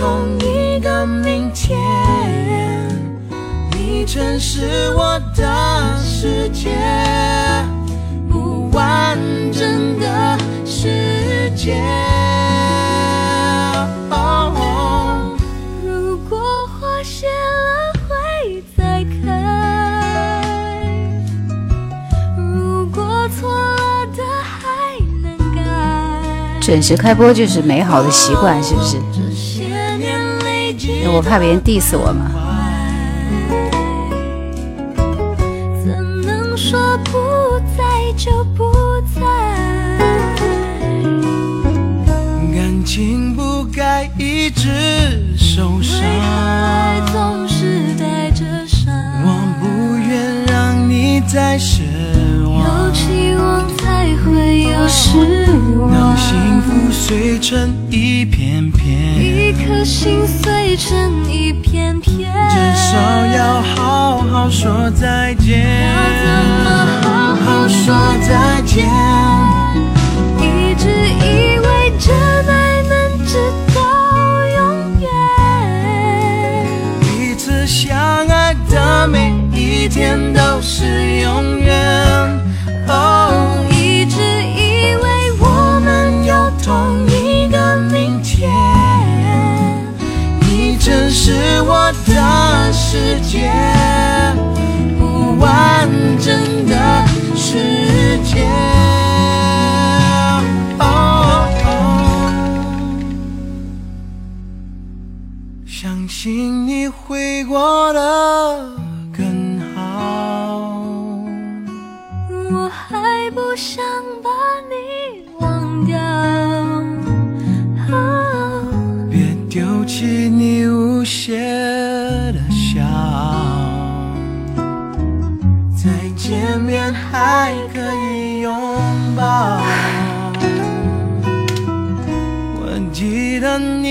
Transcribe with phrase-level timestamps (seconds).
[0.00, 1.78] 同一个明天。
[3.72, 6.70] 你曾是我的世界，
[8.30, 9.18] 不完
[9.52, 11.76] 整的世界。
[15.84, 16.38] 如果
[16.80, 19.28] 花谢了会再开，
[22.38, 25.60] 如果错了的还能改。
[26.58, 28.96] 准时开播就是美好的习惯，是不是？
[31.12, 32.30] 我怕别人 diss 我嘛。
[35.84, 37.82] 怎能说不在
[38.16, 38.64] 就不
[39.14, 39.20] 在？
[42.54, 46.00] 感情不该一直受伤
[47.12, 48.92] 总是带着伤？
[49.24, 49.28] 我
[49.60, 51.82] 不愿让你再失
[52.42, 52.48] 有。
[52.92, 55.08] 期望才会有失
[55.78, 58.99] 望让，幸福碎成一片片，一
[59.70, 62.28] 颗心碎成一片片。
[62.50, 65.86] 至少要好好说再见。
[65.86, 66.26] 要怎
[66.64, 66.68] 么
[67.02, 67.94] 好好说
[68.26, 68.84] 再见？
[70.38, 72.12] 一直以为真
[72.48, 72.92] 爱能
[73.24, 73.38] 直
[73.72, 73.80] 到
[74.56, 74.58] 永
[74.98, 75.08] 远，
[77.00, 82.09] 彼此相爱的每一天都是永远。
[91.12, 93.50] 是我的世界，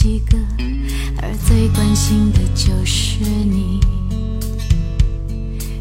[0.00, 0.38] 几个，
[1.20, 3.78] 而最关心的就是你。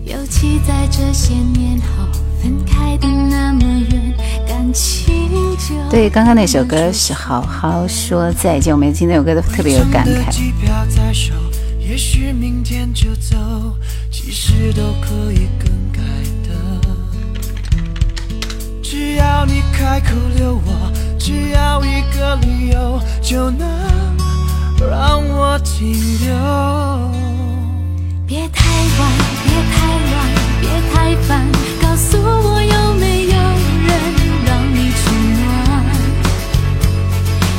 [0.03, 2.05] 尤其在这些年后，
[2.43, 4.13] 分开的那么远，
[4.45, 10.29] 感情就对，刚刚那首歌是《好好说再见》，我每次听那首歌都特别有感慨。
[10.29, 11.33] 机票在手，
[11.79, 13.37] 也许明天就走，
[14.11, 16.01] 其实都可以更改
[16.43, 16.49] 的。
[18.83, 20.91] 只要你开口留我，
[21.29, 23.67] 只要一个理由，就能
[24.79, 26.33] 让我停留。
[28.25, 28.65] 别太
[28.97, 29.11] 晚，
[29.43, 29.77] 别太
[30.09, 30.17] 乱，
[30.59, 31.45] 别太烦，
[31.79, 33.33] 告诉我有没有
[33.85, 33.89] 人
[34.43, 35.01] 让你取
[35.45, 35.47] 暖？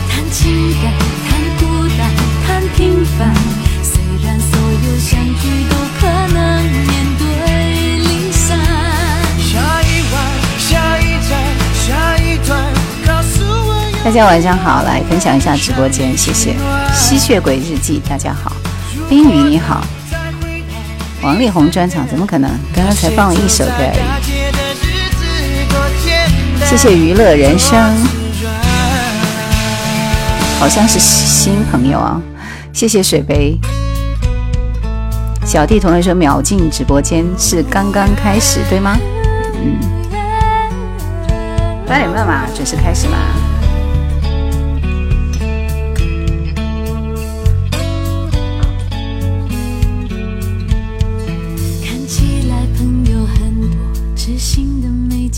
[0.08, 0.42] 谈情
[0.82, 0.84] 感，
[1.28, 1.62] 谈孤
[1.97, 2.00] 单，
[2.44, 3.32] 谈平凡，
[3.84, 5.10] 虽然所有相
[5.41, 5.47] 聚
[14.10, 16.56] 大家晚上好，来分享一下直播间，谢谢。
[16.92, 18.50] 吸血鬼日记，大家好。
[19.08, 19.84] 冰雨你好，
[21.22, 22.50] 王力宏专场怎么可能？
[22.74, 24.00] 刚刚才放了一首歌而已。
[26.66, 27.78] 谢谢娱乐人生，
[30.58, 32.20] 好像是新朋友啊。
[32.72, 33.56] 谢谢水杯。
[35.46, 38.98] 小弟同学说秒进直播间是刚刚开始，对吗？
[39.62, 39.78] 嗯，
[41.86, 43.16] 八点半嘛，准时开始嘛。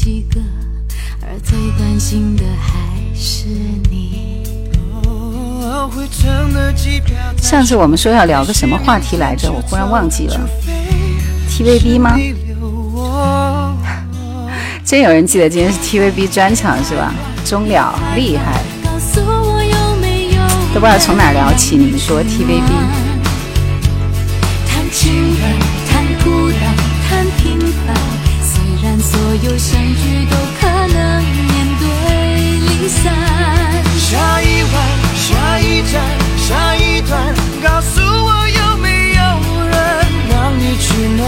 [0.02, 0.40] 几个，
[1.20, 2.72] 而最关心的还
[3.14, 3.46] 是
[3.88, 4.42] 你。
[7.40, 9.52] 上次我们说要聊个什么话题来着？
[9.52, 10.40] 我忽然忘记了。
[11.48, 12.18] TVB 吗？
[14.84, 17.14] 真有人记得今天是 TVB 专场是吧？
[17.44, 18.60] 终了，厉害！
[20.74, 21.76] 都不知道从哪聊起。
[21.76, 22.72] 你们说 TVB？
[29.42, 31.84] 有相聚都可能面对
[32.60, 33.12] 离散。
[33.98, 34.74] 下一晚，
[35.16, 36.00] 下一站，
[36.38, 39.20] 下一段，告诉我有没有
[39.66, 39.74] 人
[40.30, 41.26] 让你取暖？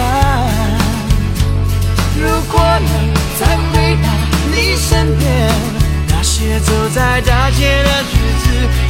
[2.17, 4.09] 如果能再回到
[4.55, 5.51] 你身边，
[6.09, 8.15] 那些走在大街的日
[8.45, 8.45] 子，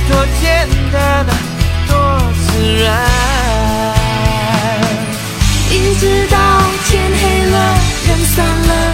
[0.06, 1.32] 多简单啊，
[1.88, 1.94] 多
[2.46, 2.46] 自
[2.84, 2.92] 然。
[5.70, 6.36] 一直到
[6.86, 7.56] 天黑了，
[8.06, 8.93] 人散了，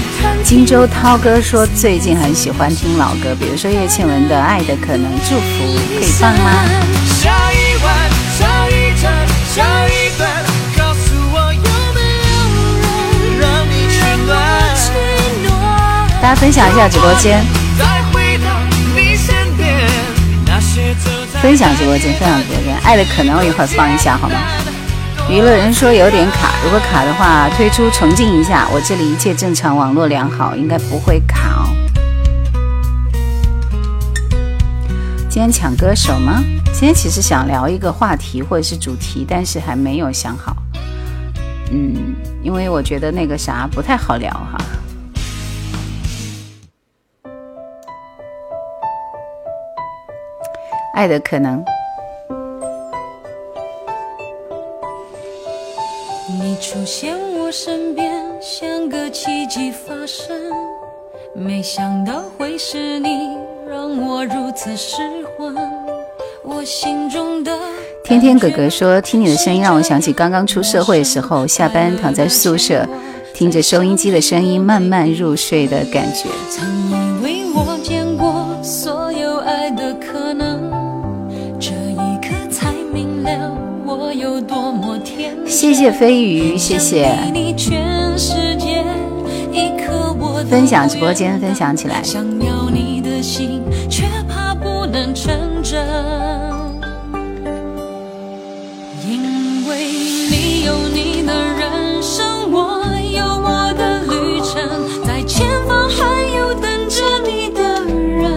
[0.43, 5.41] 荆州涛哥说最近很喜欢听老歌，比如说叶倩文的《爱的可能》，祝福
[5.97, 6.63] 可以放吗？
[16.21, 17.43] 大家分享一下直播间，
[21.41, 24.35] 分享直播间，分享直播间，《爱的可能》我一会儿放一下好吗？
[25.29, 28.67] 娱乐人说有点卡，如果卡的话，推出重进一下。
[28.73, 31.69] 我这里一切正常，网络良好，应该不会卡哦。
[35.29, 36.43] 今天抢歌手吗？
[36.73, 40.55] 今天其实想聊一个话题或者是主题，但是还没有想好。
[41.71, 42.13] 嗯，
[42.43, 44.57] 因为我觉得那个啥不太好聊哈。
[50.93, 51.63] 爱的可能，
[56.71, 58.09] 出现我身边，
[58.39, 60.33] 像个奇迹发生。
[61.35, 63.09] 没想到会是你，
[63.69, 65.01] 让我如此失
[65.37, 65.53] 魂。
[66.45, 67.51] 我心中的
[68.05, 72.87] 天天哥哥说，听你的声音让我想起刚刚出社会的时候，下班躺在宿舍，
[73.33, 76.29] 听着收音机的声音慢慢入睡的感觉。
[76.49, 80.10] 曾以为我见过所有爱的可
[85.51, 88.85] 谢谢飞鱼，谢谢你全世界，
[89.51, 92.01] 一颗我分享直播间，分享起来。
[92.01, 95.85] 想要你的心，却怕不能成真。
[99.05, 99.91] 因为
[100.31, 102.81] 你有你的人生，我
[103.11, 108.31] 有我的旅程，在前方还有等着你的人。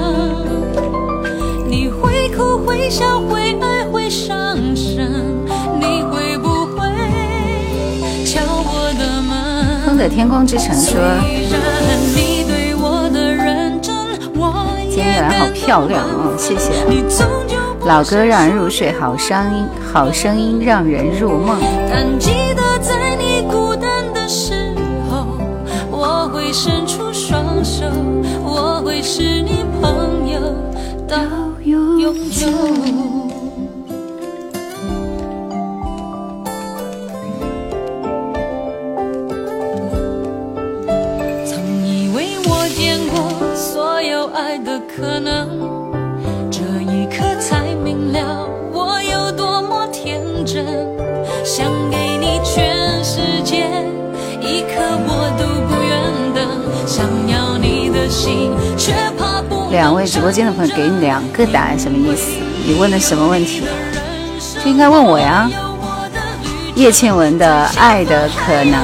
[1.71, 3.84] 你会哭会笑会爱
[9.97, 10.99] 的天空之城说，
[14.91, 16.73] 今天月兰好漂亮哦，谢谢。
[17.87, 21.59] 老歌让人入睡，好声音，好声音让人入梦。
[21.91, 24.75] 但记得在你孤单的时
[25.11, 25.27] 候，
[25.91, 27.85] 我会伸出双手，
[28.43, 30.41] 我会是你朋友
[31.07, 31.19] 到
[31.65, 32.49] 永久。
[44.35, 45.49] 爱的可能，
[46.51, 50.67] 这一刻才明了我有多么天真。
[51.45, 52.75] 想给你全
[53.05, 53.69] 世界，
[54.41, 56.45] 一刻我都不愿等。
[56.85, 62.33] 想要你的心，却怕不两位直播间的朋友给你两个答案，什么意思？
[62.67, 63.63] 你问的什么问题？
[64.61, 65.49] 这应该问我呀。
[66.75, 68.75] 叶倩文的《爱的可能》。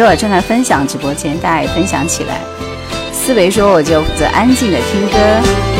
[0.00, 2.40] 这会儿正在分享直播间，大家也分享起来。
[3.12, 5.79] 思维说：“我就负责安静的听歌。”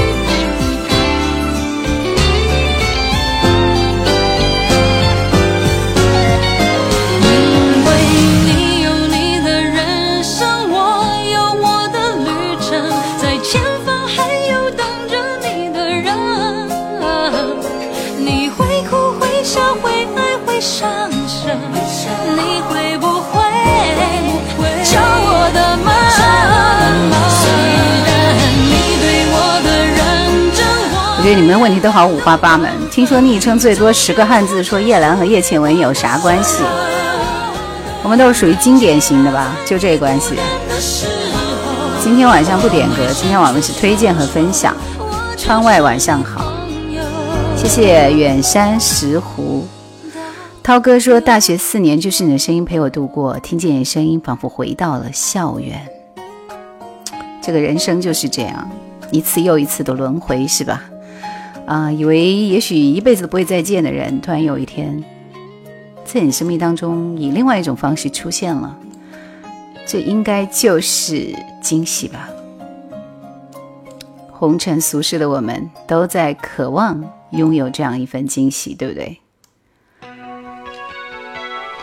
[31.50, 32.70] 们问题都好五花八门。
[32.92, 36.62] 听说昵称最多十个汉字，说叶兰和叶倩文有啥关系？
[38.04, 39.56] 我们都是属于经典型的吧？
[39.66, 40.36] 就这关系。
[42.00, 44.74] 今天晚上不点歌，今天晚上是推荐和分享。
[45.36, 46.52] 窗外晚上好，
[47.56, 49.66] 谢谢远山石湖。
[50.62, 55.84] 涛哥说，大学四年就是你的声音陪我度过，听见你声音，仿佛回到了校园。
[57.42, 58.70] 这个人生就是这样，
[59.10, 60.82] 一次又一次的轮回，是吧？
[61.70, 65.04] 啊，以为也许一辈子都不会再见的人，突然有一天，
[66.04, 68.76] 在你生命当中以另外一种方式出现了，
[69.86, 72.28] 这应该就是惊喜吧。
[74.32, 79.20] 红尘俗世的我们，都在渴望拥有这样一份惊喜，对不对？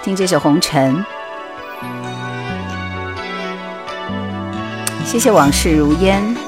[0.04, 0.96] 听这首《红尘》，
[5.06, 6.47] 谢谢往事如烟。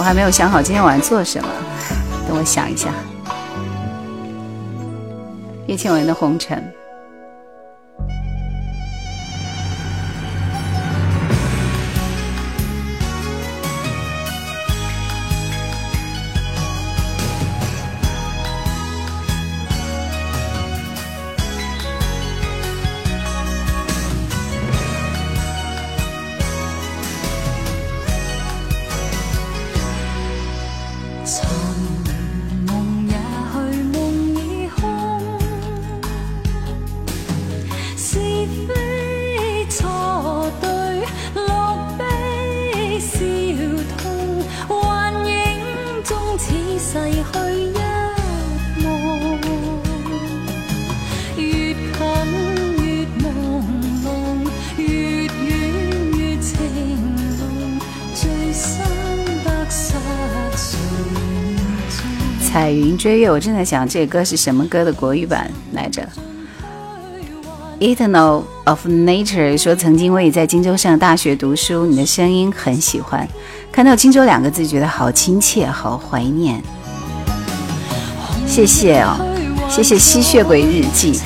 [0.00, 1.48] 我还没有想好今天晚上做什么，
[2.26, 2.88] 等我想一下。
[5.66, 6.56] 叶倩文的《红尘》。
[62.50, 66.02] 彩云追月，我正在想这个歌是什么歌的国语版来着。
[67.78, 73.28] Eternal of Nature 说曾经我也在荆州上大学读书，你的声音很喜欢，
[73.70, 76.60] 看到荆州两个字觉得好亲切，好怀念。
[78.48, 79.16] 谢谢哦，
[79.68, 81.20] 谢谢吸血鬼日记。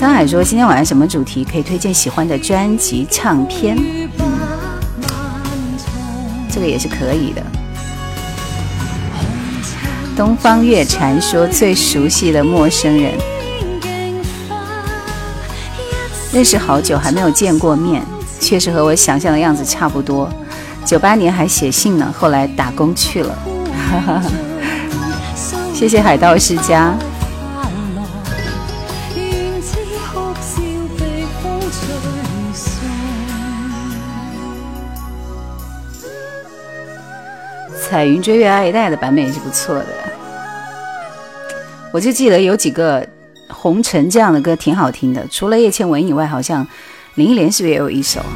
[0.00, 1.44] 沧海说今天晚上什么主题？
[1.44, 3.76] 可以推荐喜欢的专辑唱片。
[6.50, 7.59] 这个也是可以的。
[10.16, 13.12] 东方月传说最熟悉的陌生人，
[16.32, 18.02] 认识好久还没有见过面，
[18.38, 20.30] 确实和我想象的样子差不多。
[20.84, 23.38] 九八年还写信呢，后来打工去了。
[25.72, 26.94] 谢谢海盗世家。
[37.88, 39.86] 彩云追月爱戴的版本也是不错的。
[41.92, 43.04] 我就记得有几个
[43.48, 46.66] 红尘这样的歌挺好听的，除了叶倩文以外，好像
[47.16, 48.30] 林忆莲是不是也有一首啊？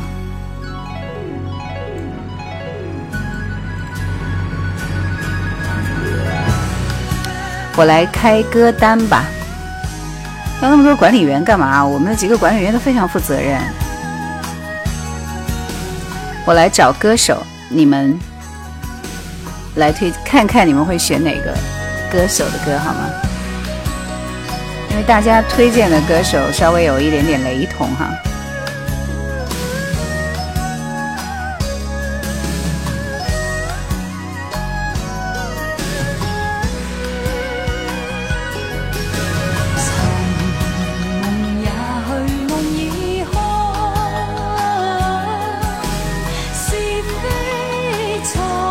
[7.76, 9.24] 我来开歌单吧。
[10.60, 11.84] 要那么多管理员干嘛？
[11.84, 13.60] 我们的几个管理员都非常负责任。
[16.44, 18.18] 我来找歌手，你们
[19.76, 21.52] 来推看看，你们会选哪个
[22.10, 23.10] 歌手的歌好吗？
[24.94, 28.08] 因为大家推荐的歌手稍微有一点点雷同哈。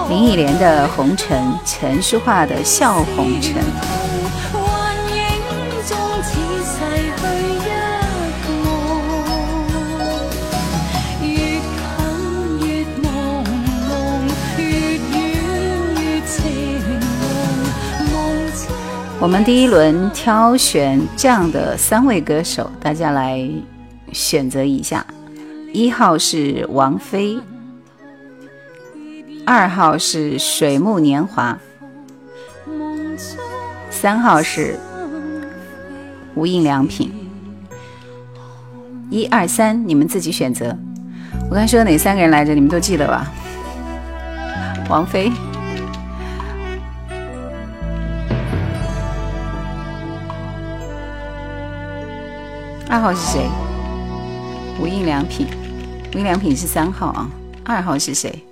[0.10, 3.56] 林忆莲的《红尘》，陈淑桦的《笑红尘》。
[19.24, 23.50] 我们第一轮挑选这样的三位歌手，大家来
[24.12, 25.06] 选择一下。
[25.72, 27.40] 一号是王菲，
[29.46, 31.58] 二号是水木年华，
[33.90, 34.78] 三号是
[36.36, 37.10] 无印良品。
[39.10, 40.78] 一二三，你们自己选择。
[41.50, 42.54] 我刚说哪三个人来着？
[42.54, 43.32] 你们都记得吧？
[44.90, 45.32] 王菲。
[52.94, 53.50] 二号是谁？
[54.80, 55.48] 无印良品，
[56.14, 57.28] 无印良品是三号啊。
[57.66, 58.46] 二号是谁？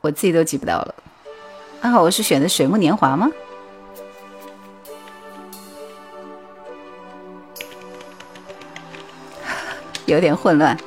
[0.00, 0.94] 我自己都记不到了。
[1.82, 3.28] 二号我是选的水木年华吗？
[10.06, 10.78] 有点混乱。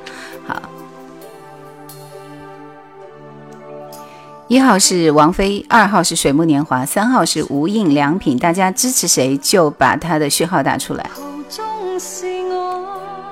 [4.48, 8.38] 一号是王菲，二号是水木年华，三号是无印良品。
[8.38, 11.10] 大家支持谁就把他的序号打出来。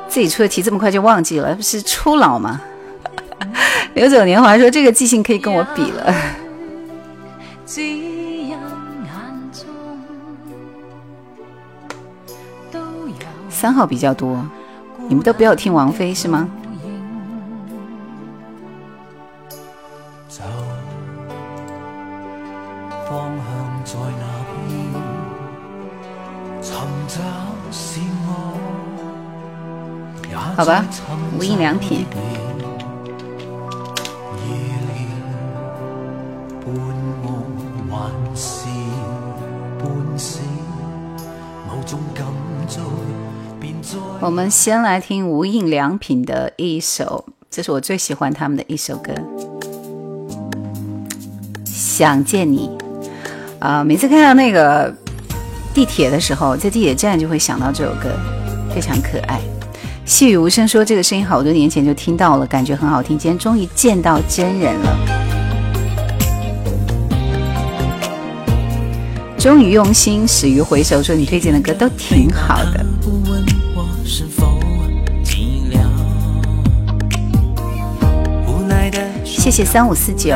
[0.09, 2.61] 自己出的题这么快就忘记了，不是初老吗？
[3.95, 6.15] 刘总年华说这个记性可以跟我比了。
[13.49, 14.39] 三号比较多，
[15.09, 16.47] 你们都不要听王菲是吗？
[30.57, 30.85] 好吧，
[31.39, 32.07] 无印良品。
[44.19, 49.13] 我们先来听无印良品的一首，这是我最喜欢他们的一首歌，
[51.65, 52.71] 《想见你》
[53.65, 53.85] 啊！
[53.85, 54.93] 每次看到那个
[55.77, 58.09] 地铁的时候，在地铁站就会想到这首歌，
[58.75, 59.39] 非常可爱。
[60.07, 63.19] 细雨无声说：“这个声音好多年前就听到了，感觉很好听。
[63.19, 64.99] 今天终于见到真人了，
[69.39, 71.03] 终于用心，始于回首。
[71.03, 72.83] 说你推荐的歌都挺好的。”
[79.23, 80.35] 谢谢三五四九，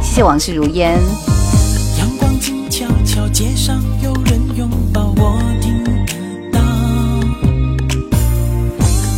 [0.00, 0.98] 谢谢往事如烟。
[3.40, 5.90] 街上有人拥抱我听得
[6.52, 6.60] 到。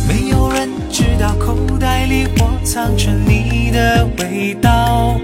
[0.07, 1.35] 没有人知道。
[1.37, 5.19] 口袋里我藏着你的味道。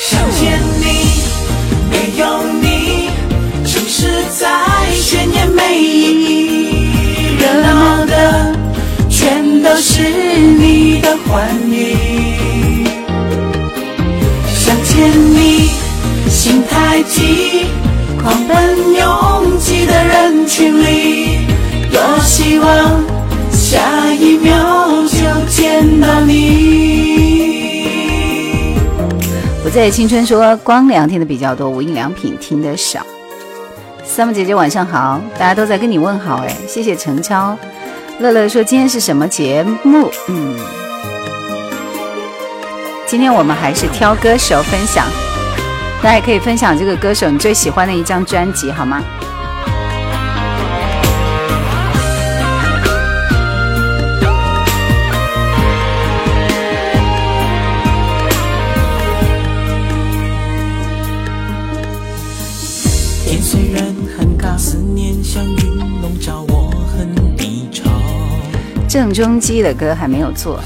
[0.00, 1.20] 想见你，
[1.90, 3.10] 没有你，
[3.66, 7.36] 城市再炫也没意义。
[7.38, 8.56] 热闹的
[9.10, 12.11] 全都是你的欢愉。
[15.02, 15.68] 见你，
[16.30, 17.66] 心太急，
[18.22, 21.38] 狂奔拥挤的人群里。
[21.90, 23.02] 多希望
[23.50, 25.18] 下一秒就
[25.50, 27.50] 见到你。
[29.64, 33.04] 不在青春说光良听的比较多，无印良品听的少。
[34.04, 37.58] 三木姐姐晚上好，大家都在跟你问好哎，谢谢陈超。
[38.20, 40.08] 乐乐说今天是什么节目？
[40.28, 40.54] 嗯，
[43.12, 45.06] 今天我们还是挑歌手分享，
[46.02, 49.02] 大家也可以分享这个歌手你最喜欢的一张专辑好吗？
[68.88, 70.58] 郑中基的歌还没有做，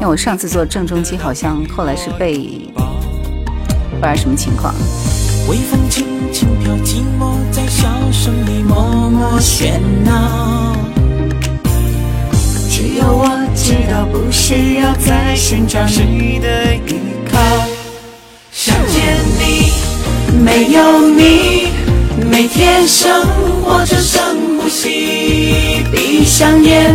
[0.00, 2.38] 因为我上次做郑中基好像后来是被
[3.90, 4.72] 不知道什么情况。
[5.48, 10.76] 微风轻轻飘，寂寞在笑声里默默喧闹。
[12.70, 17.40] 只有我知道，不需要再寻找谁的依靠。
[18.52, 19.72] 想见你，
[20.44, 21.72] 没有你，
[22.30, 23.26] 每天生
[23.64, 24.38] 活着生。
[25.90, 26.94] 闭上眼，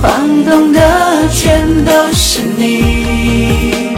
[0.00, 3.96] 晃动的全都是你。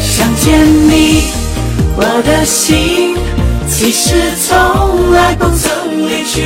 [0.00, 1.24] 想见你，
[1.96, 3.14] 我的心
[3.68, 6.44] 其实从来不曾离去。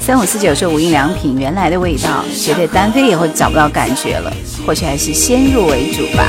[0.00, 4.30] 三五四九是无印良品原来的味道，觉得单飞以后找不到感觉了，
[4.66, 6.26] 或许还是先入为主吧。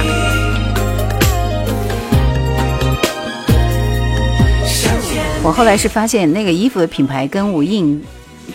[5.43, 8.01] 我后来是发现那个衣服的品牌跟无印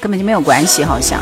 [0.00, 1.20] 根本就没有关系，好像。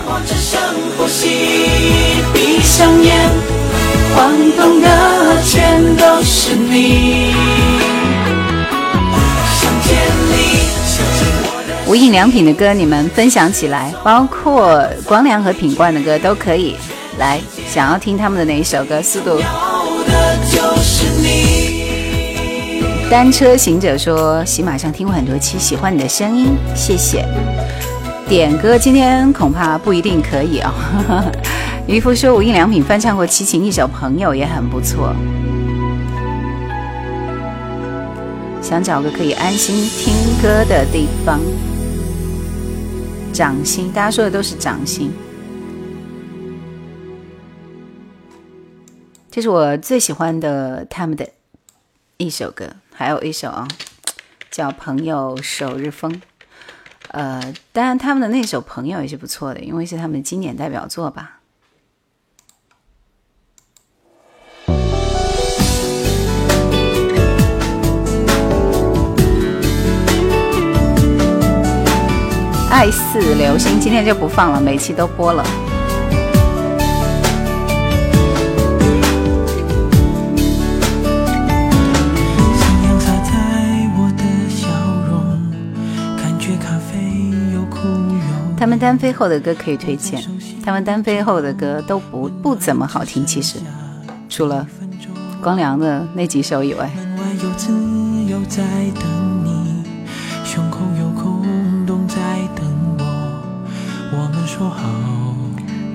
[11.87, 16.76] 无印良品的歌你们分享起来，包括光良和品冠的歌都可以。
[17.18, 17.40] 来，
[17.72, 19.00] 想要听他们的哪一首歌？
[19.02, 19.40] 速度。
[23.10, 27.24] 单车行者说，喜马上听过很多期，喜欢你的声音，谢谢。
[28.28, 30.72] 点歌今天恐怕不一定可以啊。
[31.87, 35.14] 渔夫说，无印良品翻唱过齐秦一首《朋友》也很不错。
[38.62, 41.38] 想找个可以安心听歌的地方。
[43.32, 45.12] 掌心，大家说的都是掌心。
[49.30, 51.28] 这是我最喜欢的他们的
[52.16, 53.68] 一首歌，还有一首啊，
[54.50, 56.10] 叫《朋友首日风》。
[57.14, 57.40] 呃，
[57.72, 61.38] 当然他们的那首《朋友》也是不错的，因为是他们的经典代表作吧。
[72.68, 75.63] 爱似流星，今天就不放了，每期都播了。
[88.64, 90.18] 他们单飞后的歌可以推荐，
[90.64, 93.59] 他们单飞后的歌都不不怎么好听，其实
[94.27, 94.66] 除了
[95.42, 96.90] 光良的那几首以外。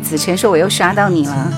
[0.04, 1.52] 子晨说：“我又刷到你了。”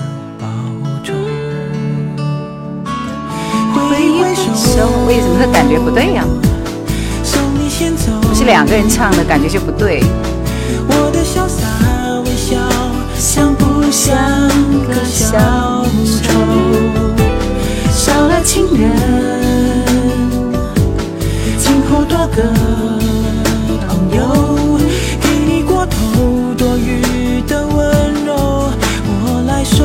[3.74, 6.24] 挥挥手为什么他感觉不对呀？
[8.22, 10.02] 不是两个人唱的感觉就不对。
[13.92, 14.16] 像
[14.88, 15.36] 个小
[16.22, 16.32] 丑？
[17.90, 18.90] 少了情人，
[21.58, 22.42] 今后多个
[23.86, 24.78] 朋友，
[25.20, 28.32] 给你过头多余的温柔，
[29.24, 29.84] 我来收。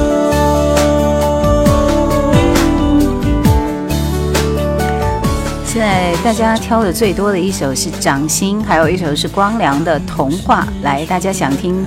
[5.65, 10.65] 现在大家挑的最多的一首是《掌心》，还有一首是光良的《童话》。
[10.83, 11.85] 来，大家想听？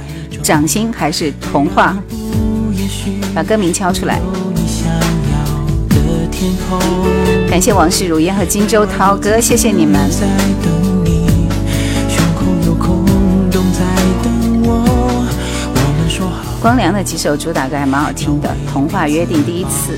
[0.50, 1.96] 掌心还是童话？
[3.32, 4.20] 把歌名敲出来。
[7.48, 10.10] 感谢往事如烟和荆州涛哥，谢谢你们。
[16.60, 19.92] 光良的几首主打歌还蛮好听的，《童话》、《约定》、《第一次》。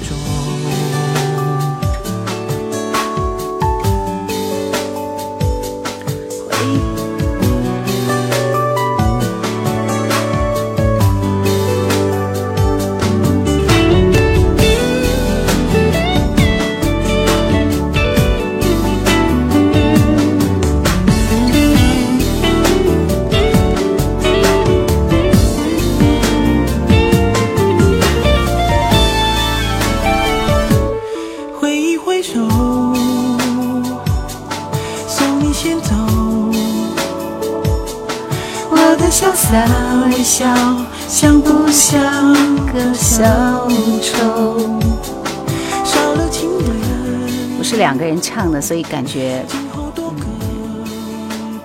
[48.22, 49.44] 唱的，所以感觉。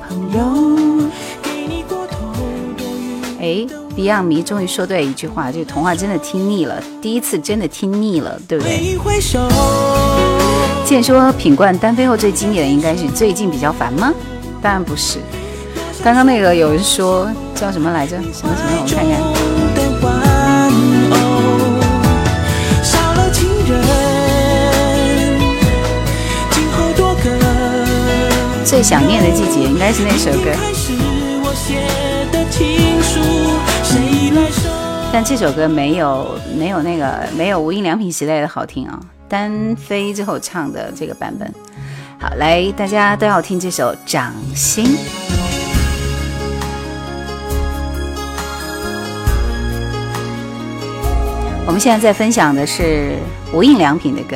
[0.09, 0.39] 朋友，
[3.39, 3.65] 哎
[3.95, 8.97] ，Beyond 迷终于说对一句话，就是童话真的听腻了，第一次真的听腻了，对不对？
[10.85, 14.11] 见说品冠单飞后最经典的应该是最近比较烦吗？
[14.61, 15.19] 当然不是，
[16.03, 18.17] 刚刚那个有人说叫什么来着？
[18.33, 18.69] 什么什么？
[18.81, 19.36] 我看看。
[28.67, 30.51] 最想念的季节应该是那首歌，
[35.09, 38.99] 但这首歌没有没有那个没有无印良品时代的好听啊，
[39.29, 41.49] 单飞之后唱的这个版本。
[42.19, 44.85] 好，来大家都要听这首《掌心》。
[51.65, 53.15] 我们现在在分享的是
[53.53, 54.35] 无印良品的歌。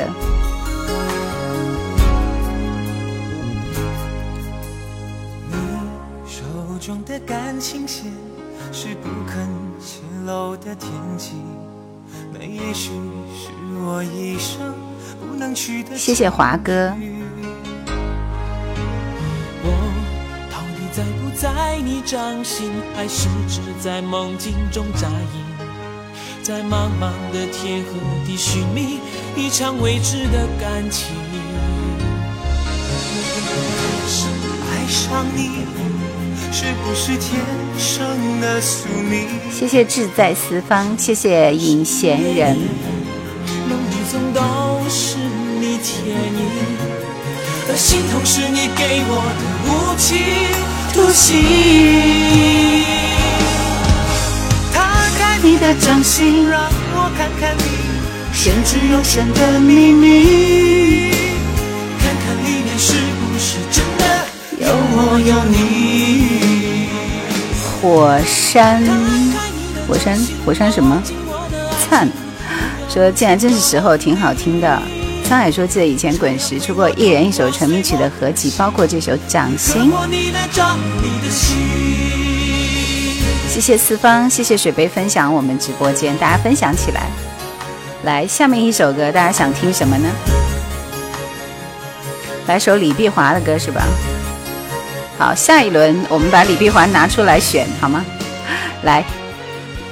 [16.12, 16.92] 谢谢华哥。
[21.34, 25.42] 在你掌心，还是只在梦境中扎营？
[26.42, 27.88] 在茫茫的天和
[28.26, 29.00] 地寻觅
[29.34, 31.16] 一场未知的感情。
[34.70, 35.64] 爱上你，
[36.52, 37.40] 是不是天
[37.78, 39.26] 生的宿命？
[39.50, 42.58] 谢谢志在四方，谢谢隐闲人。
[43.66, 44.42] 梦里总都
[44.90, 45.16] 是
[45.82, 46.14] 你倩影，
[47.68, 49.68] 而心痛是你给我的无
[49.98, 50.06] 情
[50.94, 51.26] 突袭。
[55.44, 56.62] 你的掌心，让
[56.94, 57.64] 我看看你
[58.32, 61.10] 玄之又玄的秘密，
[61.98, 64.04] 看看里面是不是真的
[64.60, 66.86] 有我有你。
[67.82, 68.80] 火山，
[69.88, 70.16] 火山，
[70.46, 71.02] 火山什么？
[71.90, 72.08] 灿
[72.88, 74.80] 说进来正是时候，挺好听的。
[75.24, 79.90] 沧海说记得以前滚石出过一人一首成名曲的合集，包括这首《掌心》。
[83.48, 87.02] 谢谢四方，谢谢水杯分享我们直播间，大家分享起来。
[88.04, 90.08] 来，下面一首歌，大家想听什么呢？
[92.46, 93.82] 来首李碧华的歌是吧？
[95.18, 98.04] 好，下一轮我们把李碧华拿出来选好吗？
[98.82, 99.04] 来，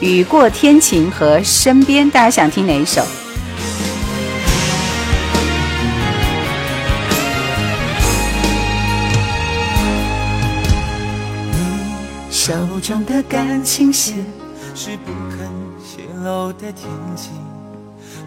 [0.00, 3.06] 雨过天晴和身边，大家想听哪一首？
[12.80, 14.16] 手中的感情线
[14.74, 15.46] 是不肯
[15.84, 17.28] 泄露的天机，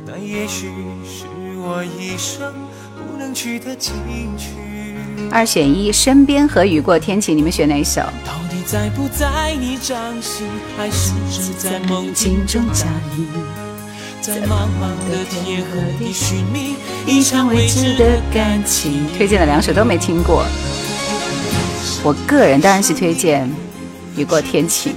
[0.05, 0.67] 那也许
[1.03, 1.25] 是
[1.57, 2.53] 我一生
[2.95, 3.93] 不能去的禁
[4.37, 4.51] 区。
[5.31, 8.01] 二选一，身边和雨过天晴，你们选哪一首？
[8.23, 10.45] 到底在不在你掌心，
[10.77, 12.61] 还是只在梦境中？
[14.21, 15.63] 在茫茫的天
[16.13, 16.75] 寻觅
[17.07, 19.07] 一场未知的感情。
[19.17, 20.45] 推荐的两首都没听过，
[22.03, 23.49] 我个人当然是推荐。
[24.15, 24.95] 雨过天晴。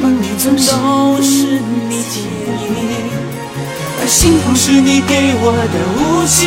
[0.00, 2.64] 梦里总都是你倩影，
[4.00, 6.38] 而幸福是你给我的无情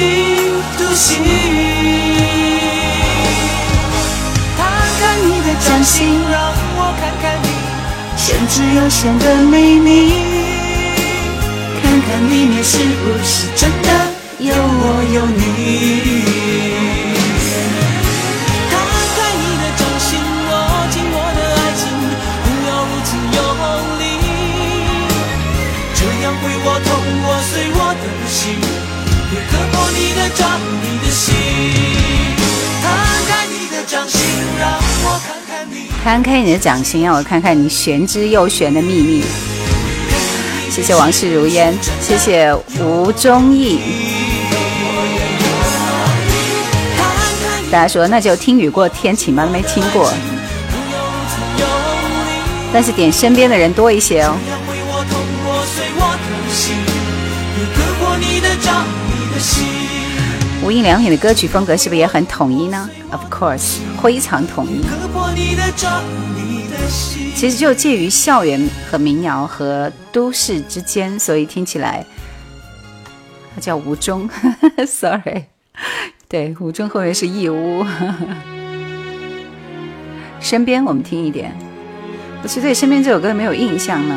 [0.75, 1.07] 突袭。
[4.57, 4.59] 摊
[4.99, 6.33] 开你的掌心，让
[6.77, 7.45] 我看看你
[8.17, 10.13] 玄之又玄的秘密，
[11.81, 14.12] 看看里面是不是真的。
[14.43, 14.59] 有我
[15.13, 15.39] 有你，
[18.69, 18.75] 摊
[19.15, 20.51] 开你的掌心，握
[20.91, 21.87] 紧我的爱情，
[22.43, 23.39] 不要无情用
[23.99, 24.03] 力，
[25.95, 26.91] 这样会我痛
[27.23, 28.59] 我碎我的心，
[29.31, 30.11] 也割破你，
[32.83, 32.91] 摊
[33.25, 34.19] 开你的掌心，
[34.59, 34.61] 让
[35.05, 35.87] 我看看你。
[36.03, 39.23] 摊开你的掌心，让我看看你玄之又玄的秘密。
[40.69, 43.79] 谢谢往事如烟，谢谢吴忠义。
[47.73, 50.13] 大家说那就听雨过天晴吧，没听过，
[52.71, 54.37] 但是点身边的人多一些哦。
[60.63, 64.85] 无印良品的歌曲风格是不是也很统一呢？Of course，非常统一。
[67.35, 72.05] 其实就介于校园和民谣和都市之间，所以听起来
[73.55, 74.29] 它叫吴中。
[74.85, 75.45] Sorry。
[76.33, 77.85] 对，五中后面是义乌。
[80.39, 81.55] 身边我们听一点，
[82.41, 84.15] 我其实对身边这首歌没有印象呢。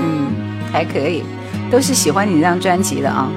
[0.00, 0.32] 嗯，
[0.72, 1.22] 还可以，
[1.70, 3.30] 都是喜欢你这张专辑的啊。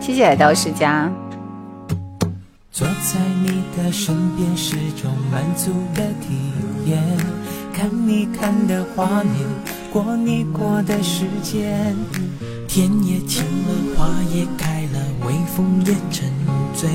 [0.00, 1.08] 谢谢来到世家。
[2.78, 6.36] 坐在你的身边是种满足的体
[6.84, 7.02] 验，
[7.72, 9.32] 看你看的画面，
[9.90, 11.96] 过你过的时间，
[12.68, 16.28] 天也晴了，花也开了，微风也沉
[16.74, 16.90] 醉。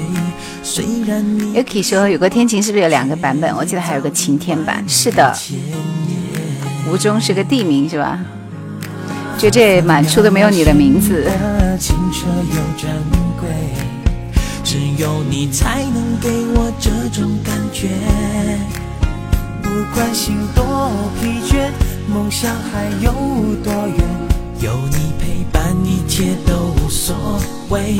[0.61, 3.51] 虽然你 Yuki 说有个天晴是不是有两个版本？
[3.55, 4.87] 我记得还有个晴天版。
[4.87, 5.35] 是的，
[6.91, 8.19] 吴中是个地名是吧？
[9.35, 11.27] 就这满处都没有你的名字。
[14.71, 17.89] 只有你才能给我这种感觉，
[19.61, 21.69] 不管心多疲倦，
[22.07, 23.11] 梦想还有
[23.61, 23.97] 多远，
[24.61, 27.13] 有你陪伴，一切都无所
[27.67, 27.97] 谓。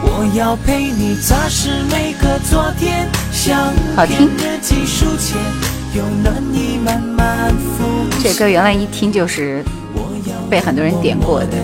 [0.00, 3.74] 我要陪你擦拭每个昨天，像
[4.06, 5.36] 篇日记书签，
[5.94, 7.84] 有暖意慢慢浮
[8.22, 9.62] 这歌原来一听就是
[10.48, 11.58] 被很多人点过的。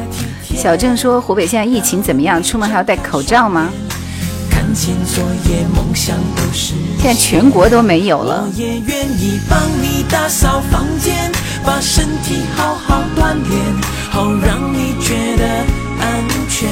[0.59, 2.43] 小郑说：“湖北现在疫情怎么样？
[2.43, 3.71] 出门还要戴口罩吗？”
[4.75, 8.53] 前作业，梦想都实现在全国都没有了我。
[8.55, 11.33] 也愿意帮你打扫房间，
[11.65, 13.59] 把身体好好锻炼，
[14.11, 15.49] 好让你觉得
[16.01, 16.69] 安全，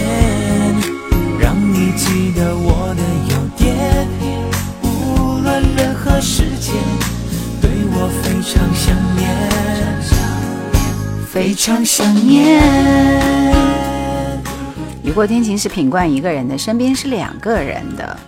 [1.40, 4.06] 让你记得我的优点。
[4.82, 6.74] 无论任何时间，
[7.62, 9.26] 对我非常想念，
[11.36, 12.62] 非常想念。
[15.04, 18.18] 雨过天晴是品冠一个人的，身边是两个人的。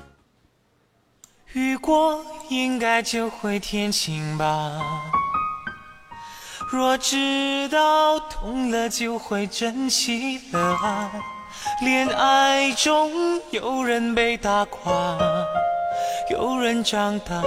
[1.54, 4.78] 雨过应该就会天晴吧。
[6.70, 11.10] 若知道痛了就会珍惜了爱，
[11.80, 15.18] 恋爱中有人被打垮，
[16.30, 17.42] 有人长大，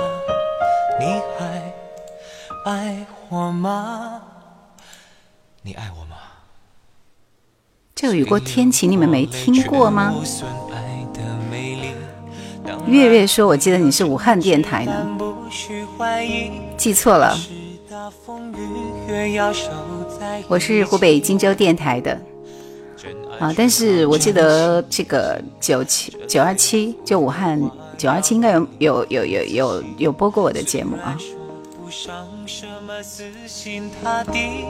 [1.00, 1.72] 你还
[2.66, 4.24] 爱我吗？
[5.64, 6.18] 你爱我吗？
[7.94, 10.12] 这个雨过天晴你们没听过吗？
[12.88, 15.08] 月月说：“我记得你是武汉电台呢，
[16.76, 17.38] 记错了，
[20.48, 22.20] 我是湖北荆州电台的
[23.40, 23.54] 啊。
[23.56, 27.62] 但是我记得这个九七九二七，就武汉
[28.00, 31.16] 九二七应该有有有有有有播过我的节目啊。”
[33.04, 34.64] 死心塌地，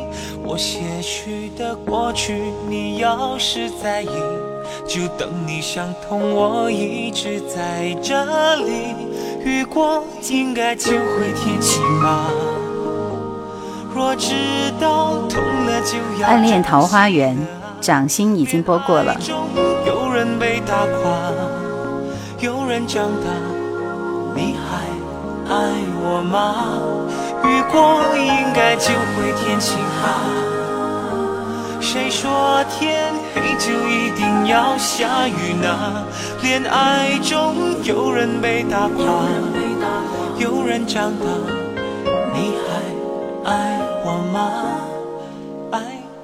[0.44, 4.08] 我些许的过去，你要是在意，
[4.88, 8.96] 就等你想通，我一直在这里。
[9.44, 12.30] 雨过应该就会天晴吧。
[13.94, 14.34] 若知
[14.80, 17.36] 道痛了就要暗恋桃花源，
[17.82, 19.20] 掌心已经播过了。
[19.86, 21.34] 有人被打垮，
[22.40, 23.28] 有人长大，
[24.36, 24.86] 你还
[25.52, 25.58] 爱
[26.00, 26.80] 我吗？
[27.44, 30.24] 雨过应该就会天晴吧？
[31.82, 36.06] 谁说天黑就一定要下雨呢？
[36.42, 39.04] 恋爱中有人被打垮，
[40.40, 41.26] 有人长大，
[42.34, 44.54] 你还爱我吗？
[45.72, 45.82] 爱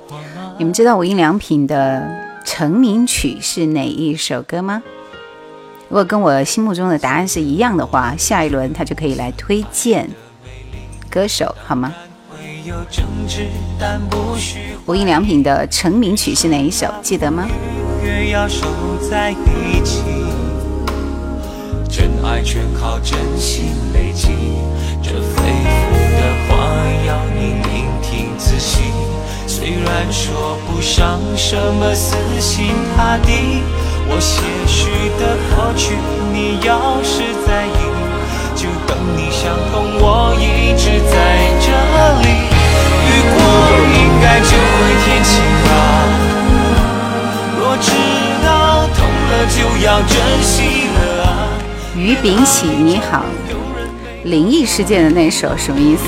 [0.08, 0.56] 我吗？
[0.58, 2.08] 你们知道无印良品的
[2.46, 4.82] 成名曲是哪一首歌吗？
[5.90, 10.10] 如果跟我心目中的答案是一样的话，下一轮他就可以来推荐
[11.10, 11.94] 歌手，好吗？
[14.86, 16.94] 无印良品的成名曲是哪一首？
[17.02, 17.48] 记得吗？
[18.04, 18.66] 越要守
[19.10, 20.04] 在一起。
[21.90, 24.28] 真爱全靠真心累积，
[25.02, 25.82] 这肺腑
[26.20, 26.58] 的话
[27.08, 28.92] 要你聆听仔细。
[29.48, 33.64] 虽然说不上什么死心塌地，
[34.10, 34.90] 我些许
[35.20, 35.96] 的过去，
[36.32, 37.80] 你要是在意，
[38.56, 41.14] 就等你想通，我一直在
[41.60, 41.68] 这
[42.24, 42.28] 里。
[43.04, 43.36] 雨过
[43.94, 45.68] 应该就会天晴吧。
[47.60, 47.92] 若知
[48.46, 48.98] 道痛
[49.30, 51.28] 了就要珍惜了啊。
[51.96, 53.26] 于秉喜，你好。
[54.24, 56.04] 灵异事件的那首什么意思？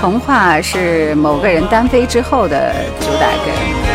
[0.00, 3.87] 童话是某个人单飞之后的主打歌。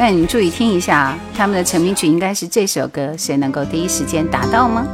[0.00, 4.86] 那你们注意听一下，他们的成名曲应该是这首歌，谁能够第一时间达到吗？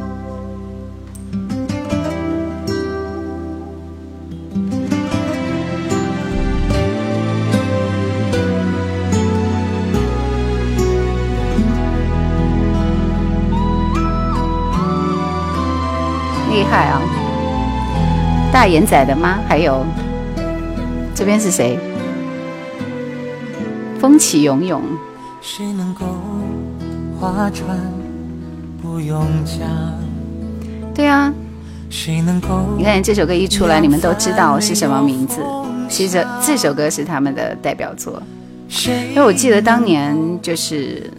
[16.51, 17.03] 厉害啊！
[18.51, 19.38] 大眼仔的吗？
[19.47, 19.85] 还有
[21.14, 21.79] 这边是谁？
[24.05, 24.83] 风起涌涌。
[25.40, 26.05] 谁能够
[27.19, 27.75] 划船
[28.83, 29.67] 不用桨？
[30.95, 31.33] 对啊，
[31.88, 32.67] 谁能够？
[32.77, 35.40] 你看这首歌一出来，你们都知道是什么名字。
[35.88, 38.23] 其实这这首歌是他们的代表作，
[38.69, 41.11] 谁因为我记得当年就是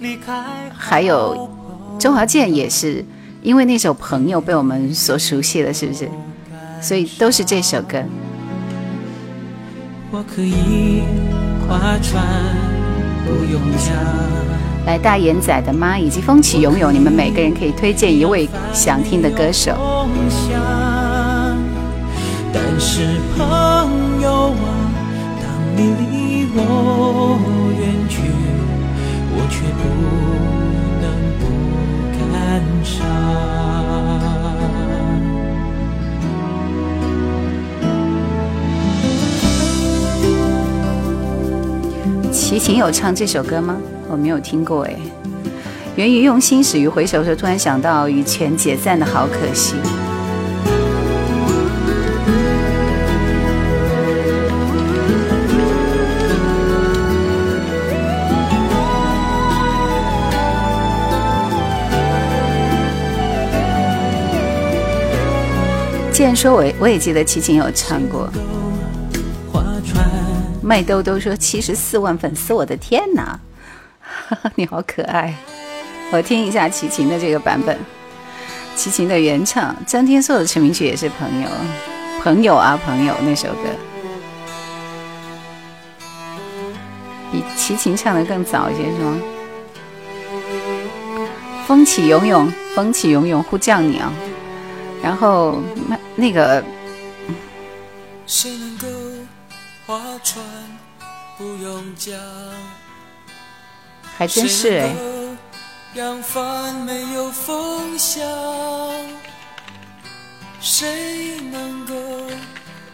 [0.77, 1.49] 还有
[1.97, 3.03] 周华健也是
[3.41, 6.07] 因为那首《朋友》被我们所熟悉了，是不是？
[6.79, 7.97] 所以都是这首歌。
[10.11, 11.01] 我可以
[11.67, 12.23] 划船
[13.25, 13.93] 不用桨。
[14.85, 19.75] 来，大眼仔的妈以及风起涌涌，你们每个人可以推荐一位想听的歌手。
[22.53, 24.69] 但是朋友啊，
[25.41, 25.43] 当
[25.75, 27.39] 你离我
[27.79, 28.21] 远去，
[29.33, 29.83] 我却不
[31.01, 31.05] 能
[31.39, 31.43] 不
[32.19, 33.74] 感伤。
[42.55, 43.75] 齐秦有唱这首歌吗？
[44.09, 44.97] 我没有听过诶
[45.97, 49.75] 源于用心始于回首的时候突然想到羽泉解散的好可惜。
[66.13, 68.29] 既然说我我也记得齐秦有唱过。
[70.65, 73.39] 麦兜兜说七十四万粉丝，我的天哪！
[74.57, 75.31] 你好可爱，
[76.11, 77.77] 我听一下齐秦的这个版本。
[78.75, 81.47] 齐秦的原唱，张天硕的成名曲也是《朋友》，
[82.23, 83.69] 朋友啊朋友那首歌，
[87.31, 89.21] 比齐秦唱的更早一些是吗？
[91.67, 94.11] 风起涌涌，风起涌涌，呼叫你啊！
[95.03, 96.63] 然后那那个。
[99.85, 100.43] 划船
[101.37, 102.19] 不用桨，
[104.17, 104.95] 还真是哎。
[105.93, 108.25] 扬帆没有风向，
[110.59, 111.93] 谁能够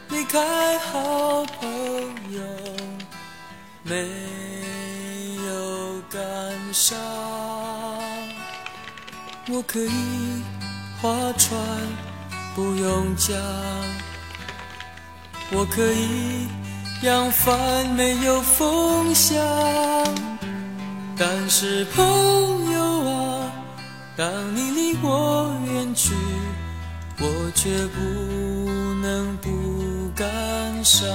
[0.09, 1.69] 离开好朋
[2.31, 2.41] 友？
[3.83, 3.95] 没
[5.47, 6.21] 有感
[6.73, 6.99] 伤。
[9.49, 10.43] 我可以
[11.01, 11.57] 划船
[12.53, 13.35] 不用桨，
[15.51, 16.47] 我可以。
[17.03, 19.35] 扬帆没有风向，
[21.17, 23.51] 但是朋友啊，
[24.15, 26.13] 当你离我远去，
[27.19, 27.25] 我
[27.55, 27.99] 却不
[29.01, 30.27] 能不感
[30.83, 31.09] 伤。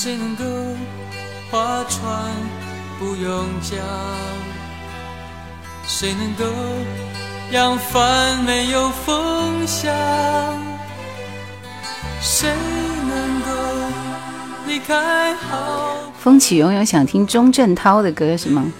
[0.00, 0.44] 谁能够
[1.50, 2.32] 划船
[3.00, 3.80] 不用桨？
[5.88, 6.44] 谁能够
[7.50, 9.92] 扬帆没有风向？
[12.20, 12.48] 谁
[13.08, 13.48] 能够
[14.68, 15.96] 离开好？
[16.16, 18.72] 风起涌涌，想听钟镇涛的歌是吗？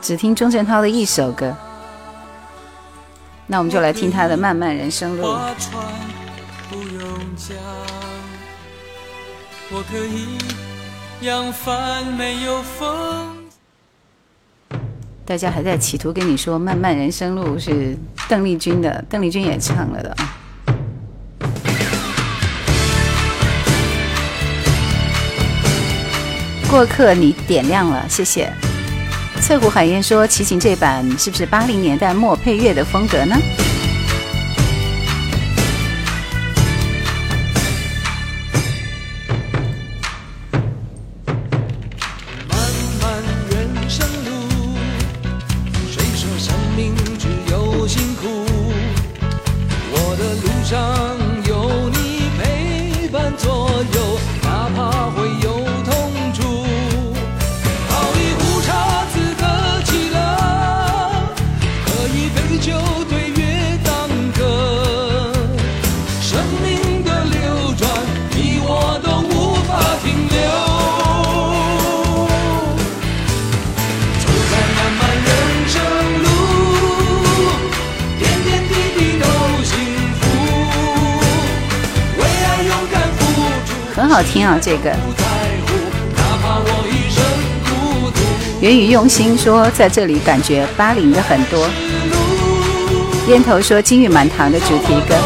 [0.00, 1.56] 只听钟镇涛的一首歌，
[3.46, 5.22] 那我们就来听他的《漫漫人生路》。
[9.74, 10.36] 我可以
[11.26, 13.48] 扬帆没有风。
[15.24, 17.96] 大家还在企图跟你说《漫漫人生路》是
[18.28, 20.36] 邓丽君的，邓丽君也唱了的啊。
[26.70, 28.52] 过客，你点亮了，谢谢。
[29.40, 33.34] 翠湖海燕说：“齐秦这版是不是八零年代末配乐的风格呢？”
[84.22, 84.94] 好听啊，这个。
[88.60, 91.68] 源于用心说，在这里感觉八零的很多。
[93.26, 95.16] 烟头说金玉满堂的主题歌。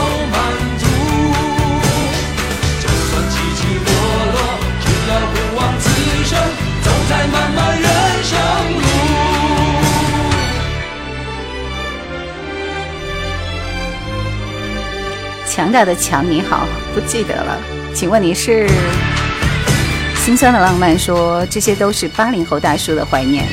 [15.46, 17.58] 强大的强你好，不记得了。
[17.96, 18.68] 请问你是
[20.16, 20.98] 心酸的浪漫？
[20.98, 23.46] 说这些都是八零后大叔的怀念。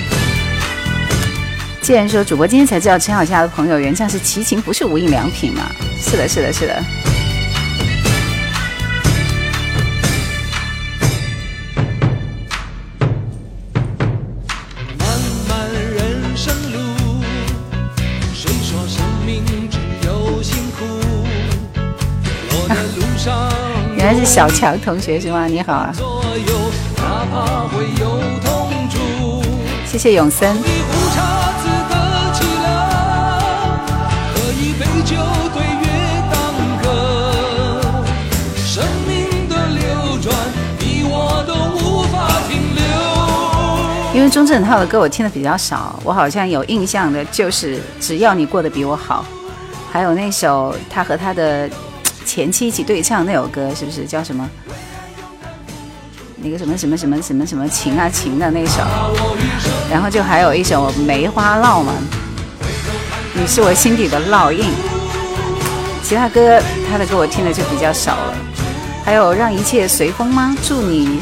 [1.79, 5.71] 既然说主播今天才知道陈小夏的朋友原唱是齐秦，不是无印良品嘛？
[5.97, 6.83] 是的，是的，是的。
[24.25, 25.45] 小强同学是吗？
[25.47, 25.93] 你好啊！
[29.85, 30.57] 谢谢永森。
[44.15, 49.25] 因为钟镇涛的歌我听的比较少，我好像有印象的就是只要你过得比我好，
[49.91, 51.69] 还有那首他和他的。
[52.33, 54.49] 前期一起对唱那首歌是不是叫什么？
[56.37, 58.81] 那个什么什么什么什么什么情啊情的那首，
[59.87, 61.93] 然后就还有一首梅花烙嘛，
[63.35, 64.65] 你是我心底的烙印。
[66.01, 66.59] 其他歌
[66.89, 68.33] 他的歌我听的就比较少了，
[69.05, 70.57] 还有让一切随风吗？
[70.67, 71.19] 祝你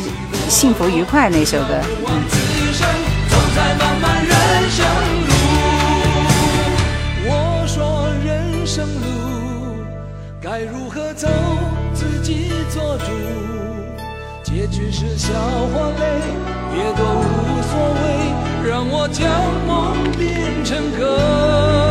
[0.48, 1.76] 幸福愉快那首歌。
[2.04, 2.51] 我
[15.02, 16.04] 是笑或泪，
[16.78, 17.74] 也都无所
[18.04, 19.26] 谓，让我将
[19.66, 21.91] 梦变成歌。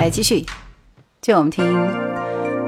[0.00, 0.46] 来继续，
[1.20, 1.62] 就我们听，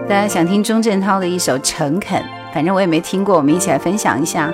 [0.07, 2.23] 大家想听钟镇涛的一首《诚恳》，
[2.53, 4.53] 反正我也没听过，我们一起来分享一下。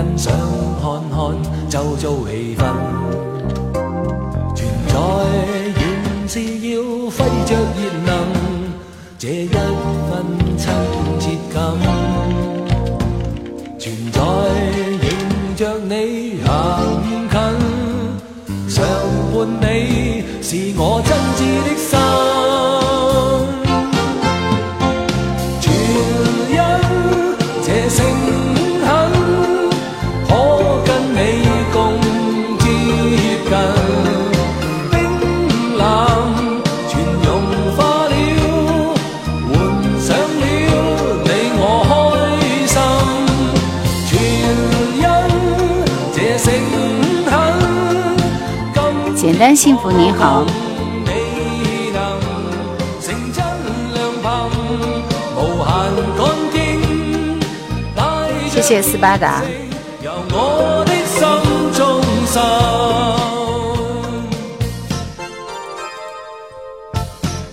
[0.00, 0.34] 欣赏
[0.80, 2.99] 看看，周遭气氛。
[59.20, 59.42] 达。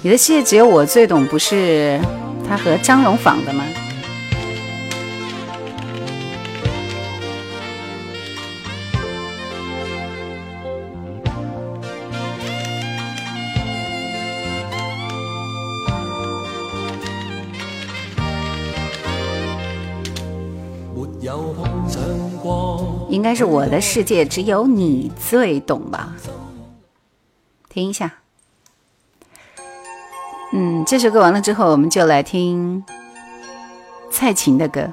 [0.02, 2.00] 你的世界只有我最懂，不是
[2.48, 3.66] 他和张荣仿的吗？
[23.38, 26.12] 是我的世界只有你最懂吧？
[27.70, 28.12] 听一下，
[30.54, 32.84] 嗯，这首歌完了之后，我们就来听
[34.10, 34.92] 蔡琴的歌，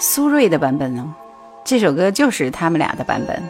[0.00, 1.14] 苏芮的版本呢。
[1.64, 3.40] 这首歌就是他们俩的版本。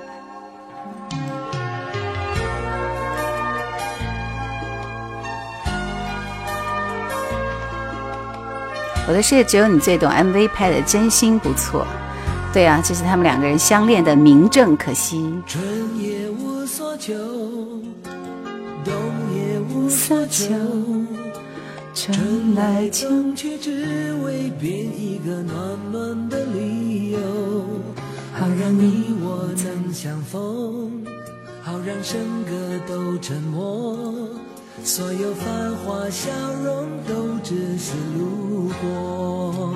[9.09, 11.87] 我的世界只有你最懂，MV 拍的真心不错。
[12.53, 15.35] 对啊，这是他们两个人相恋的明证，可惜。
[15.47, 15.63] 春
[15.99, 17.15] 也无所求，
[18.85, 18.93] 冬
[19.35, 20.55] 也无所求，
[21.95, 25.57] 春来秋去，只为编一个暖
[25.91, 27.19] 暖的理由，
[28.35, 31.03] 好让你我能相逢，
[31.63, 34.29] 好让笙歌都沉默，
[34.85, 36.31] 所有繁华笑
[36.63, 39.75] 容都只是路过。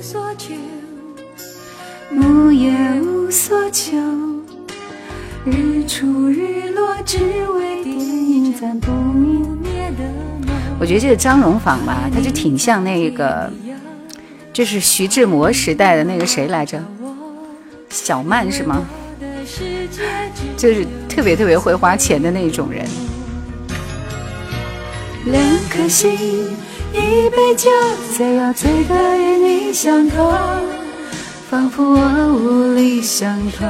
[0.00, 0.54] 所求，
[2.10, 3.96] 木也无所求，
[5.44, 7.82] 日出日落只为
[8.80, 10.04] 不灭的
[10.78, 13.50] 我觉得这个张荣仿吧，他就挺像那个，
[14.52, 16.82] 就是徐志摩时代的那个谁来着，
[17.88, 18.84] 小曼是吗？
[20.56, 22.84] 就是特别特别会花钱的那种人。
[25.26, 26.18] 两颗心，
[26.92, 27.70] 一杯酒，
[28.16, 30.32] 最要醉的与你相同，
[31.48, 33.68] 仿佛我无力相通。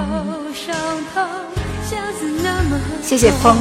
[3.03, 3.57] 谢谢风。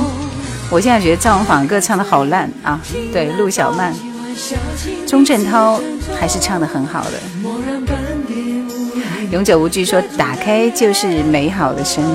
[0.70, 2.80] 我现在觉得赵荣仿歌唱的好烂啊！
[3.12, 3.93] 对，陆小曼、
[5.05, 5.80] 钟镇涛
[6.18, 7.20] 还是唱的很好的。
[9.32, 12.09] 永久无惧说：“打开就是美好的声音。”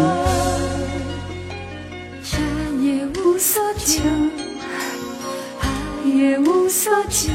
[6.87, 7.32] 所求，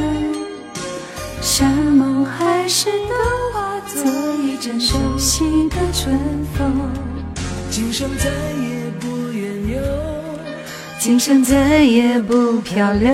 [1.41, 4.01] 山盟海誓都化作
[4.35, 6.17] 一阵熟悉的春
[6.57, 6.89] 风。
[7.69, 9.81] 今生再也不愿有。
[10.97, 13.11] 今生再也不漂流，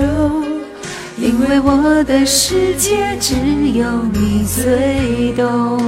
[1.18, 3.34] 因为我的世界只
[3.74, 5.82] 有你最懂。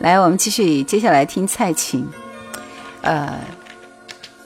[0.00, 2.06] 来，我们继续，接下来听蔡琴。
[3.00, 3.38] 呃，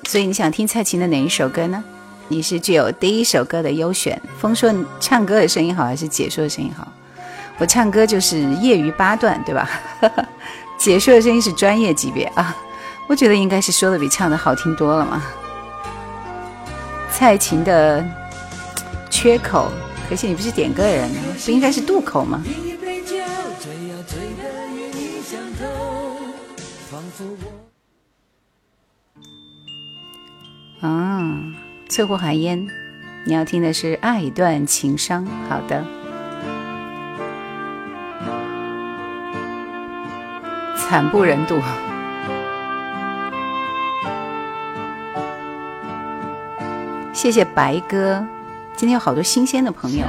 [0.05, 1.83] 所以你想听蔡琴的哪一首歌呢？
[2.29, 4.21] 你是具有第一首歌的优选。
[4.39, 6.87] 风说唱歌的声音好还是解说的声音好？
[7.59, 9.69] 我唱歌就是业余八段，对吧？
[10.77, 12.55] 解说的声音是专业级别啊。
[13.07, 15.23] 我觉得应该是说的比唱的好听多了嘛。
[17.11, 18.05] 蔡琴的
[19.09, 19.71] 缺口，
[20.09, 21.09] 可惜你不是点歌人，
[21.45, 22.43] 不应该是渡口吗？
[30.83, 31.41] 啊，
[31.89, 32.67] 翠湖寒烟，
[33.25, 35.25] 你要听的是《爱断情伤》。
[35.49, 35.85] 好的，
[40.77, 41.61] 惨不忍睹。
[47.13, 48.27] 谢谢白哥，
[48.75, 50.05] 今天有好多新鲜的朋友。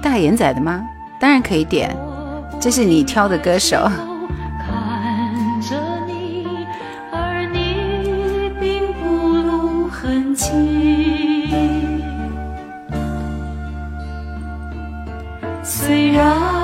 [0.00, 0.82] 大眼仔的吗？
[1.20, 1.96] 当然可以点，
[2.62, 3.76] 这是你挑的歌手。
[15.64, 16.61] 虽然。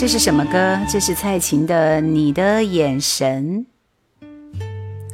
[0.00, 0.78] 这是什么歌？
[0.88, 3.66] 这是蔡琴的《你的眼神》。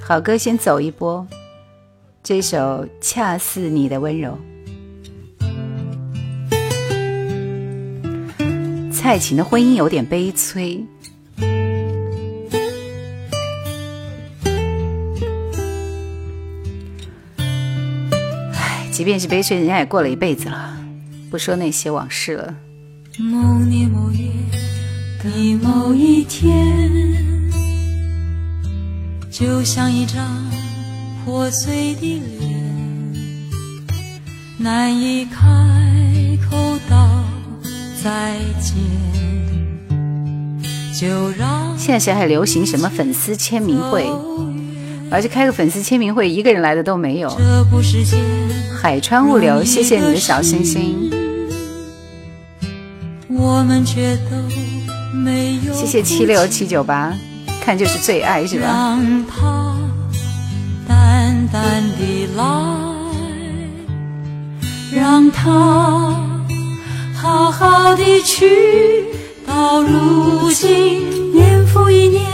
[0.01, 1.26] 好歌先走一波，
[2.22, 4.39] 这首恰似你的温柔。
[8.93, 10.87] 蔡琴的婚姻有点悲催，
[18.53, 20.78] 唉，即便是悲催，人家也过了一辈子了，
[21.28, 22.55] 不说那些往事了。
[23.18, 24.18] 某年某月。
[25.33, 27.14] 的某一天，
[29.31, 30.24] 就像一张
[31.24, 33.14] 破碎的脸，
[34.59, 35.39] 难以开
[36.49, 36.57] 口
[36.89, 37.24] 道
[38.03, 38.77] 再见。
[40.95, 44.07] 就让现在谁还流行什么粉丝签名会？
[45.11, 47.29] 而且开个粉丝签名会，一个人来的都没有。
[48.81, 51.11] 海川物流，谢谢你的小心心。
[53.29, 54.65] 我们却都。
[55.74, 57.12] 谢谢七六七九八，
[57.61, 58.66] 看就是最爱是吧？
[58.66, 59.77] 让它
[60.89, 62.45] 淡淡的来，
[64.95, 66.14] 让它
[67.14, 69.05] 好好的去。
[69.47, 72.24] 到如今年复一年，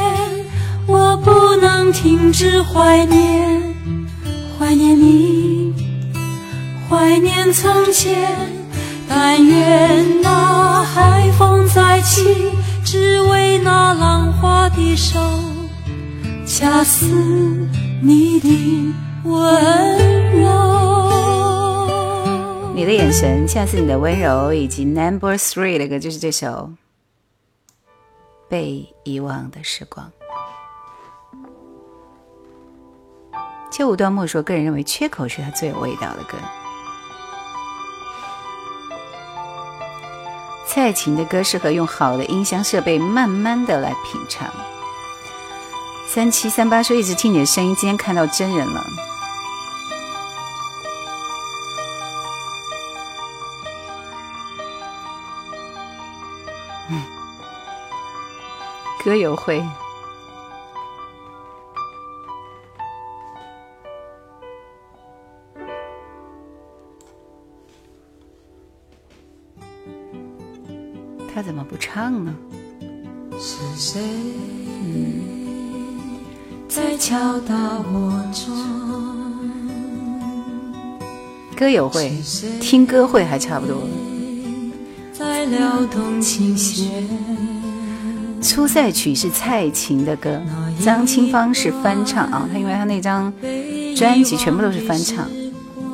[0.86, 3.62] 我不能停止怀念，
[4.59, 5.74] 怀念你，
[6.88, 8.14] 怀念从前。
[9.09, 12.51] 但愿那海风再起。
[12.93, 15.18] 只为那浪花的手，
[16.47, 17.07] 恰似
[18.03, 18.93] 你的
[19.24, 21.88] 温柔。
[22.74, 26.70] 你的眼神，恰似你的温柔，以及 Number Three 的歌就是这首
[28.51, 30.12] 《被遗忘的时光》。
[33.70, 36.36] 切无端木说，个人认为《缺口》是他最有味道的歌。
[40.74, 44.48] 蔡琴的歌适合用好的音箱设备慢慢的来品尝。
[46.06, 48.86] 三七三八说一直听你的声音，今天看到真人了。
[56.88, 57.02] 嗯，
[59.04, 59.62] 歌友会。
[71.72, 72.34] 不唱呢？
[73.40, 74.02] 是谁
[76.68, 77.54] 在敲打
[77.90, 79.50] 我窗？
[81.56, 82.12] 歌友会，
[82.60, 83.88] 听歌会还差不多。
[85.14, 87.08] 在撩动琴弦。
[88.42, 90.42] 出赛曲是蔡琴的歌，
[90.84, 92.46] 张清芳是翻唱啊。
[92.52, 93.32] 他因为他那张
[93.96, 95.26] 专辑全部都是翻唱。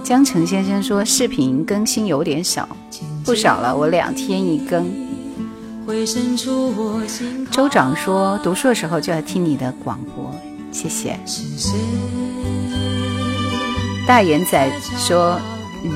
[0.03, 2.68] 江澄先生说视频更新有点少，
[3.24, 5.07] 不少了，我两天一更。
[7.51, 10.30] 州长说：“读书的时候就要听你的广播，
[10.70, 11.18] 谢谢。”
[14.07, 15.41] 大眼仔说
[15.82, 15.91] ：“嗯，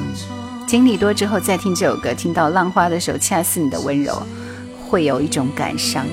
[0.66, 4.22] 经历多之后再听这首歌，听到浪花的时候，恰似你的温柔，
[4.88, 6.06] 会有一种感伤。”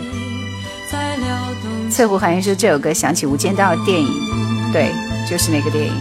[1.89, 4.09] 翠湖好像说这首歌想起《无间道》电影，
[4.73, 4.91] 对，
[5.29, 5.93] 就是那个电影。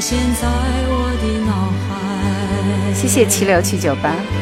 [0.00, 0.48] 现在
[0.88, 2.94] 我的脑海。
[2.94, 4.39] 谢谢七六七九八。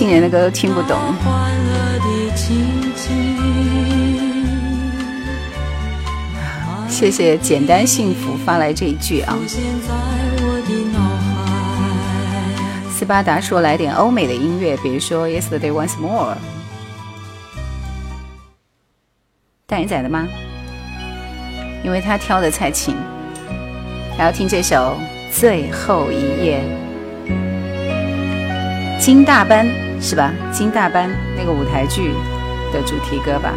[0.00, 0.98] 现在年的歌都听不懂。
[6.88, 9.36] 谢谢简单幸福发来这一句啊。
[12.90, 16.38] 斯巴达说来点欧美的音乐，比如说 Yesterday Once More。
[19.66, 20.26] 大眼仔的吗？
[21.84, 22.96] 因为他挑的蔡琴。
[24.16, 24.96] 还要听这首
[25.38, 26.64] 《最后一页》，
[28.98, 29.66] 金大班
[30.00, 30.32] 是吧？
[30.52, 32.12] 金大班那个舞台剧
[32.72, 33.52] 的主题歌吧。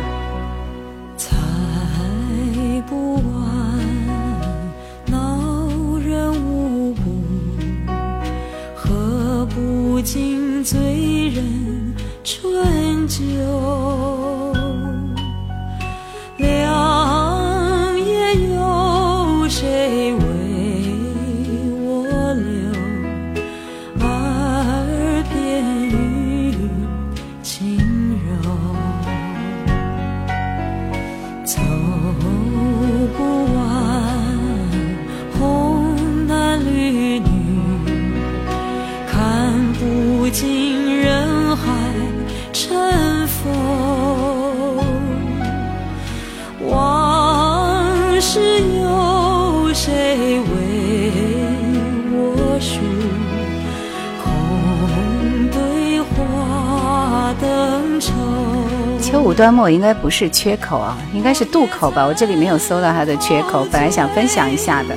[59.53, 62.03] 端木应该不是缺口啊，应该是渡口吧？
[62.03, 64.95] 我这里没有搜到它的缺口，本来想分享一下的。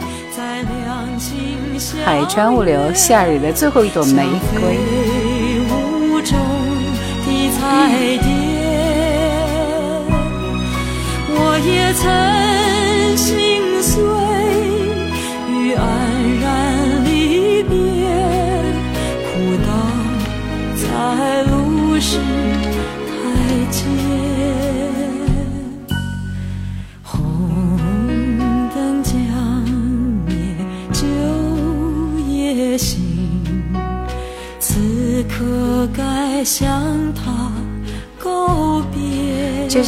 [2.02, 4.26] 海川物流，夏日的最后一朵玫
[4.58, 5.05] 瑰。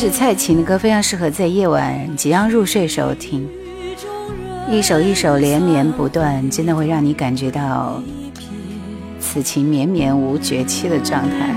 [0.01, 3.49] 是蔡琴的歌，非常适合在夜晚即将入睡时候听。
[4.71, 8.01] 一首一首连绵不断，真的会让你感觉到
[9.19, 11.53] 此情绵绵无绝期的状态。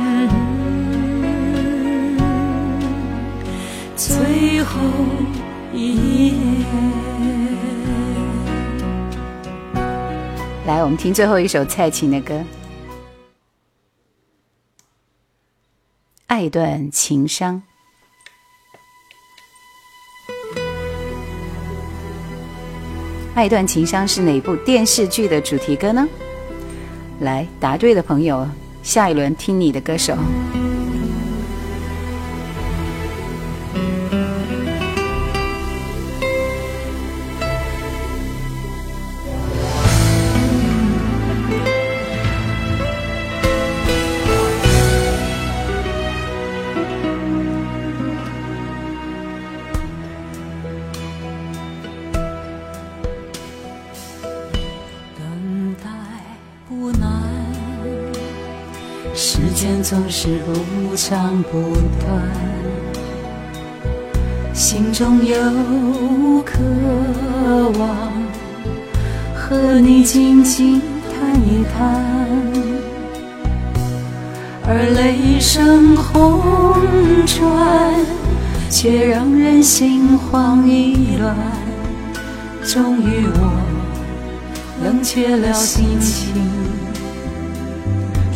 [3.95, 4.79] 最后
[5.71, 6.33] 一
[10.65, 12.43] 来，我们听最后一首蔡琴的歌。
[16.25, 17.61] 爱断情伤。
[23.33, 26.05] 爱断情伤》是哪部电视剧的主题歌呢？
[27.21, 28.45] 来，答对的朋友，
[28.83, 30.13] 下一轮听你的歌手。
[69.51, 70.81] 和你静静
[71.11, 72.01] 谈一谈。
[74.65, 76.41] 而雷声轰
[77.25, 77.93] 转，
[78.69, 81.35] 却让人心慌意乱。
[82.63, 83.51] 终于我
[84.85, 86.33] 冷却了心情。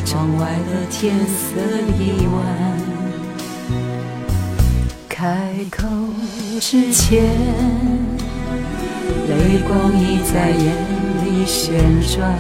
[0.06, 1.62] 窗外的天色
[1.98, 2.44] 已晚，
[5.08, 5.88] 开口
[6.60, 7.24] 之前，
[9.46, 10.76] 泪光已在眼
[11.24, 12.36] 里旋转。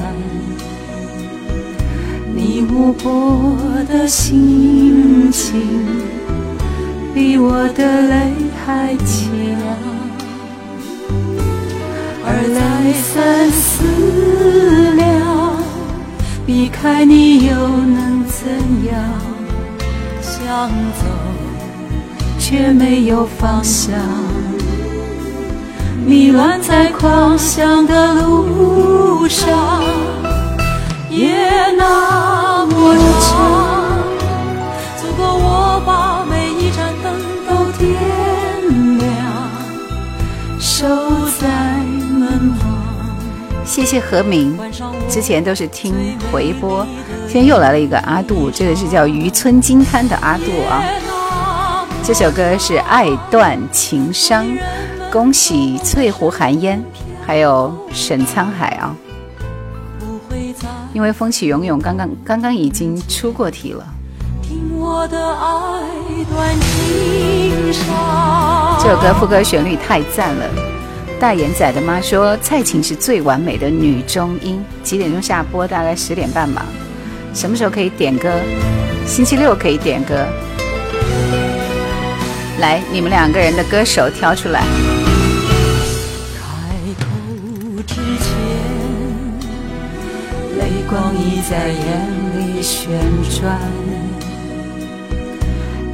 [2.33, 3.55] 你无波
[3.87, 5.61] 的心情，
[7.13, 8.33] 比我的泪
[8.65, 9.29] 还强，
[12.25, 15.05] 而再三思量。
[16.47, 18.47] 离开你又能怎
[18.89, 18.97] 样？
[20.23, 21.05] 想走
[22.39, 23.93] 却没有方向，
[26.05, 29.81] 迷乱在狂想的路上，
[31.09, 31.35] 夜
[31.75, 33.97] 那么长，
[35.01, 37.11] 足够我把每一盏灯
[37.47, 37.97] 都点
[38.99, 39.09] 亮，
[40.59, 40.85] 守
[41.41, 41.47] 在
[42.19, 42.69] 门旁。
[43.65, 44.55] 谢谢何明，
[45.09, 45.95] 之前都是听
[46.31, 46.85] 回播，
[47.25, 50.83] 今天又来了一个阿杜，这个是叫渔村金滩的阿杜啊。
[52.03, 54.45] 这首歌是《爱断情伤》，
[55.15, 56.83] 恭喜翠湖寒烟，
[57.25, 58.93] 还有沈沧海啊。
[60.91, 63.85] 因为风起涌涌刚刚刚刚已经出过题了。
[68.77, 70.49] 这首歌副歌旋律太赞了。
[71.17, 75.65] 大眼仔的妈说：“蔡琴是最完美的女中音。”几点钟下播？
[75.65, 76.65] 大概十点半吧。
[77.33, 78.29] 什么时候可以点歌？
[79.07, 80.27] 星期六可以点歌。
[82.59, 84.65] 来，你们两个人的歌手挑出来。
[90.89, 92.07] 光已在眼
[92.37, 93.59] 里旋转。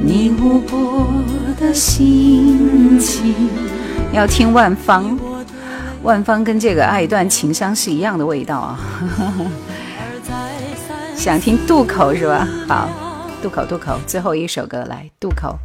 [0.00, 1.06] 你无波
[1.58, 3.34] 的心情。
[4.12, 5.18] 要听万芳，
[6.02, 8.78] 万芳跟这个爱断情伤是一样的味道啊！
[11.16, 12.46] 想听渡口是吧？
[12.68, 12.88] 好，
[13.40, 15.56] 渡口渡口，最后一首歌来渡口。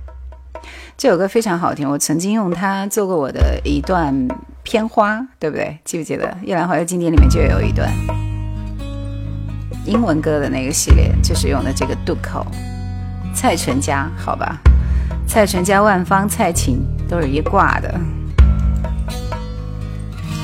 [0.96, 4.28] 这首歌非常好听，我曾经用它做过我的一段
[4.64, 5.78] 片花，对不对？
[5.84, 7.92] 记不记得《夜兰怀旧经典》里面就有一段
[9.88, 12.46] 英文歌的那个系列，就是用的这个渡口。
[13.34, 14.58] 蔡淳佳，好吧，
[15.26, 18.00] 蔡淳佳、万芳、蔡琴都是一挂的。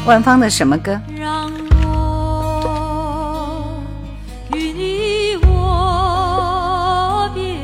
[0.05, 0.99] 万芳的什么歌？
[1.17, 3.65] 让我
[4.53, 7.57] 与你握别，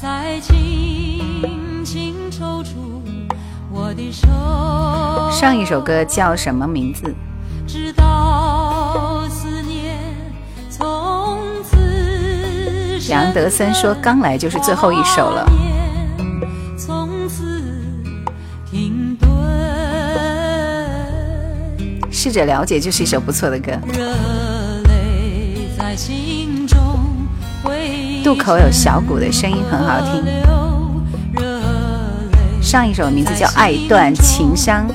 [0.00, 3.02] 再轻轻抽出
[3.70, 4.26] 我的手。
[5.30, 7.14] 上一首歌叫什么名字？
[7.66, 8.04] 直到
[13.08, 15.46] 杨德森说：“刚来就是最后一首了。”
[22.10, 23.72] 试着了解就是一首不错的歌。
[28.22, 30.24] 渡口有小鼓的声音很好听。
[32.62, 34.86] 上一首名字叫《爱断情伤》。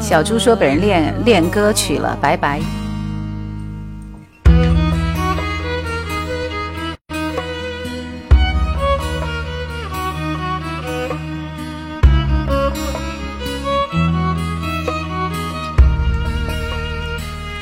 [0.00, 2.60] 小猪说本人练练歌曲了，拜拜。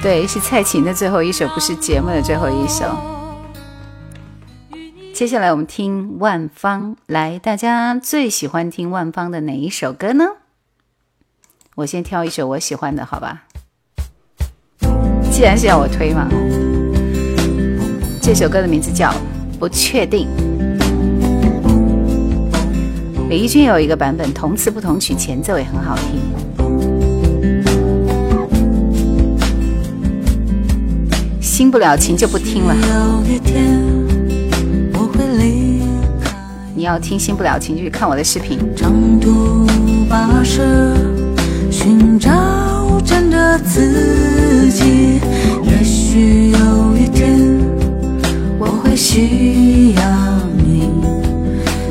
[0.02, 2.84] 对，是蔡琴的最后一首，不是节目的最后一首。
[5.14, 10.24] 接下来我们听万芳，来，大家最喜欢听万芳的哪一首歌呢？
[11.76, 13.44] 我先挑一首我喜欢的，好吧？
[15.30, 16.26] 既然是要我推嘛，
[18.20, 19.10] 这首歌的名字叫
[19.60, 20.26] 《不确定》。
[23.28, 26.51] 李翊君有一个版本，同词不同曲，前奏也很好听。
[31.52, 32.74] 心不了情就不听了。
[36.74, 38.58] 你要听心不了情，就去看我的视频。
[38.74, 38.90] 长
[39.20, 39.66] 途
[40.08, 40.62] 跋涉，
[41.70, 42.30] 寻找
[43.04, 45.20] 真的自己。
[45.62, 47.60] 也许有一天，
[48.58, 50.02] 我会需要
[50.56, 50.88] 你，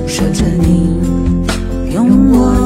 [0.08, 0.98] 守着你，
[1.94, 2.61] 用我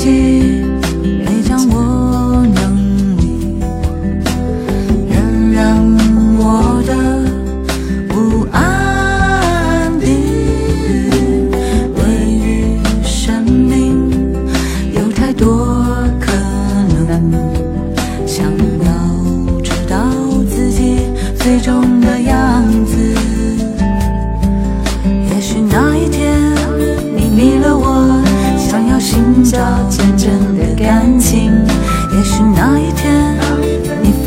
[0.00, 0.39] 己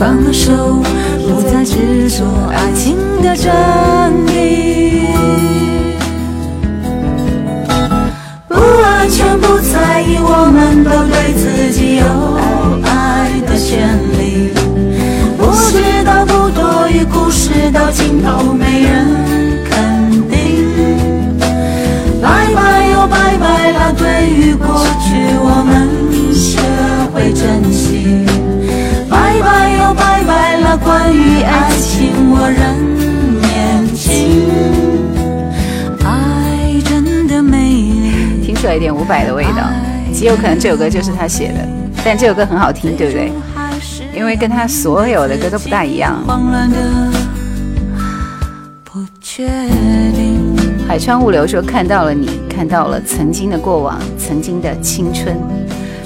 [0.04, 0.52] 放手，
[1.26, 3.54] 不再执着爱情的真
[4.28, 5.08] 理。
[8.50, 12.04] 不安全，不在意，我们都对自己有
[12.84, 14.52] 爱的权利。
[15.38, 19.08] 不知道，不多余，故事到尽头没人
[19.70, 20.68] 肯定。
[22.22, 25.88] 拜拜又拜拜了，对于过去我们
[26.36, 26.60] 学
[27.14, 28.43] 会珍惜。
[30.78, 32.62] 关于爱情我仍
[33.40, 34.44] 年轻。
[36.04, 38.42] 爱真的美丽。
[38.44, 39.70] 听出来一点伍佰的味道，
[40.14, 41.68] 极有可能这首歌就是他写的，
[42.04, 43.32] 但这首歌很好听，对不对？
[44.16, 46.24] 因为跟他所有的歌都不大一样。
[46.26, 46.78] 慌乱的
[48.84, 50.40] 不确定。
[50.88, 55.36] 海川物流说看到了你，看到了曾经的过往，曾经的青春。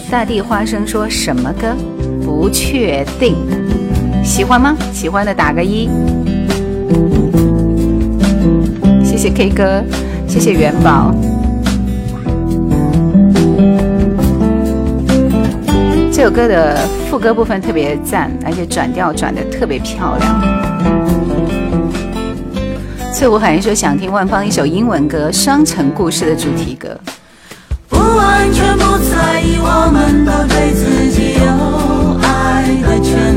[0.09, 1.76] 大地花生说什么歌？
[2.24, 3.36] 不确定。
[4.38, 4.77] 喜欢吗？
[4.93, 5.89] 喜欢的打个一。
[9.03, 9.83] 谢谢 K 哥，
[10.27, 11.11] 谢谢元宝。
[16.13, 16.77] 这首歌的
[17.09, 20.39] 副歌部分特别赞，而且转调转的特别漂亮。
[23.11, 26.95] 翠湖海人说想听万芳一首英文歌《双城故事》的主题歌。
[27.89, 33.36] 不安全，不在意，我们都对自己有爱的权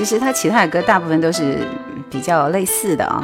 [0.00, 1.58] 其实他其他的歌大部分都是
[2.08, 3.22] 比较类似的啊、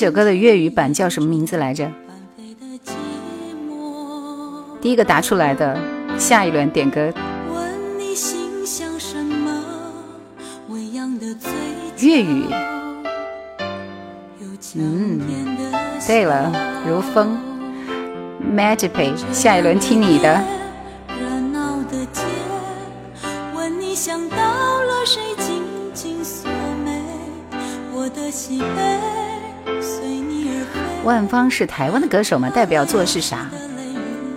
[0.00, 1.86] 这首歌的粤语版叫什么名字来着？
[4.80, 5.78] 第一个答出来的，
[6.18, 7.12] 下一轮点歌？
[11.98, 12.46] 粤语。
[14.74, 15.20] 嗯
[16.06, 16.50] 对了，
[16.88, 17.38] 如风
[18.56, 20.42] ，Magic，下一轮听你的。
[23.94, 26.48] 想到了谁，紧紧锁
[26.86, 27.02] 眉，
[27.92, 29.29] 我的喜悲。
[31.02, 32.50] 万芳是台湾的歌手吗？
[32.50, 33.50] 代表作是啥？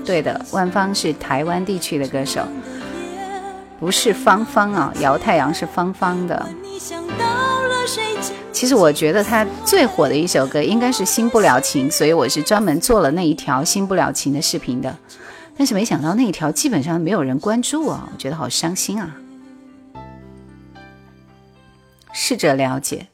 [0.05, 2.41] 对的，万芳是台湾地区的歌手。
[3.79, 6.47] 不是方方啊，姚太阳是方方的。
[8.53, 14.95] 其实我觉得他最火的一首歌应该是《新不了情》，所以我是专门做了那一条《新不了情》的视频的。
[15.57, 19.17] 但是没想到那一条基本上没有人关注啊，我觉得好伤心啊。
[22.13, 23.07] 试着了解，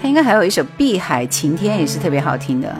[0.00, 2.74] 他应该还有一首《碧海晴天》也是特别好听的。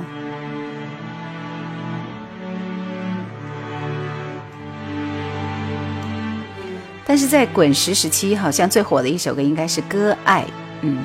[7.05, 10.43] 但是在滚石时期，好像最火的一首歌应该是《歌爱》。
[10.83, 10.99] 嗯，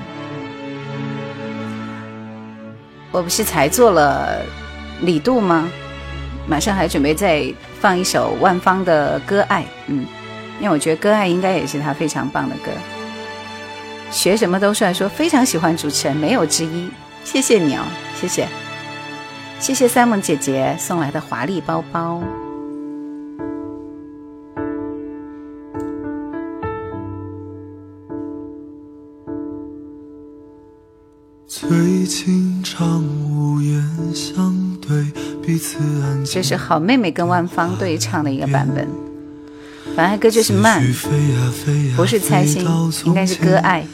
[3.09, 4.41] 我不是才做了
[5.01, 5.69] 李杜吗？
[6.45, 9.61] 马上还准备再放一首万芳的《歌爱》。
[9.87, 10.05] 嗯，
[10.59, 12.71] 因为我觉得《歌爱》应该也是他非常棒的歌。
[14.13, 16.87] 学什么都帅，说非常喜欢主持人，没有之一。
[17.25, 17.81] 谢谢你哦，
[18.15, 18.47] 谢谢，
[19.59, 22.21] 谢谢 Simon 姐姐送来的华丽包包。
[31.47, 33.83] 最近常无言
[34.13, 35.11] 相对，
[35.41, 38.87] 彼此安这是好妹妹跟万芳对唱的一个版本。
[39.95, 40.83] 反爱歌就是慢，
[41.95, 42.67] 不是猜心，
[43.05, 43.85] 应该是割爱。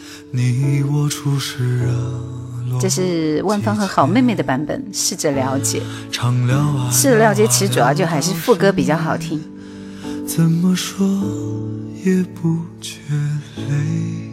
[2.79, 5.81] 这是万芳和好妹妹的版本，试着了解。
[6.91, 9.43] 试着了解，其实主要就还是副歌比较好听。
[10.25, 11.05] 怎么说
[12.05, 12.99] 也不觉
[13.57, 14.29] 累。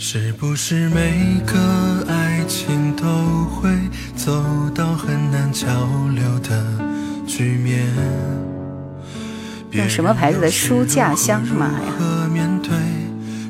[0.00, 3.04] 是不是每个爱情都
[3.46, 3.68] 会
[4.16, 4.42] 走
[4.74, 5.66] 到很难交
[6.14, 6.64] 流的
[7.26, 7.86] 局面？
[9.72, 11.42] 用什么牌子的书架箱？
[11.46, 12.28] 妈呀！
[12.32, 12.70] 面对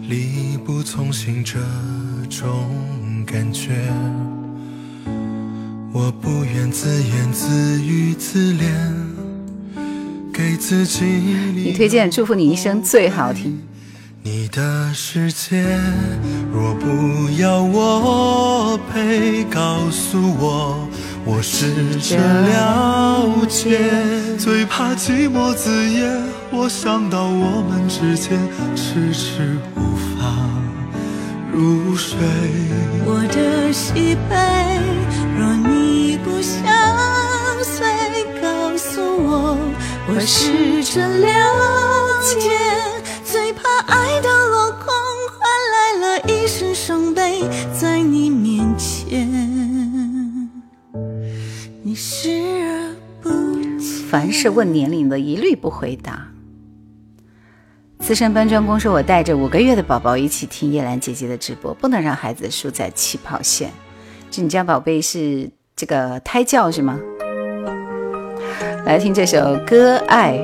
[0.09, 1.59] 力不从心这
[2.29, 2.71] 种
[3.25, 3.71] 感觉，
[5.93, 8.67] 我不愿自言自语自怜，
[10.33, 11.05] 给自己。
[11.05, 13.61] 你推荐祝福你一生最好听。
[14.23, 15.65] 你的世界
[16.53, 20.88] 若不要我陪，告诉我，
[21.31, 23.79] 我试着了解。
[24.39, 26.11] 最怕寂寞子夜，
[26.51, 28.41] 我想到我们之间，
[28.75, 30.25] 迟迟无法
[31.53, 32.17] 入睡。
[33.05, 34.35] 我的喜悲，
[35.37, 36.65] 若你不相
[37.63, 37.87] 随，
[38.41, 39.59] 告诉我，
[40.09, 41.29] 我试着了
[42.25, 42.49] 解。
[43.23, 44.87] 最怕爱到落空，
[45.37, 47.45] 换来了一身伤悲，
[54.11, 56.27] 凡是问年龄的，一律不回答。
[57.99, 63.71] 资深搬砖工说：“我带着五个月的宝宝一起听叶兰姐姐的直播，不能让孩子输在起跑线。”
[64.31, 66.99] 这你家宝贝是这个胎教是吗？
[68.87, 70.39] 来听这首歌《爱》。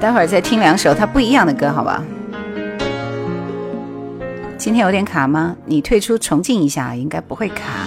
[0.00, 2.02] 待会儿再听两首它不一样的歌，好吧？
[4.56, 5.54] 今天有点卡吗？
[5.66, 7.86] 你退出重进一下，应该不会卡。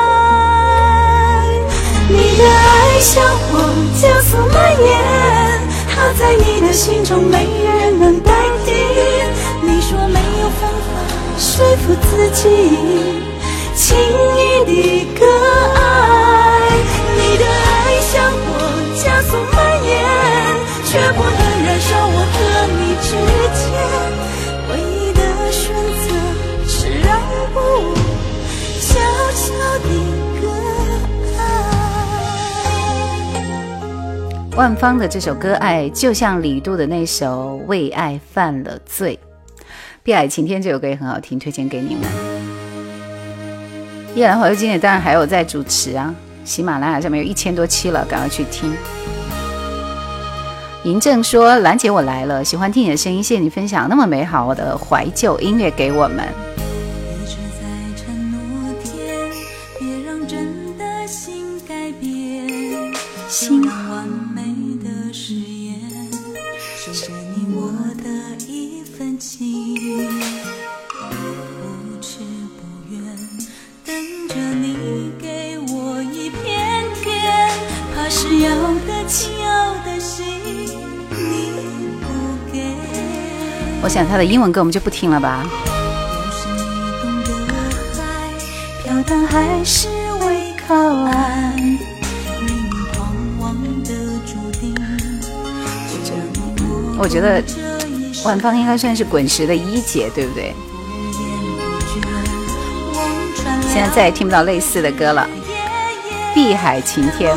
[2.23, 3.57] 你的爱像火
[3.99, 4.93] 加速蔓延，
[5.89, 8.31] 它在你的心中没人能代
[8.63, 8.71] 替。
[9.63, 10.91] 你说没有方法
[11.39, 12.77] 说服自己，
[13.75, 13.97] 轻
[14.37, 15.25] 易的割
[15.73, 16.20] 爱。
[34.57, 39.17] 万芳的这首歌《爱》，就像李杜的那首《为爱犯了罪》。
[40.03, 42.03] 《碧海晴天》这首歌也很好听，推荐给你们。
[44.13, 46.13] 叶兰怀旧经典当然还有在主持啊，
[46.43, 48.73] 喜马拉雅上面有一千多期了，赶快去听。
[50.83, 56.27] 嬴政说：“兰姐，我来了，喜欢听你的声音，谢谢你分享那么美好的怀旧音乐给我们。”
[83.83, 85.45] 我想他的英文歌我们就不听了吧。
[96.97, 97.43] 我觉得
[98.23, 100.53] 万芳应该算是滚石的一姐，对不对？
[103.67, 105.27] 现在再也听不到类似的歌了，
[106.35, 107.35] 《碧海晴天》。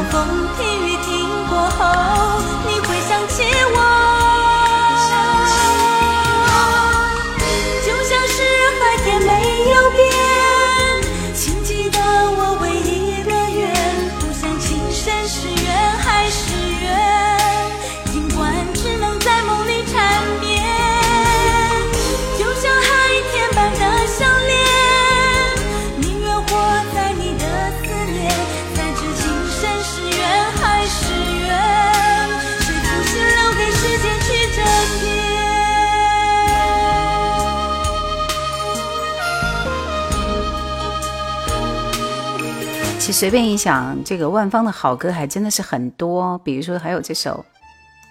[43.04, 46.38] 其实随便一想，这个万芳的好歌还真的是很多。
[46.38, 47.44] 比如说，还有这首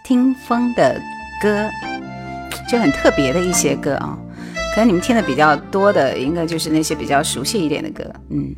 [0.08, 1.02] 《听风的
[1.42, 1.68] 歌》，
[2.70, 4.16] 就很特别的一些歌啊。
[4.76, 8.08] 可能你们听的比较多的，应该就是那些比较熟悉一点的歌。
[8.30, 8.56] 嗯。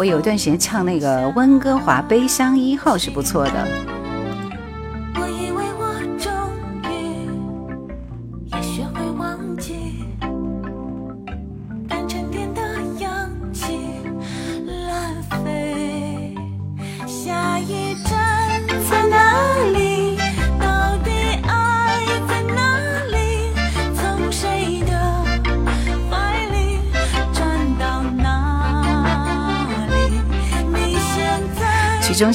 [0.00, 3.99] 我有一段时间唱那个温哥华悲伤一号是不错的。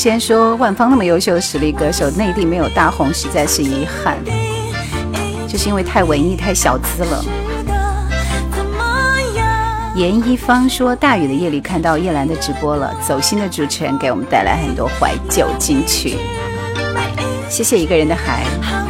[0.05, 4.23] 先说万芳那么优秀的实力歌手，内地没有大红，实在是遗憾。
[5.47, 7.25] 就是因为太文艺、太小资了。
[9.95, 16.17] 严一芳说，大雨的夜里看到叶兰的直播了，走心的主持人给我们带来很多怀旧金曲。
[17.49, 18.84] 谢谢一个人的海。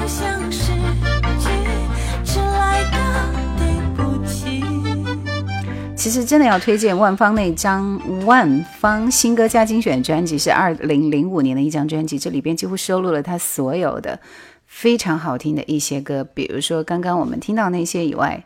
[6.06, 14.20] 其实真的要推荐万芳那张万芳新歌加精选专辑，是二零零五年的一张专辑，这里边几乎收录了他所有的
[14.68, 18.46] 非常好听的一些歌，比如说刚刚我们听到那些以外，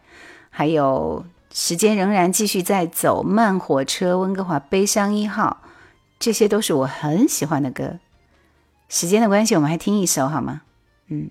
[0.50, 5.58] 还有时间仍然继续在走，慢火车，温哥华悲伤一号，
[6.18, 8.00] 这些都是我很喜欢的歌。
[8.88, 10.62] 时间的关系，我们还听一首好吗？
[11.10, 11.30] 嗯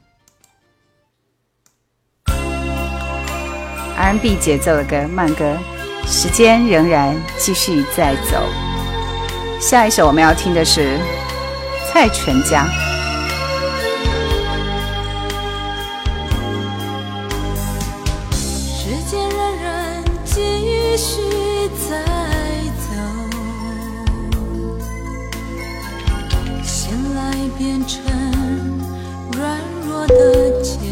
[3.97, 5.57] ，R&B 节奏的歌，慢歌。
[6.11, 8.43] 时间仍然继续在走，
[9.61, 10.99] 下一首我们要听的是
[11.93, 12.67] 蔡淳佳。
[18.33, 21.21] 时间仍然继续
[21.89, 22.03] 在
[22.89, 22.89] 走，
[26.65, 28.03] 醒来变成
[29.37, 30.88] 软弱的借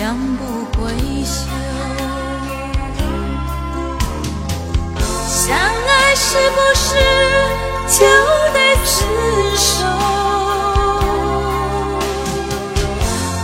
[0.00, 0.42] 将不
[0.80, 0.80] 回
[1.22, 1.44] 首。
[5.28, 6.88] 相爱是不是
[7.86, 7.98] 就
[8.54, 8.96] 得厮
[9.58, 9.84] 守？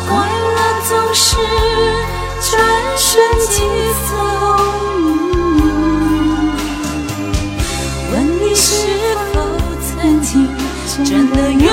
[0.08, 0.58] 快乐
[0.88, 1.36] 总是
[2.40, 2.50] 转
[2.96, 3.04] 瞬
[3.50, 3.54] 即
[4.08, 4.10] 走。
[8.12, 8.66] 问你是
[9.34, 9.34] 否
[9.84, 9.92] 曾
[10.22, 10.48] 经？
[11.04, 11.68] 真的拥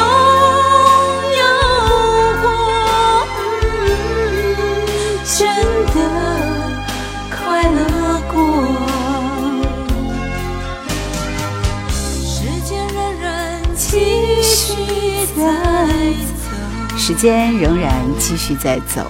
[17.05, 19.01] 时间仍然继续在走，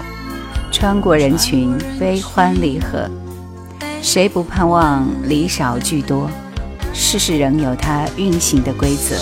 [0.72, 3.08] 穿过人群，悲欢离合，
[4.02, 6.28] 谁不盼望离少聚多？
[6.92, 9.16] 世事仍有它运行的规则，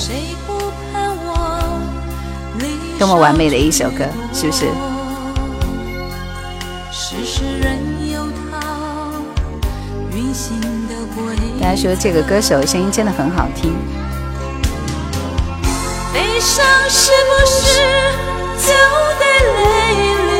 [2.97, 4.67] 多么完美的一首歌，是不是？
[11.59, 13.73] 大家说这个歌手声音真的很好听。
[16.13, 17.81] 悲伤是不是
[18.61, 18.67] 就
[19.19, 19.23] 得
[19.55, 19.59] 泪
[20.29, 20.31] 流。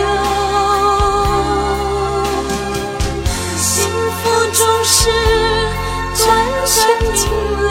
[3.58, 3.68] 幸
[4.18, 4.22] 福
[4.54, 5.00] 总是
[6.14, 6.24] 战
[6.66, 6.76] 胜
[7.16, 7.20] 停
[7.68, 7.70] 留。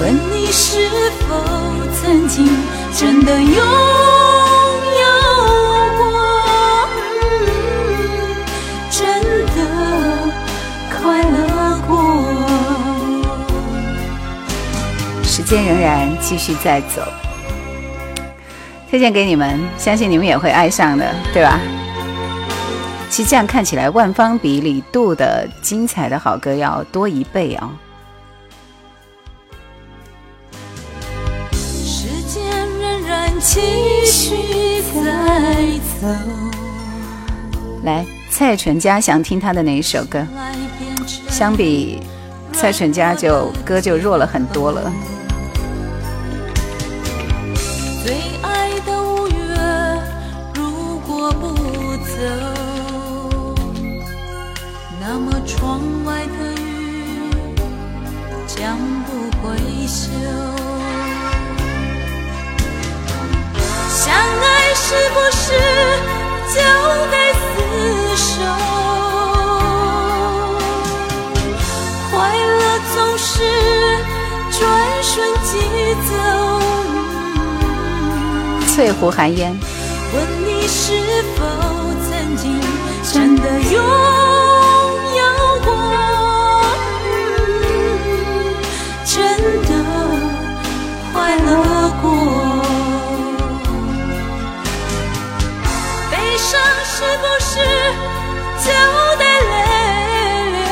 [0.00, 0.02] 问
[0.32, 0.88] 你是
[1.28, 1.28] 否
[2.00, 2.48] 曾经
[2.96, 4.19] 真的拥有。
[15.50, 17.02] 间仍然继续在走，
[18.88, 21.58] 推荐给你们，相信你们也会爱上的，对吧？
[23.10, 27.68] 其实这样看起来，万方比李杜的精彩的好歌要多一倍哦。
[31.52, 32.44] 时间
[32.78, 33.60] 仍然继
[34.06, 36.06] 续在走，
[37.82, 40.24] 来，蔡淳佳想听他的哪一首歌？
[41.28, 42.00] 相比
[42.52, 44.92] 蔡淳佳就歌就弱了很多了。
[78.80, 79.54] 翠湖寒烟，
[80.14, 80.94] 问你是
[81.36, 81.44] 否
[82.08, 82.58] 曾经
[83.12, 83.74] 真的拥
[85.18, 85.22] 有
[85.66, 85.70] 过？
[89.04, 89.70] 真的
[91.12, 92.08] 快乐过？
[96.10, 97.52] 悲伤是不是
[98.64, 98.72] 就
[99.18, 99.52] 得泪
[100.52, 100.64] 流？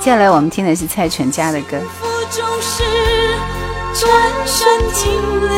[0.00, 1.78] 接下来我们听的是蔡淳佳的歌。
[1.78, 2.06] 幸福
[4.00, 4.08] 转
[4.46, 5.10] 瞬停
[5.40, 5.48] 留。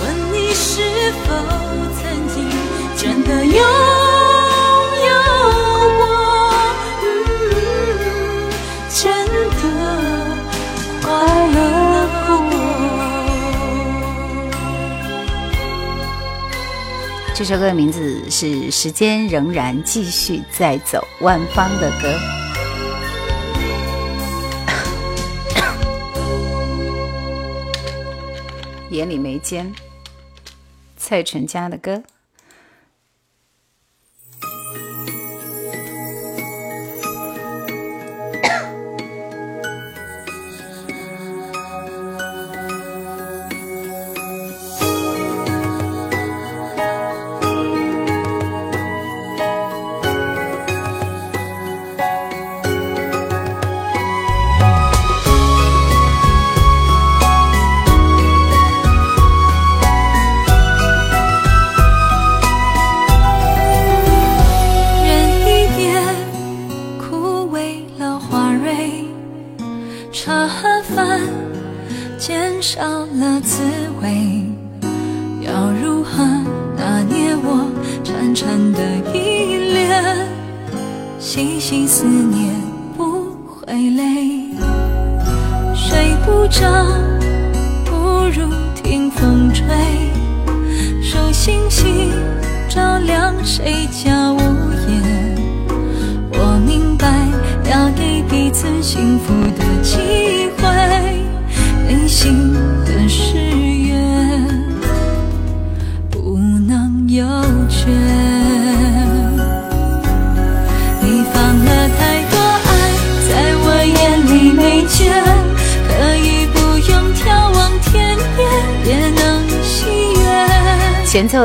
[0.00, 0.02] 问
[0.32, 0.82] 你是
[1.22, 1.26] 否
[1.94, 2.02] 曾
[2.34, 2.36] 经
[2.96, 3.62] 真的拥有
[5.96, 6.02] 过？
[8.90, 9.62] 真的
[11.00, 11.06] 快
[11.46, 11.56] 乐
[12.26, 12.30] 过？
[17.32, 22.41] 这首歌的名字是《时间仍然继续在走》，万芳的歌。
[29.12, 29.74] 眼里眉间，
[30.96, 32.02] 蔡淳佳的歌。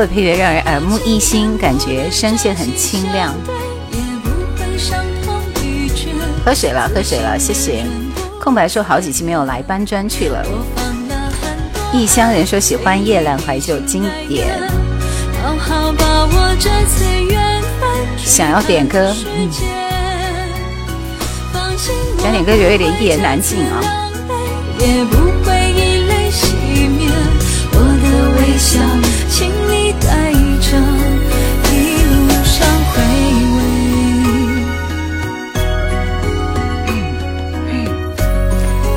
[0.08, 3.34] 配乐让人耳目一新，感觉声线很清亮。
[6.44, 7.84] 喝水了，喝水了，谢谢。
[8.40, 10.42] 空白说好几期没有来搬砖去了。
[11.92, 14.46] 异乡人说喜欢夜阑怀旧经典，
[18.24, 19.14] 想要点歌
[22.18, 23.80] 想点歌有一点一言难尽啊。
[24.78, 27.37] 也不会一泪熄灭。
[28.36, 28.80] 微笑，
[29.28, 30.76] 请你带着，
[31.70, 31.74] 一
[32.04, 32.96] 路上回
[33.56, 33.58] 味。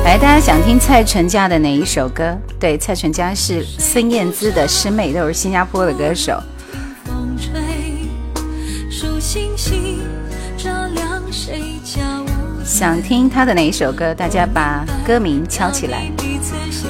[0.04, 2.36] 来，大家想听蔡淳佳的哪一首歌？
[2.58, 6.42] 对，蔡淳佳是孙燕姿的师妹，都是新加坡的歌手。
[7.04, 7.60] 风吹，
[8.90, 10.00] 数星星
[10.56, 12.00] 照亮谁家
[12.64, 14.14] 想听她的哪一首歌？
[14.14, 16.10] 大家把歌名敲起来。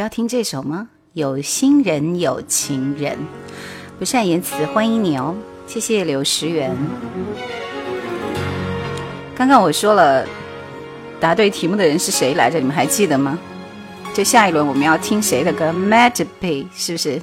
[0.00, 0.88] 要听这首吗？
[1.12, 3.18] 有心人有情人，
[3.98, 5.34] 不善言辞，欢迎你哦，
[5.66, 6.74] 谢谢柳石元。
[9.36, 10.26] 刚刚我说了，
[11.20, 12.58] 答对题目的人是谁来着？
[12.58, 13.38] 你们还记得吗？
[14.14, 17.20] 就下一轮我们要听谁的歌 Magic 是不是？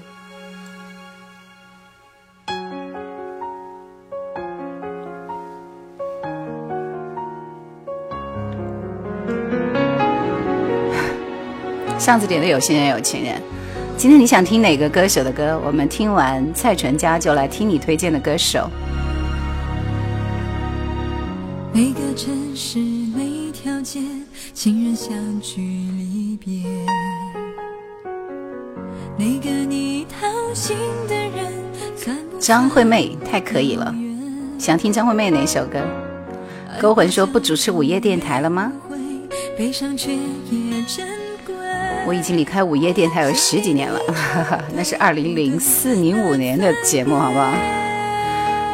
[12.07, 13.35] 上次点的有心人有情人，
[13.97, 15.61] 今天你想听哪个歌手的歌？
[15.65, 18.69] 我们听完蔡淳佳就来听你推荐的歌手。
[21.73, 23.99] 每个城市，每一条街，
[24.53, 25.11] 情人相
[25.41, 26.63] 聚离别。
[29.17, 30.77] 那个你掏心
[31.09, 31.51] 的人，
[32.39, 33.93] 张惠妹太可以了，
[34.57, 35.81] 想听张惠妹哪首歌？
[36.79, 38.71] 勾魂说不主持午夜电台了吗？
[39.57, 41.16] 悲伤却也真。
[42.07, 43.99] 我已经离开午夜电台有十几年了，
[44.73, 47.51] 那是二零零四零五年的节目，好不好？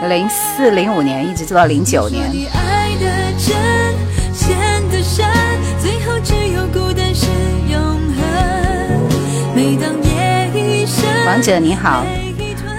[0.08, 2.30] 零四零五年一直做到零九年。
[11.26, 12.06] 王者你好，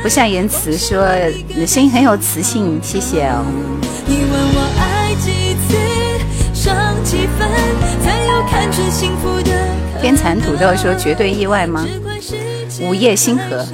[0.04, 1.04] 不善言辞说
[1.48, 3.44] 你的声音很有磁性，谢谢哦。
[7.38, 7.48] 分，
[8.02, 9.50] 才有看穿幸福的。
[10.00, 11.86] 天蚕土豆说：“绝对意外吗？”
[12.82, 13.64] 午夜星河，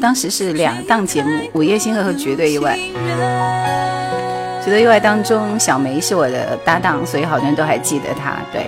[0.00, 2.76] 当时是两档节目，《午夜星河》和《绝对意外》。
[4.64, 8.36] 《绝对意外》当中，小梅是我的搭档，所以好多人都还记得她。
[8.52, 8.66] 对，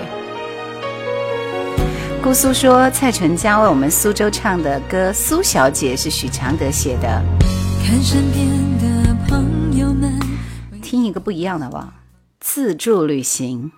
[2.22, 7.22] 姑苏说蔡淳佳为我们苏州唱的歌《苏小姐》是许常德写的。
[7.84, 8.47] 看身边
[8.78, 10.18] 的朋友们，
[10.80, 11.88] 听一个不一样的吧，
[12.40, 13.70] 自助旅行。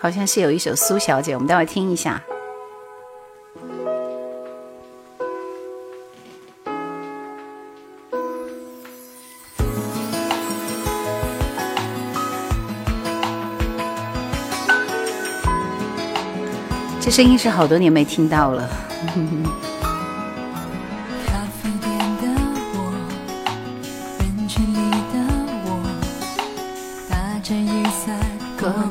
[0.00, 2.22] 好像是有一首苏小姐，我们待会听一下。
[17.00, 18.68] 这声音是好多年没听到了。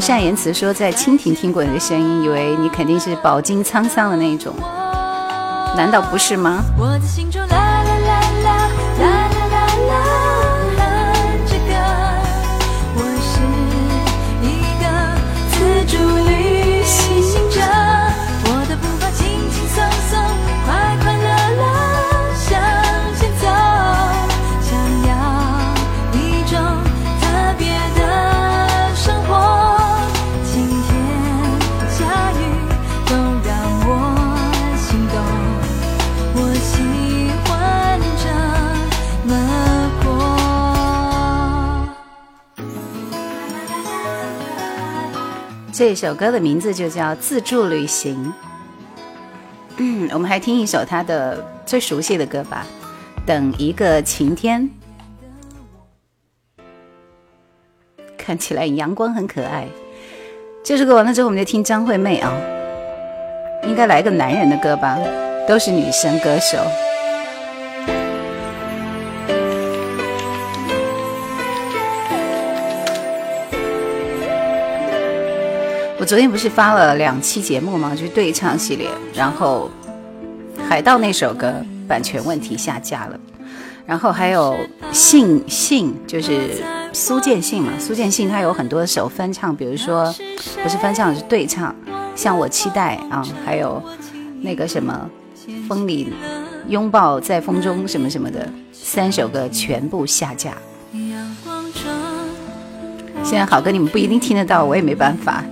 [0.00, 4.54] 不善言辞说在蜻蜓听过你的声音，以为你肯定是饱经沧桑的那种，
[5.76, 6.62] 难道不是吗？
[45.80, 48.14] 这首歌的名字就叫《自助旅行》。
[49.78, 52.66] 嗯，我们还听一首他的最熟悉的歌吧，
[53.26, 54.70] 《等一个晴天》。
[58.18, 59.66] 看起来阳光很可爱。
[60.62, 62.30] 这首歌完了之后，我们就听张惠妹啊，
[63.64, 64.98] 应该来个男人的歌吧，
[65.48, 66.58] 都是女生歌手。
[76.00, 77.94] 我昨天不是发了两期节目吗？
[77.94, 79.70] 就是对唱系列，然后
[80.66, 81.54] 海盗那首歌
[81.86, 83.20] 版权问题下架了，
[83.84, 84.56] 然后还有
[84.92, 86.64] 信信，就是
[86.94, 90.10] 苏建信嘛，苏建信他有很多首翻唱，比如说
[90.62, 91.76] 不是翻唱是对唱，
[92.16, 93.82] 像我期待啊，还有
[94.40, 95.06] 那个什么
[95.68, 96.10] 风里
[96.68, 100.54] 拥抱在风中什么什么的，三首歌全部下架。
[103.22, 105.44] 现在好歌你们不一定听得到，我也没办法。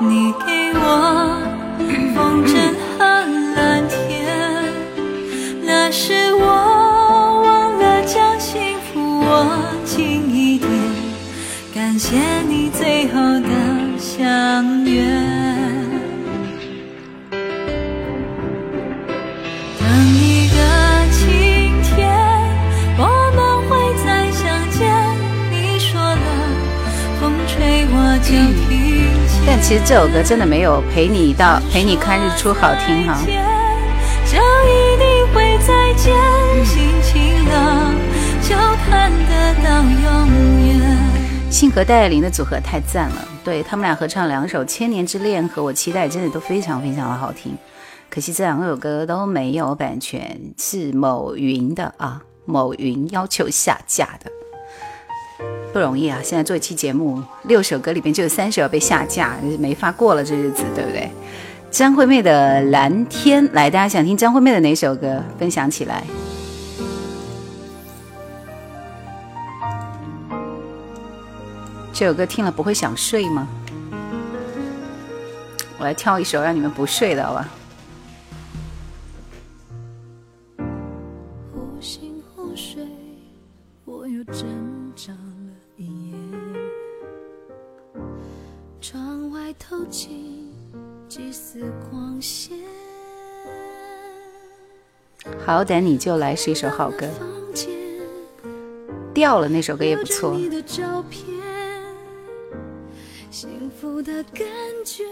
[0.00, 1.40] 你给我
[2.14, 3.04] 风筝和
[3.54, 4.72] 蓝天
[5.62, 9.46] 那是我忘了将幸福握
[9.84, 10.70] 紧一点
[11.74, 12.16] 感谢
[12.48, 15.33] 你最后的相约。
[29.46, 33.20] 但其实这首歌真的没有陪你到陪你看日出好听哈。
[34.26, 36.14] 就一定会再见，
[36.64, 37.92] 心情了
[38.42, 38.56] 就
[38.86, 40.28] 看得到永
[40.66, 41.50] 远。
[41.50, 47.52] 信和戴爱玲的组合太赞了，对他们俩合唱两首《千年之恋》和我期待真的都非常非常的好听。
[48.10, 54.30] 可惜这两首歌都没有版权，是某云的啊，某云要求下架的，
[55.74, 56.20] 不容易啊！
[56.22, 61.10] 现在做一期节目，六首歌里边就有三首要被下架，没法过了这日子，对不对？
[61.68, 65.20] 张惠妹的《蓝天》，来，大家想听张惠妹的哪首歌？
[65.36, 66.04] 分享起来。
[71.92, 73.48] 这首歌听了不会想睡吗？
[75.78, 77.48] 我来挑一首让你们不睡的，好吧？
[89.58, 90.52] 透进
[91.08, 92.58] 几丝光线
[95.46, 97.08] 好歹你就来是一首好歌，
[99.14, 100.36] 掉了那首歌也不错。
[103.30, 104.46] 幸福的感
[104.84, 105.04] 觉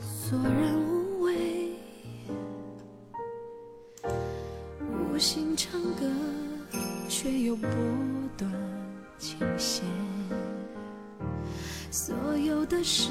[0.00, 1.70] 索然无味，
[4.82, 6.06] 无心唱歌
[7.08, 7.68] 却又拨
[8.36, 8.50] 断
[9.18, 9.84] 琴弦，
[11.90, 13.10] 所有的事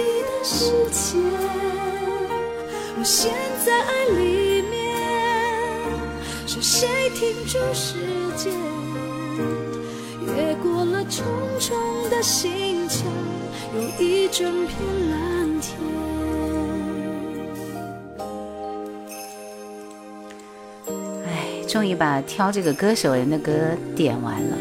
[2.97, 3.31] 我陷
[3.65, 4.77] 在爱里面，
[6.45, 6.61] 是。
[6.61, 7.95] 谁停住时
[8.37, 8.53] 间？
[10.27, 11.25] 越过了重
[11.59, 11.75] 重
[12.11, 13.07] 的心墙，
[13.73, 14.77] 有一整片
[15.09, 15.79] 蓝天。
[21.25, 23.51] 哎，终于把挑这个歌手人的歌
[23.95, 24.57] 点完了。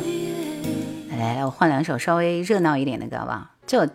[1.11, 3.51] 来来，我换两首稍微热闹一点的歌吧。
[3.67, 3.87] 这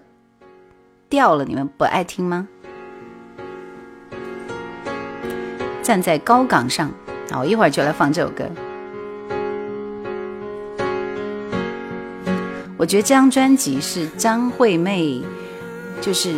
[1.09, 2.47] 掉了，你们不爱听吗？
[5.81, 6.91] 站在高岗上。
[7.31, 8.43] 啊，我，一会儿就来放这首歌。
[12.77, 15.23] 我觉得这张专辑是张惠妹，
[16.01, 16.33] 就是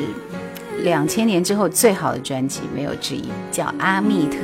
[0.84, 4.38] 两千年之后最好的专辑，没有之一，叫《阿密特》。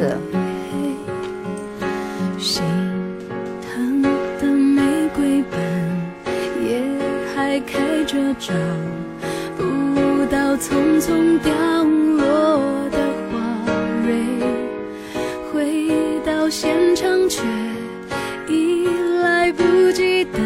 [2.40, 2.62] 心
[3.62, 4.82] 疼的玫
[5.16, 5.58] 瑰瓣
[6.62, 6.82] 也
[7.34, 8.54] 还开着，找
[10.54, 11.52] 到匆匆掉
[11.84, 13.00] 落的
[13.32, 13.42] 花
[14.06, 14.14] 蕊，
[15.52, 15.82] 回
[16.24, 16.48] 到。
[16.48, 17.42] 现场却
[18.48, 18.86] 已
[19.24, 19.64] 来不
[19.94, 20.40] 及等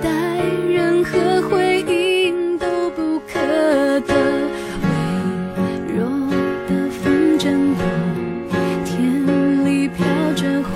[0.00, 0.08] 待，
[0.68, 3.40] 任何回应都不可
[4.06, 4.14] 得。
[4.84, 4.88] 微
[5.96, 6.06] 弱
[6.68, 7.82] 的风筝过
[8.84, 10.06] 天里飘
[10.36, 10.70] 着，回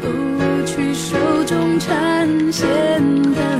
[0.00, 2.64] 不去手中缠线
[3.32, 3.58] 的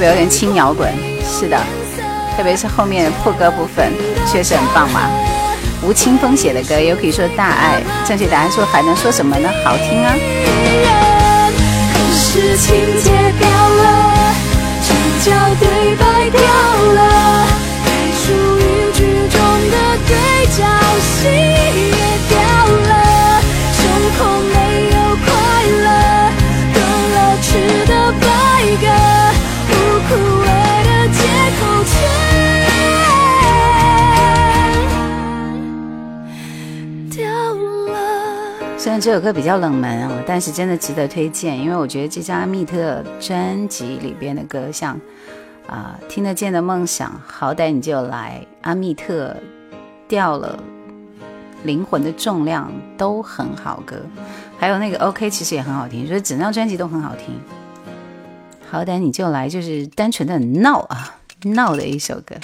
[0.00, 0.90] 不是有点轻摇滚？
[1.22, 1.58] 是的，
[2.34, 3.92] 特别是后面副歌部分，
[4.26, 5.10] 确实很棒嘛。
[5.82, 7.82] 吴青峰写的歌，也可以说大爱。
[8.06, 9.46] 正确答案说还能说什么呢？
[9.62, 10.14] 好听啊。
[12.32, 12.56] 虽
[39.00, 45.00] 这首歌比较冷门啊，但是真的值得推荐，因为我觉得这张阿密特专辑里边的歌，像
[45.66, 49.34] 啊听得见的梦想，好歹你就来，阿密特
[50.06, 50.62] 掉了
[51.64, 53.96] 灵魂的重量都很好歌，
[54.58, 57.34] 还有那个 OK 其实也很好听，所以整张专辑都很好听。
[58.70, 62.36] 好歹你就来，就是单纯的闹啊闹的一首歌。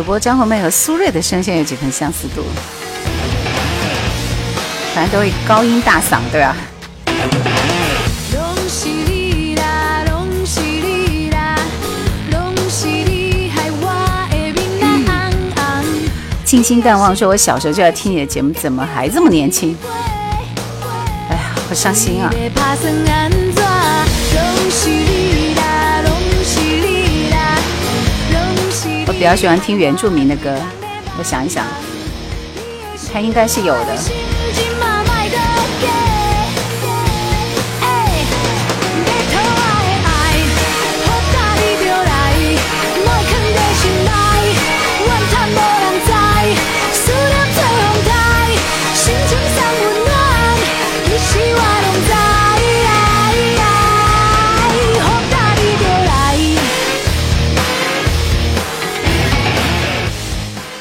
[0.00, 2.42] 主播张红妹和苏芮的声线有几分相似度？
[4.94, 6.56] 反正都会高音大嗓，对吧？
[16.46, 19.76] 清心淡忘说：“我小时候就要听你的节目，怎么还这么年轻？”
[21.28, 22.32] 哎呀，好伤心啊！
[29.20, 30.58] 比较喜欢听原住民的歌，
[31.18, 31.66] 我想一想，
[33.12, 34.29] 他应该是有的。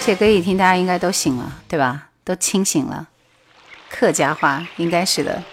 [0.09, 2.07] 这歌一听，大家应该都醒了，对吧？
[2.23, 3.05] 都清醒了。
[3.91, 5.43] 客家话应该是的。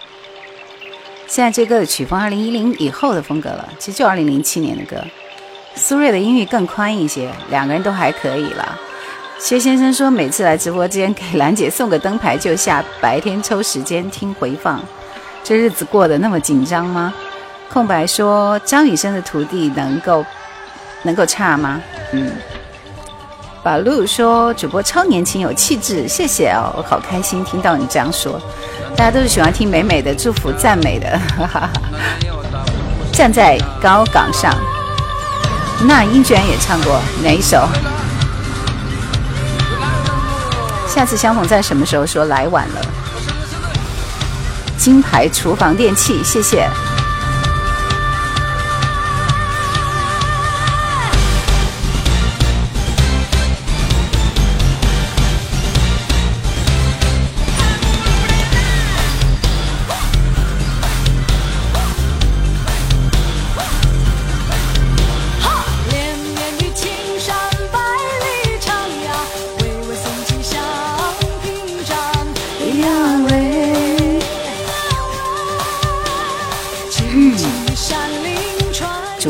[1.27, 4.99] 现在这歌的曲风，二零一零以后的风格了，其实就二零零七年的歌。
[5.75, 8.75] 苏芮的音域更宽一些，两个人都还可以了。
[9.37, 14.83] 薛先生说，每次来直播间给兰姐送个灯牌就下，白天抽时间听回放，
[15.43, 17.13] 这日子过得那么紧张吗？
[17.69, 20.25] 空白说，张雨生的徒弟能够
[21.03, 21.79] 能够差吗？
[22.11, 22.31] 嗯。
[23.67, 28.39] 把路说主播超年轻有气质，谢谢哦，我好开心听到你这样说。
[28.95, 31.19] 大家都是喜欢听美美的祝福赞美的。
[31.37, 31.69] 哈 哈
[33.11, 34.55] 站在高岗上，
[35.85, 37.67] 那英居然也唱过哪一首？
[40.87, 42.05] 下次相逢在什么时候？
[42.07, 42.81] 说来晚了。
[44.77, 46.69] 金牌厨房电器，谢谢。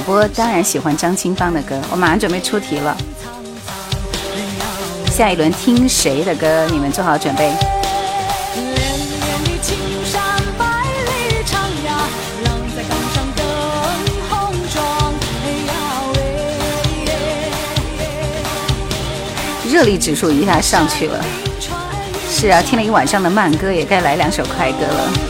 [0.10, 2.96] 我当然喜欢张清芳的歌，我马上准备出题了。
[5.12, 6.66] 下一轮听谁的歌？
[6.72, 7.52] 你们做好准备。
[19.70, 21.24] 热力指数一下上去了。
[22.32, 25.27] 是啊，听了一晚上的慢歌，也该来两首快歌了。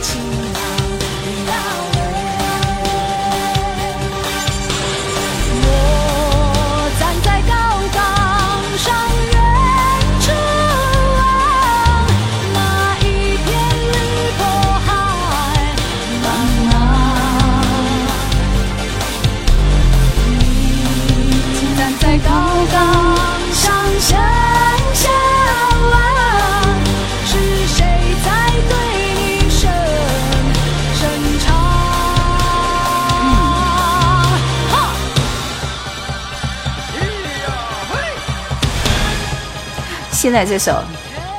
[40.28, 40.72] 现在这首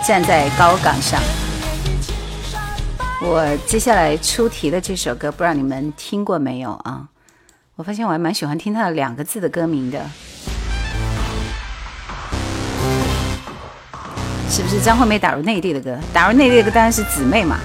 [0.08, 1.22] 《站在高岗上》，
[3.22, 7.06] 我接下来出题的这首歌，不知道你们听过没有啊？
[7.76, 10.04] 我发现我还蛮喜欢听他的两个字的歌名的，
[14.50, 15.96] 是不是张惠妹打入内地的歌？
[16.12, 17.60] 打入内地的歌当然是姊妹嘛，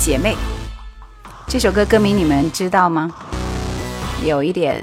[0.00, 0.34] 姐妹。
[1.46, 3.08] 这首歌歌名你们知道吗？
[4.24, 4.82] 有一点，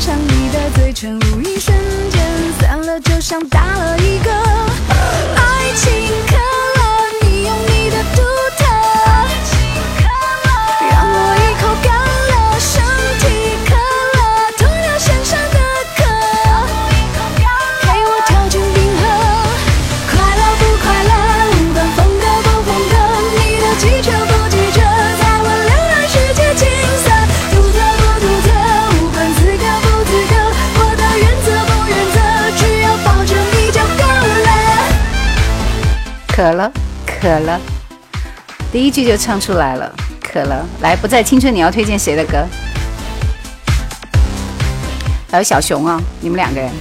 [0.00, 1.76] 上你的嘴唇，无意瞬
[2.10, 2.20] 间
[2.58, 4.32] 散了，就像打了一个
[5.36, 5.92] 爱情
[6.26, 6.80] 可乐。
[7.20, 8.22] 你用你的毒
[36.40, 36.72] 渴了，
[37.06, 37.60] 渴了，
[38.72, 40.66] 第一句就唱出来了，渴了。
[40.80, 42.46] 来，不在青春，你要推荐谁的歌？
[45.30, 46.72] 还有小熊啊，你们两个人。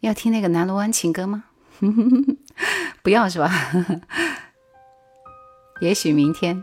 [0.00, 1.44] 要听那个南锣湾情歌吗？
[3.02, 3.50] 不要是吧？
[5.80, 6.62] 也许明天。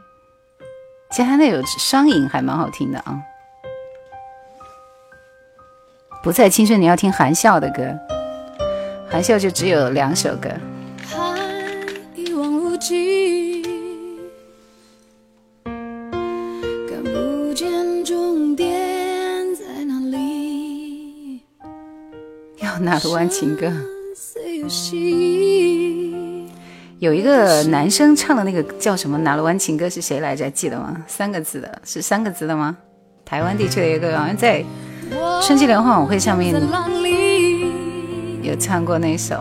[1.09, 3.19] 其实他那首《双影》还蛮好听的啊。
[6.23, 7.83] 不再青春，你要听韩笑的歌。
[9.11, 10.49] 韩笑就只有两首歌。
[12.15, 13.61] 一望无际，
[15.65, 21.41] 看不见终点在哪里。
[22.61, 23.69] 要哪个湾情歌？
[26.99, 30.49] 有一个男生唱的那个叫什么《拿了湾情歌》是谁来着？
[30.49, 31.03] 记得吗？
[31.05, 32.77] 三个字的，是三个字的吗？
[33.25, 34.63] 台湾地区的一个，好像在
[35.41, 36.53] 春季联欢晚会上面
[38.41, 39.35] 有唱过那首。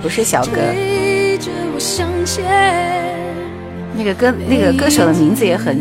[0.00, 0.60] 不是小哥，
[3.94, 5.78] 那个歌那个歌手的名字也很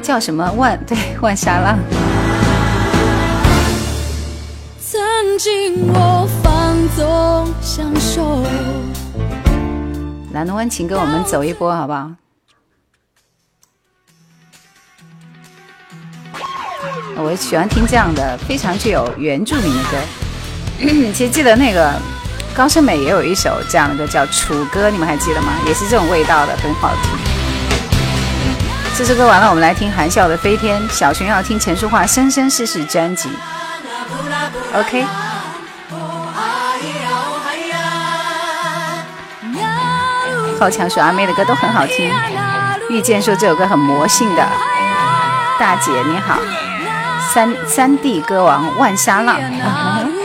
[0.00, 1.78] 叫什么万对万沙浪。
[4.80, 4.98] 曾
[5.38, 8.42] 经我放纵享受。
[10.36, 12.10] 南农湾情歌，我们走一波好不好？
[17.16, 19.96] 我喜欢听这样的非常具有原住民的歌。
[21.14, 21.90] 其实记得那个
[22.54, 25.54] 高胜美也有一首这样的歌，叫《楚歌》，你们还记得吗？
[25.64, 27.12] 也是这种味道的，很好听。
[28.94, 30.82] 这首歌完了，我们来听韩笑的《飞天》。
[30.90, 33.30] 小熊要听陈淑桦《生生世世》专辑。
[34.74, 35.02] OK。
[40.58, 42.10] 好强说阿妹的歌都很好听。
[42.88, 44.42] 遇见说这首歌很魔性的。
[45.58, 46.38] 大姐你好。
[47.32, 49.38] 三三 D 歌王万沙浪。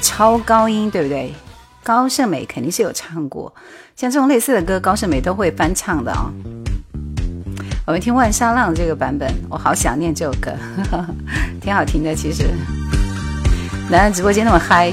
[0.00, 1.34] 超高音，对不对？
[1.82, 3.52] 高胜美肯定是有唱过，
[3.96, 6.30] 像这种类似的歌，高胜美都会翻唱的啊。
[7.86, 10.52] 我们听万沙浪这个版本，我好想念这首歌，
[11.60, 12.14] 挺好听的。
[12.14, 12.44] 其实，
[13.90, 14.92] 男人直播间那么嗨。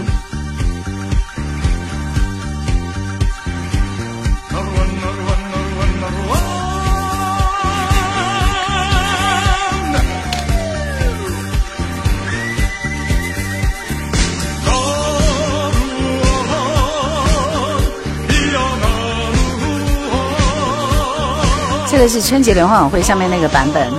[22.10, 23.92] 这是春节联欢晚会上面那个版本。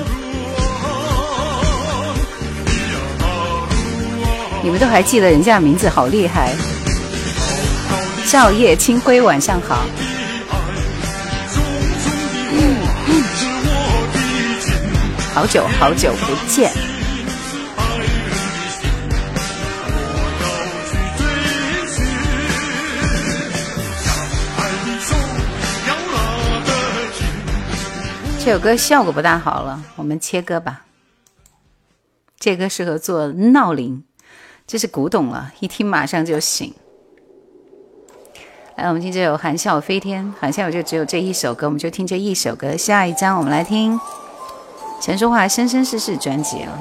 [4.63, 6.55] 你们都还记得人家的名字，好厉害！
[8.27, 9.85] 赵叶清辉，晚上好。
[15.35, 16.88] 好久好久不见。
[28.49, 30.87] 这首歌效果不大好了，我们切歌吧。
[32.41, 34.03] 这歌适合做闹铃，
[34.67, 36.73] 这是古董了，一听马上就醒。
[38.77, 42.75] 来，我们听这首《含笑飞天》，好像就只有这一首歌，我们就听这一首歌。
[42.75, 44.01] 下一张，我们来听
[45.03, 46.81] 陈淑桦《生生世世》专辑啊。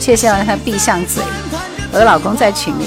[0.00, 1.22] 确实要让他闭上嘴。
[1.92, 2.86] 我的老公在群里。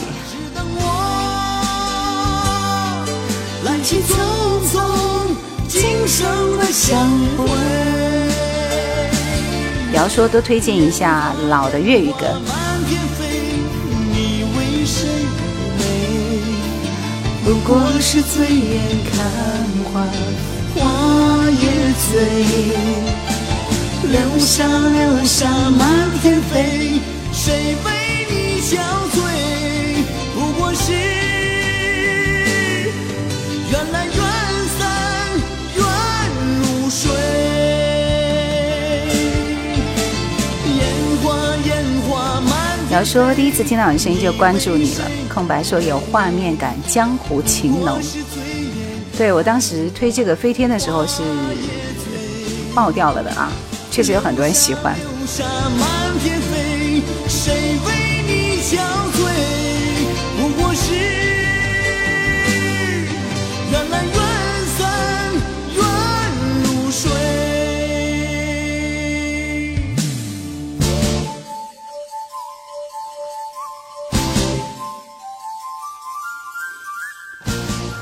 [9.94, 12.26] 要说多推荐一下老的粤语歌。
[17.46, 18.82] 不过是醉眼
[19.12, 19.20] 看
[19.94, 20.02] 花，
[20.76, 20.82] 花
[21.52, 22.12] 也醉。
[24.10, 27.00] 留下留下满天飞，
[27.46, 27.92] 谁为
[28.30, 28.78] 你憔
[29.12, 29.20] 悴？
[30.34, 30.94] 不过是
[33.70, 34.16] 缘来缘
[34.80, 34.88] 散，
[35.76, 35.84] 缘
[36.62, 37.12] 如水。
[40.70, 40.82] 烟
[41.22, 41.28] 花
[41.66, 42.80] 烟花满。
[42.90, 45.12] 要说第一次听到你声音就关注你了。
[45.28, 48.00] 空白说有画面感，江湖情浓。
[49.18, 51.22] 对我当时推这个飞天的时候是
[52.74, 53.52] 爆掉了的啊，
[53.92, 54.96] 确实有很多人喜欢。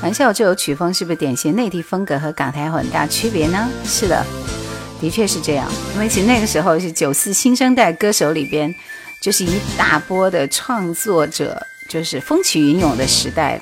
[0.02, 3.68] 玩笑这首曲风是不是典型内地风格和港台有很大区别呢？
[3.84, 4.24] 是的，
[5.00, 5.68] 的确是这样。
[5.94, 8.72] 因为其实那个时候是九四新生代歌手里边，
[9.22, 13.60] 就是一大波的创作者，就是风起云涌的时代。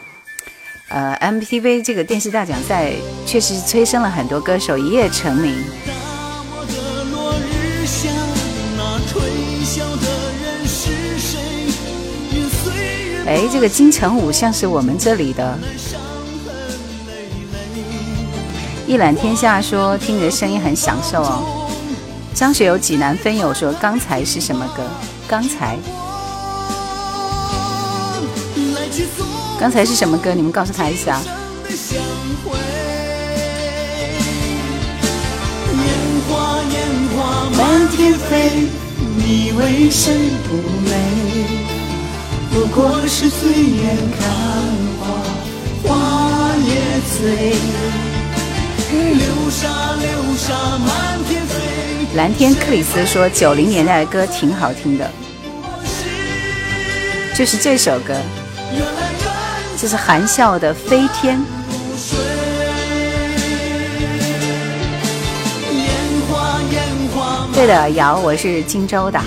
[0.88, 2.94] 呃，MTV 这个电视大奖赛
[3.26, 5.54] 确实催生了很多歌手一夜成名。
[13.26, 15.58] 哎，这个金城武像是我们这里的。
[18.86, 21.70] 一览天下说听你的声音很享受哦。
[22.34, 24.82] 张学友济南分友说刚才是什么歌？
[25.30, 25.78] 刚才，
[29.60, 30.34] 刚才是什么歌？
[30.34, 31.20] 你们告诉他一下。
[31.70, 32.02] 烟
[36.28, 36.74] 花烟
[37.14, 38.66] 花满天飞，
[39.16, 40.56] 你为谁不
[40.88, 40.90] 美？
[42.52, 44.28] 不过是醉眼看
[44.98, 45.06] 花，
[45.84, 45.94] 花
[46.66, 46.74] 也
[47.06, 48.09] 醉。
[52.14, 55.10] 蓝天克里斯说：“九零年代的歌挺好听的，
[57.36, 58.14] 就是这首歌，
[59.78, 61.38] 这是含笑的《飞天》。”
[67.54, 69.20] 对的，瑶，我是荆州的。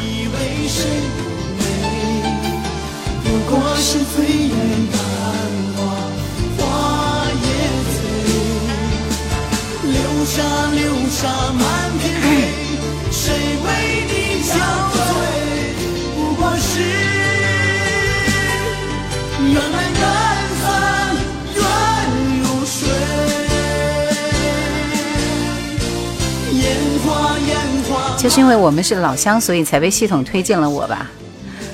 [28.17, 31.11] 就是因为我们是老乡，所以才被系统推荐了我吧。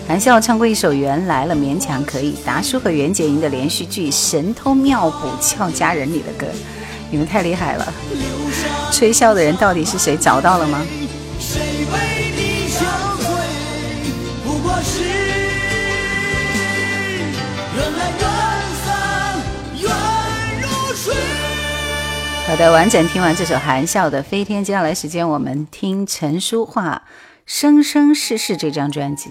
[0.06, 2.36] 韩笑唱过一首《缘来了》，勉强可以。
[2.44, 6.48] 达叔和袁洁莹的连续剧《神偷妙补俏佳人》里的歌，
[7.12, 7.94] 你们太厉害了。
[8.92, 10.16] 吹箫的人到底是谁？
[10.18, 10.86] 找到了吗？
[22.48, 27.04] 好的，完整听完这首含笑的《飞天》，接下来时间我们听陈淑桦
[27.46, 29.30] 《生生世世》这张专辑。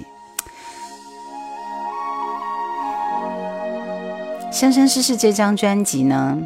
[4.57, 6.39] 《生生世世》这张专辑呢，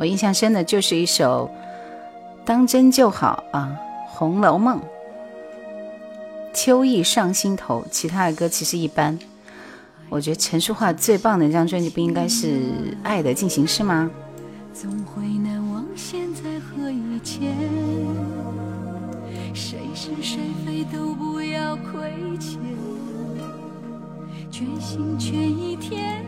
[0.00, 1.50] 我印象深的就是一首
[2.46, 3.76] 《当真就好》啊，
[4.08, 4.78] 《红楼梦》
[6.54, 9.18] 《秋意上心头》，其他的歌其实一般。
[10.08, 12.46] 我觉得陈淑桦最棒的一张专辑，不应该是
[13.02, 14.10] 《爱的进行式》吗？
[14.72, 17.54] 总会难忘现在和以前，
[19.52, 22.58] 谁是谁非都不要亏欠，
[24.50, 26.24] 全心全意天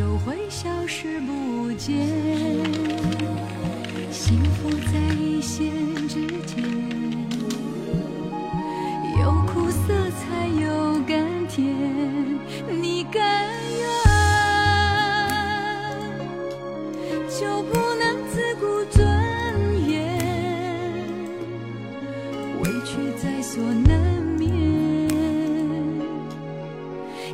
[0.00, 2.08] 就会消失不见，
[4.10, 5.70] 幸福在一线
[6.08, 6.64] 之间。
[9.20, 11.76] 有苦涩才有甘甜
[12.80, 13.22] 你甘
[13.78, 13.86] 愿
[17.28, 19.06] 就不能自顾尊
[19.86, 20.16] 严，
[22.62, 24.00] 委屈在所难
[24.38, 24.48] 免，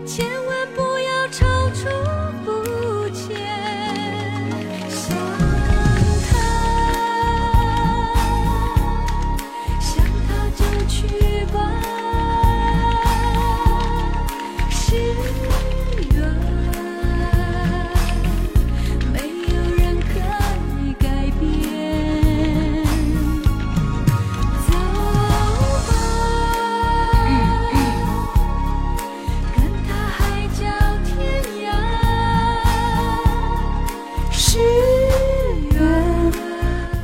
[0.04, 0.26] 千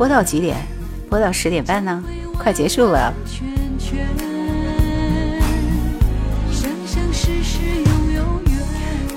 [0.02, 0.56] 播到几点？
[1.08, 2.02] 播到十点半呢，
[2.36, 3.14] 快结束了。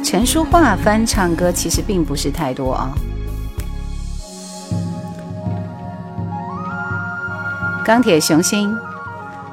[0.03, 2.93] 陈淑桦翻唱歌其实并不是太多啊。
[7.83, 8.71] 钢铁雄心，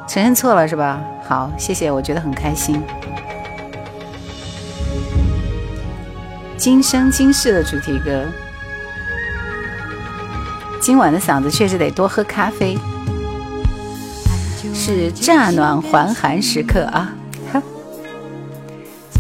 [0.07, 1.03] 承认错了是吧？
[1.27, 2.83] 好，谢谢，我觉得很开心。
[6.59, 8.27] 今生今世的主题歌。
[10.83, 12.77] 今晚的嗓子确实得多喝咖啡，
[14.75, 17.13] 是乍暖还寒时刻啊！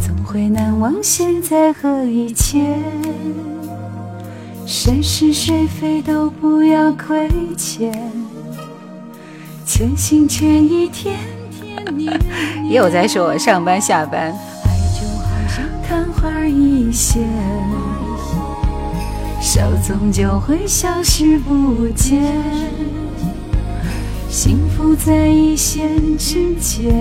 [0.04, 2.82] 总会难忘现在和以前，
[4.66, 7.92] 谁是谁非都不要亏欠，
[9.64, 11.14] 全心全意天
[11.52, 12.20] 天念。
[12.68, 14.32] 又在说我上班下班，
[14.64, 17.22] 爱就好像昙花一现。
[19.54, 22.22] 稍纵就会消失不见，
[24.30, 26.94] 幸福在一线之间，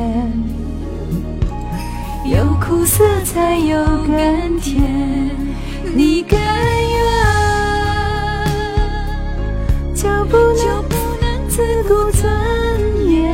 [2.26, 4.84] 有苦涩才有甘甜。
[5.96, 7.08] 你甘愿
[9.96, 10.36] 就不
[11.22, 12.30] 能自顾尊
[13.10, 13.34] 严？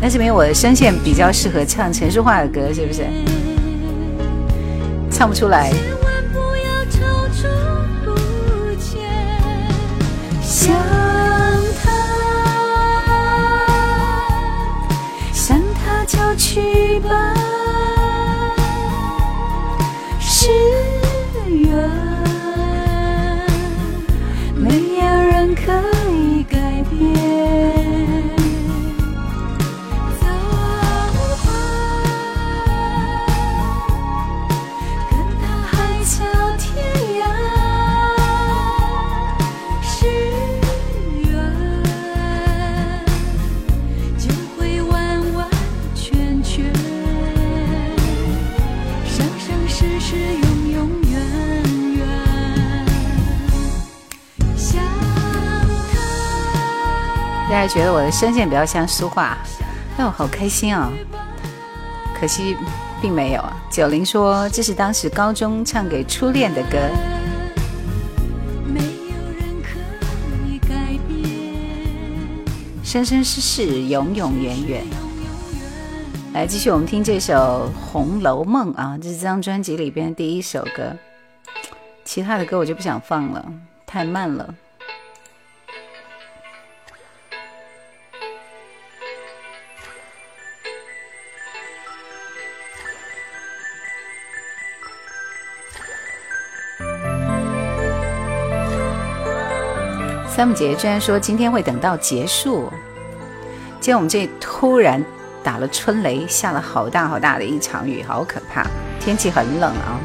[0.00, 3.04] 那这边我的声线比较适合唱陈淑桦的歌，是不是？
[5.10, 5.70] 唱不出来。
[10.62, 10.72] 想
[11.82, 11.90] 他，
[15.32, 17.34] 想他就去吧，
[20.20, 20.81] 是。
[57.62, 59.38] 大家觉得我的声线比较像舒化，
[59.96, 60.90] 哎，我好开心啊！
[62.18, 62.56] 可惜
[63.00, 63.56] 并没有啊。
[63.70, 66.76] 九零说这是当时高中唱给初恋的歌。
[72.82, 74.84] 生生世世，永永远远。
[76.32, 80.96] 来，继续我们听这首《红楼梦》啊，这是这张专辑里边第一首歌。
[82.04, 83.44] 其他的歌我就不想放了，
[83.86, 84.52] 太慢了。
[100.42, 102.68] 三木姐居然说今天会等到结束，
[103.78, 105.00] 今天我们这突然
[105.40, 108.66] 打了春雷，下了好大好大的一场雨，好可怕，
[108.98, 110.00] 天气很冷啊。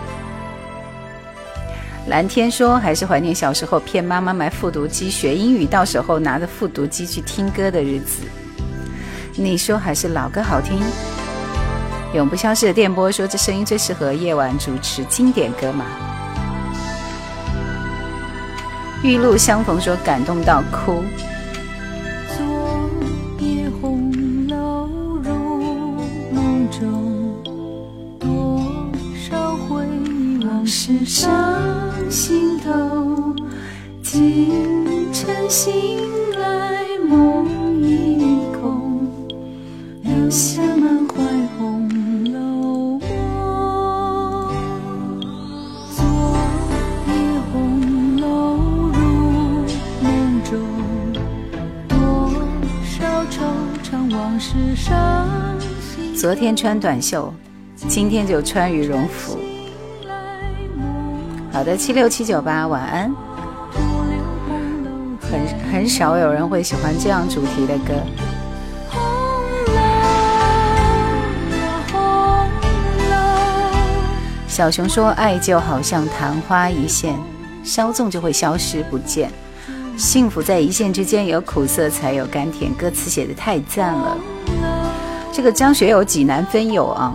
[2.09, 8.22] 蓝天说还是怀念小时候骗妈妈买复读机学英语，到时候拿着复读机去听歌的日子。
[9.34, 10.80] 你说还是老歌好听。
[12.14, 15.84] 永不消逝的电波说这声音最适合夜晚主持经典歌嘛。
[19.03, 21.03] 玉露相逢，说感动到哭。
[22.36, 22.90] 昨
[23.40, 24.11] 夜红
[24.48, 24.88] 楼
[25.24, 25.32] 入
[26.34, 27.34] 梦中，
[28.19, 28.64] 多
[29.15, 31.32] 少回忆往事上
[32.10, 33.36] 心头。
[34.02, 34.52] 今
[35.14, 35.99] 晨醒
[36.40, 37.45] 来梦
[37.84, 39.07] 已空，
[40.02, 41.07] 留下满
[56.15, 57.34] 昨天穿短袖，
[57.88, 59.38] 今天就穿羽绒服。
[61.51, 63.11] 好的，七六七九八，晚安。
[65.21, 65.39] 很
[65.71, 67.93] 很少有人会喜欢这样主题的歌。
[74.47, 77.15] 小熊说：“爱就好像昙花一现，
[77.63, 79.31] 稍纵就会消失不见。
[79.98, 84.18] 幸福在一线之间，有苦涩才有甘甜。”歌词写的太赞了。
[85.34, 87.14] 这个张学友济南分友啊，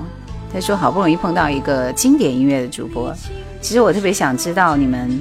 [0.52, 3.14] 他说好不容易碰到一个经典音乐的主播。
[3.60, 5.18] 其实我特别想知道你们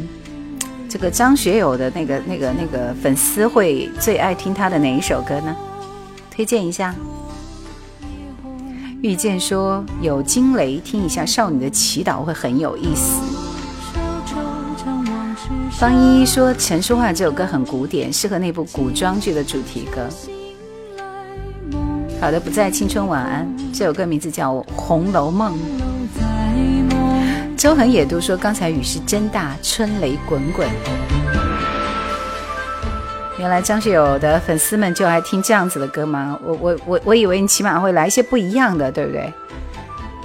[0.89, 5.55] 这个张学友的那个那个那个粉丝会最爱听他的哪一首歌呢？
[6.29, 6.93] 推荐一下。
[9.01, 13.21] 遇见说有惊雷，听一下《少女的祈祷》会很有意思。
[15.81, 20.07] 方依依说陈淑桦这首歌很古典，适合那部古装剧的主题歌。
[22.19, 23.51] 好的，不在青春晚安。
[23.73, 25.57] 这首歌名字叫《红楼梦》。
[27.57, 30.69] 周恒也都说刚才雨是真大，春雷滚滚。
[33.39, 36.39] 原来张学友的粉丝们就爱听这样子的歌吗？
[36.43, 39.33] 我我我我以为你起码会来一些不一样的，对不对？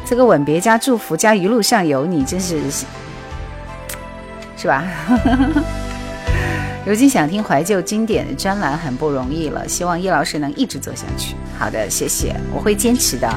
[0.05, 2.61] 这个吻别加祝福加一路上有你，真是
[4.57, 4.85] 是吧？
[6.87, 11.35] 如今想听怀旧经典的专栏很不容易了，希望叶老师能一直做下去。
[11.59, 13.29] 好的，谢谢，我会坚持的。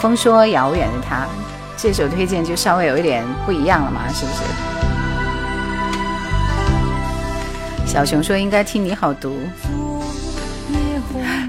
[0.00, 1.26] 风说遥远的他，
[1.76, 4.42] 这首推荐就稍微有一点不一样了嘛，是不是？
[7.86, 9.36] 小熊说应该听你好读。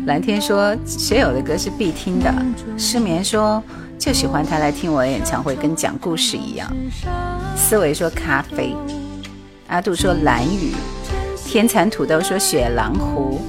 [0.05, 2.33] 蓝天说学友的歌是必听的。
[2.77, 3.63] 失眠说
[4.01, 6.67] 就喜欢他来听我演唱会，跟讲故事一样。
[7.55, 8.75] 思维说咖啡。
[9.67, 10.73] 阿杜说蓝雨。
[11.45, 13.39] 天蚕土豆说雪狼湖。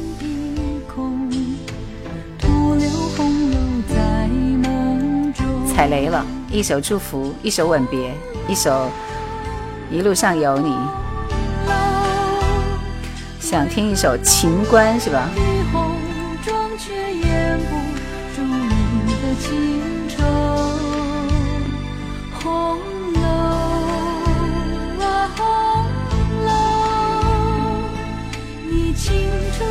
[5.67, 8.13] 踩雷了，一首祝福，一首吻别，
[8.47, 8.91] 一首
[9.91, 10.77] 一路上有你。
[13.41, 15.31] 想听一首情关是吧？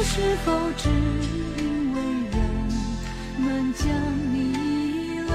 [0.03, 2.01] 是否只因为
[2.31, 2.35] 人
[3.37, 3.87] 们将
[4.33, 5.33] 你遗漏？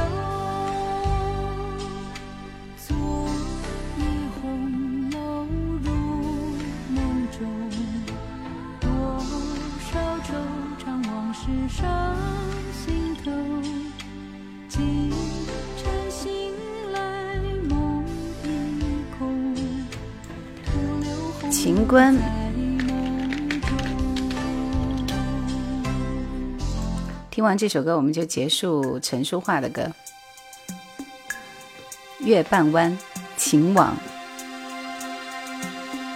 [2.76, 2.97] 昨
[3.97, 4.05] 夜
[4.43, 5.16] 红楼
[5.82, 5.88] 入
[6.90, 6.97] 梦
[7.30, 7.40] 中，
[8.80, 8.90] 多
[9.80, 9.88] 少
[10.24, 10.28] 惆
[10.84, 11.80] 怅往事上
[12.72, 12.84] 心
[13.24, 13.30] 头。
[14.68, 15.10] 今
[15.78, 16.52] 晨醒
[16.93, 16.98] 来
[17.68, 18.05] 梦
[18.44, 18.47] 已
[19.16, 19.55] 空，
[20.64, 20.70] 徒
[21.02, 21.09] 留
[21.40, 22.14] 红情关
[27.37, 29.83] 听完这首歌，我们就结束陈淑桦的歌
[32.21, 32.91] 《月半弯》
[33.37, 33.95] 《情网》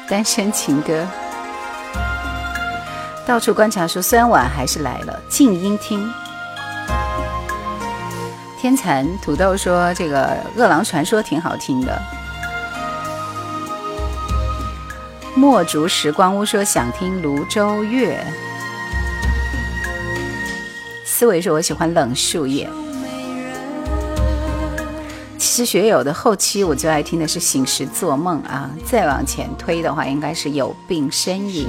[0.08, 1.06] 单身情歌。
[3.26, 6.10] 到处观察说，虽然晚还是来了，静音听。
[8.58, 10.26] 天蚕土豆说：“这个
[10.56, 12.00] 《饿狼传说》挺好听的。”
[15.36, 18.26] 墨竹时光屋说：“想听泸州月。”
[21.20, 22.66] 思维说：“我喜欢冷树叶。”
[25.36, 31.68] 其实学友的后期我最爱听的是《醒时做梦》啊，再往前推的话，应该是有病呻吟。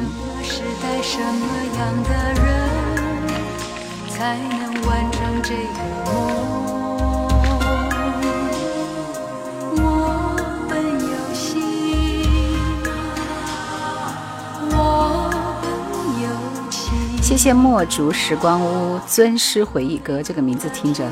[17.31, 21.05] 谢谢墨竹时光屋尊师回忆歌，这个名字听着。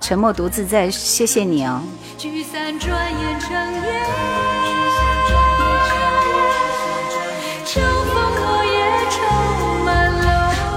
[0.00, 1.80] 沉默独自在，谢谢你哦。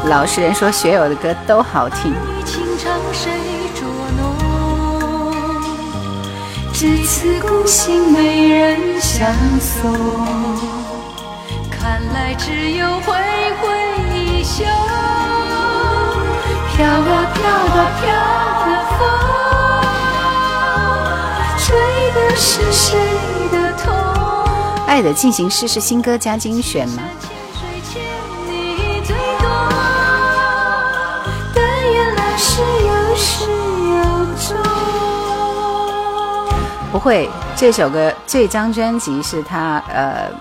[0.06, 2.14] 老实人说，学友的歌都好听。
[6.72, 9.92] 至此孤行没人相送，
[11.72, 13.12] 看来只有挥
[17.78, 18.06] 啊飘
[18.66, 19.08] 的风，
[21.60, 21.66] 吹
[22.14, 22.18] 的。
[22.36, 22.98] 是谁
[23.52, 23.94] 的痛？
[24.88, 27.04] 爱的进行式是新歌加精选吗？
[36.92, 40.32] 不会，这首歌这张专辑是他呃，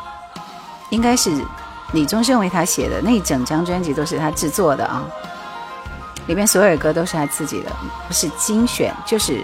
[0.88, 1.30] 应该是
[1.92, 5.04] 李宗盛为他写的，那一整张专辑都是他制作的啊，
[6.26, 7.70] 里面所有歌都是他自己的，
[8.06, 9.40] 不是精选就是。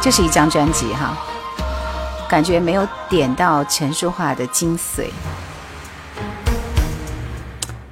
[0.00, 1.18] 这是一张专辑哈，
[2.30, 5.10] 感觉没有点到陈淑桦的精髓，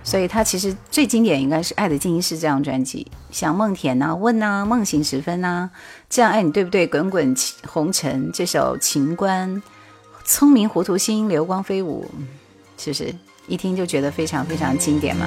[0.05, 5.69] 所以他其实最经典应该是《爱的进行式》这张专辑，像《梦田》呐、《问》呐、《梦醒时分》呐，
[6.09, 6.87] 这样爱你对不对？
[6.87, 7.35] 滚滚
[7.67, 9.51] 红尘这首《情关》，
[10.25, 12.09] 聪明糊涂心，流光飞舞，
[12.79, 13.13] 是不是
[13.49, 15.27] 一听就觉得非常非常经典嘛？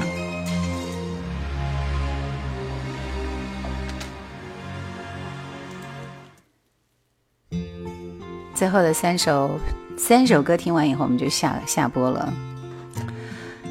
[8.60, 9.58] 最后的三首
[9.96, 12.34] 三首歌听完以后，我们就下下播了。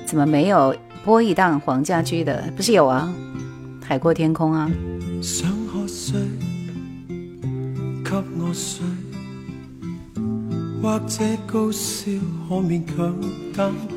[0.07, 0.75] 怎么没有
[1.05, 2.51] 播一档黄家驹的？
[2.57, 3.13] 不是有啊，
[3.85, 4.71] 《海阔天空》啊。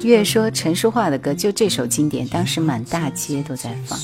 [0.01, 3.97] 越说陈淑桦的歌，就这首经典，当时满大街都在放。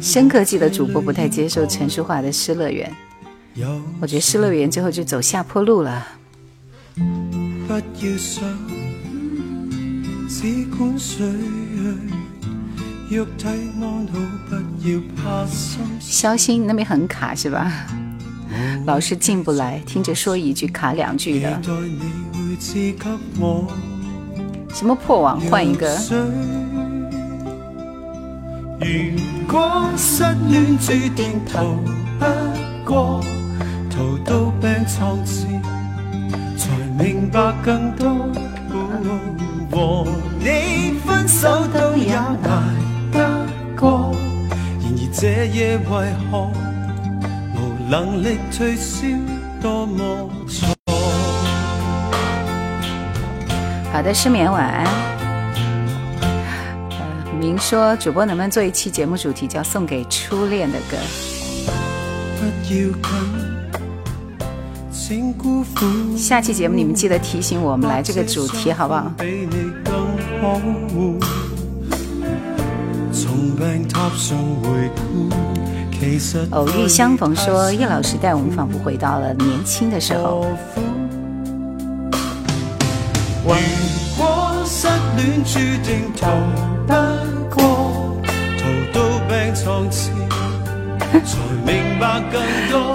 [0.00, 2.90] 深刻记得主播不太接受陈淑桦的《失乐园》。
[4.00, 6.06] 我觉得失乐园最后就走下坡路了。
[16.00, 17.86] 肖心那边很卡是吧？
[18.84, 21.60] 老是进不来，听着说一句卡两句的。
[24.72, 25.96] 什么破网换一个？
[36.98, 38.28] 明白更多，
[39.70, 40.06] 和
[40.38, 42.26] 你分手都也挨
[43.12, 43.46] 得
[43.78, 44.16] 过，
[44.80, 45.90] 然而这夜为
[46.30, 46.50] 何
[47.54, 47.56] 无
[47.88, 49.06] 能力退烧，
[49.60, 50.74] 多么错。
[53.92, 54.84] 好的，失眠晚安。
[56.90, 60.96] 呃，明说主播能不能做一期节目主题叫送给初恋的歌？
[62.38, 63.55] 不要紧。
[66.16, 69.12] 下期节目你们记得提醒我们来这个主题好不好？
[76.50, 80.44] 偶遇相逢说叶老师带我们仿佛回到了年轻的时候。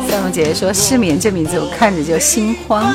[0.07, 2.93] 三红姐姐说：“失眠这名字我看着就心慌。”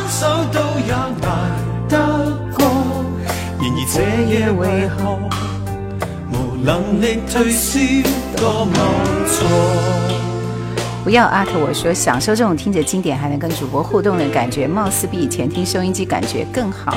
[11.04, 16.96] 不要阿特我说，享受这种听着经典还能跟主播互动的感觉，貌似比以前听收音机感觉更好。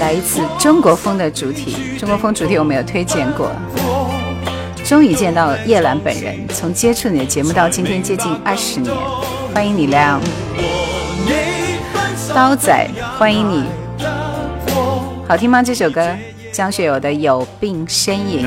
[0.00, 3.52] 来一次中国风的主题，中国风主题我没有推荐过。
[4.92, 8.94] 终于见到叶兰本人，从接触你的节目到今天接近二十年，
[9.54, 10.20] 欢迎你亮，
[12.34, 12.86] 刀仔
[13.18, 13.64] 欢迎你，
[15.26, 15.62] 好听吗？
[15.62, 16.14] 这首歌
[16.52, 18.46] 张学友的《有病呻吟》。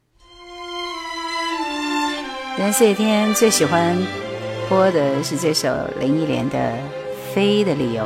[2.57, 3.97] 人四天最喜欢
[4.67, 5.69] 播的是这首
[5.99, 6.57] 林忆莲的
[7.33, 8.03] 《飞的理由》。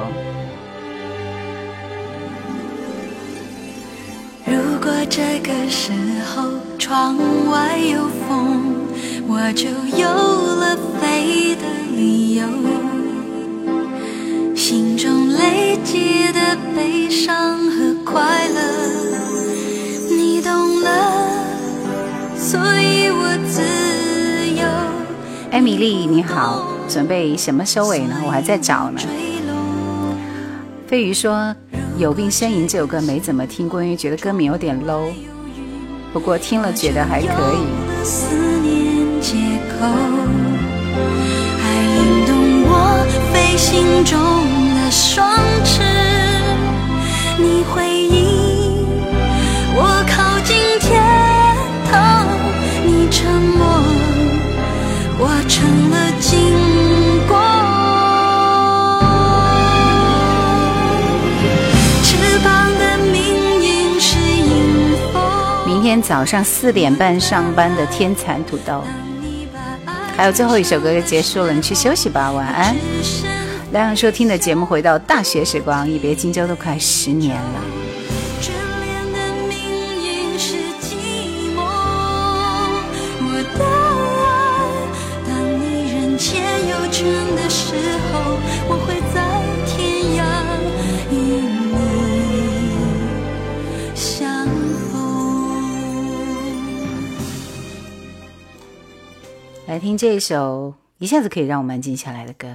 [4.45, 5.91] 如果这个时
[6.23, 6.43] 候
[6.77, 7.17] 窗
[7.49, 8.75] 外有风，
[9.27, 9.67] 我就
[9.97, 11.63] 有了飞的
[11.95, 12.47] 理由。
[14.55, 18.61] 心中累积的悲伤和快乐，
[20.11, 21.43] 你懂了，
[22.37, 24.04] 所以我自。
[25.55, 28.21] 艾米丽，你好，准备什么收尾呢？
[28.25, 28.99] 我还在找呢。
[30.85, 31.31] 飞鱼说
[31.97, 35.13] 《有病呻吟》这首歌没怎么听过，因为觉得歌名有点 low，
[36.11, 37.59] 不过听了觉得还可以。
[47.39, 47.94] 你回
[55.17, 57.37] 我成了经过。
[62.03, 65.21] 翅膀的命运是迎风。
[65.65, 68.83] 明天早上四点半上班的天蚕土豆，
[70.17, 72.75] 还有最后一首歌就结束了，你去休息吧，晚安。
[73.71, 77.84] 两样收听的节目回到大学时光，一别荆州都快十年了。
[99.75, 102.47] 来听这一首一下子可以让我们安静下来的歌。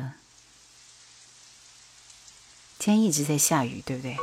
[2.79, 4.17] 今天一直在下雨，对不对？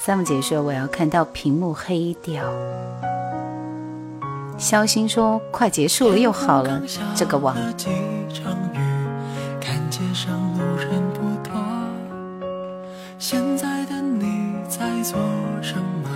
[0.00, 2.52] 三木姐说我要看到屏幕黑掉。
[4.58, 6.82] 肖星说快结束了又好了，
[7.14, 7.56] 这个网。
[13.20, 15.16] 现在的你在做
[15.62, 16.10] 什么？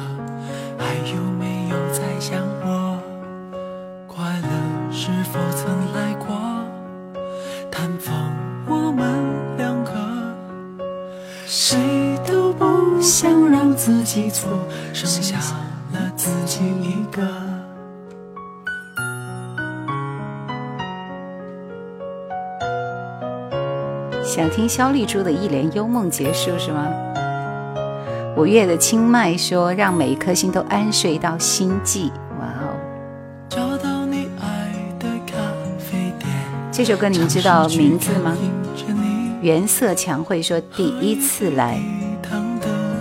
[0.76, 2.98] 还有没有在想我？
[4.08, 4.59] 快乐
[5.10, 6.28] 是否曾来过
[7.68, 8.14] 探访
[8.64, 9.24] 我们
[9.56, 9.90] 两个？
[11.46, 14.48] 谁都不想让自己错，
[14.92, 15.36] 剩下
[15.92, 17.26] 了自己一个。
[24.24, 26.86] 想听肖丽珠的《一帘幽梦》结束是吗？
[28.36, 32.12] 五月的清迈说：“让每一颗心都安睡到心悸。”
[36.82, 38.34] 这首歌你们知道名字吗？
[39.42, 41.78] 原色强会说：“第一次来。”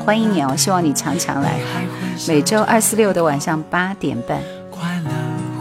[0.03, 0.53] 欢迎你哦！
[0.57, 1.61] 希望你常常来。
[2.27, 4.41] 每周二、四、六的晚上八点半。
[4.69, 5.09] 快乐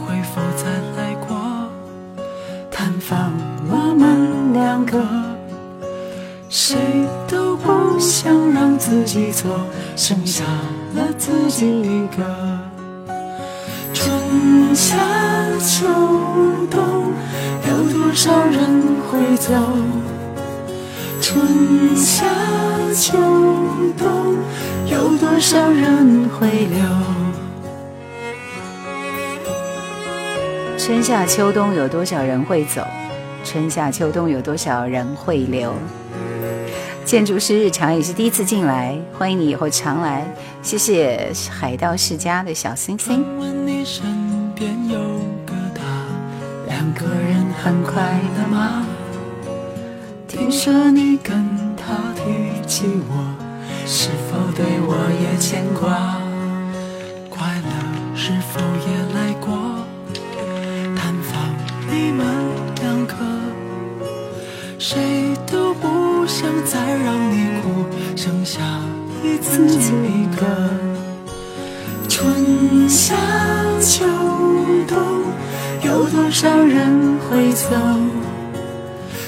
[0.05, 0.65] 会否再
[0.97, 1.37] 来过？
[2.69, 3.31] 探访
[3.69, 5.01] 我们两个，
[6.49, 6.75] 谁
[7.25, 9.61] 都不想让自己错，
[9.95, 10.43] 剩下
[10.93, 12.59] 了自己一个。
[13.93, 14.97] 春夏
[15.57, 15.87] 秋
[16.69, 17.38] 冬，有
[18.09, 18.59] 多少人
[19.03, 19.53] 会走？
[21.21, 22.25] 春夏
[22.91, 23.19] 秋
[23.99, 24.35] 冬，
[24.87, 26.83] 有多少人会留？
[30.75, 32.81] 春夏秋冬有多少人会走？
[33.43, 35.71] 春夏秋冬有多少人会留？
[37.05, 40.25] 建筑师日常也是第一次进来，欢迎你以后常来。
[40.63, 43.23] 谢谢海盗世家的小星星。
[46.79, 48.85] 两个人很快乐吗？
[50.29, 51.45] 听说你跟
[51.75, 53.35] 他提起我，
[53.85, 56.21] 是否对我也牵挂？
[57.29, 59.83] 快乐是否也来过？
[60.95, 61.53] 探访
[61.91, 62.25] 你们
[62.81, 63.13] 两个，
[64.77, 67.85] 谁都不想再让你哭，
[68.15, 68.61] 剩下
[69.21, 70.47] 你自己一个。
[72.07, 73.15] 春夏
[73.81, 74.05] 秋
[74.87, 74.97] 冬，
[75.81, 77.69] 有多少人会走？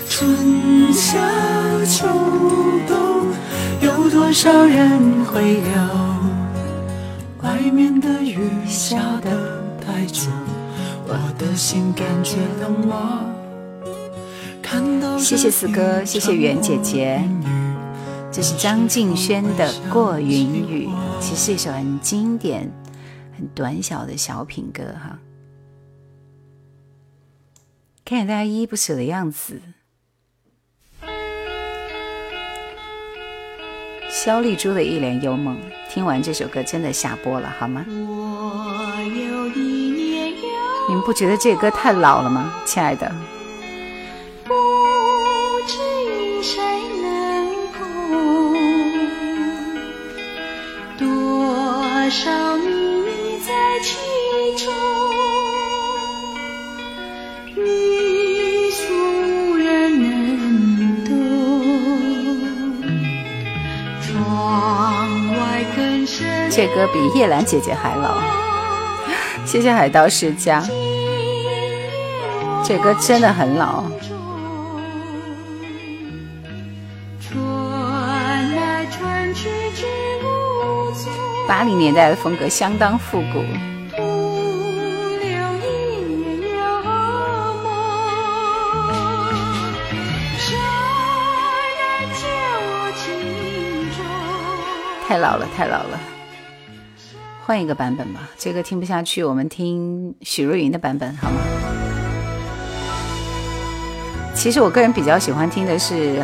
[0.09, 1.17] 春夏
[1.85, 2.05] 秋
[2.87, 3.27] 冬，
[3.81, 5.71] 有多少人会留？
[7.41, 10.31] 外面的雨下得太重，
[11.07, 12.95] 我的心感觉冷漠。
[15.17, 17.21] 谢谢四哥，谢谢袁姐姐。
[18.31, 20.87] 这是张敬轩的《过云雨》，
[21.19, 22.71] 其实是一首很经典、
[23.37, 25.17] 很短小的小品歌哈。
[28.11, 29.61] 看见大家依依不舍的样子。
[34.09, 35.55] 肖丽珠的《一帘幽梦》，
[35.89, 37.85] 听完这首歌真的下播了，好吗？
[37.87, 37.93] 你
[40.93, 43.09] 们不觉得这歌太老了吗，亲爱的？
[52.09, 52.31] 少秘密
[66.53, 68.19] 这歌比叶兰姐姐还老。
[69.47, 70.61] 谢谢海盗世家。
[72.63, 73.85] 这歌真的很老。
[81.47, 83.43] 八零年代的风格相当复古。
[95.07, 95.99] 太老了，太老了，
[97.51, 98.29] 换一个版本吧。
[98.37, 101.35] 这个听不下去，我们听许茹芸的版本好吗？
[104.33, 106.23] 其实我个人比较喜欢听的是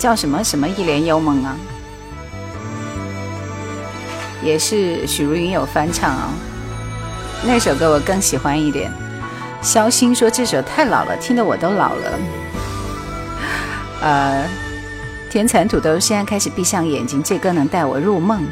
[0.00, 1.56] 叫什么什么一帘幽梦啊。
[4.42, 6.34] 也是许茹芸有翻唱啊，
[7.46, 8.90] 那首歌我更喜欢一点。
[9.62, 12.18] 肖星说这首太老了，听得我都老了。
[14.00, 14.44] 呃，
[15.30, 18.44] 天蚕土豆现在开始闭上眼睛，这歌能带我入梦。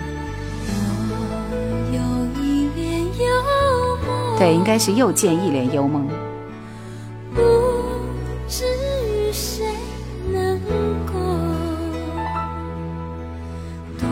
[4.41, 6.09] 这应该是又见一帘幽梦。
[7.35, 7.43] 不
[8.49, 9.67] 知与谁
[10.33, 10.59] 能
[11.05, 11.13] 共
[13.99, 14.09] 多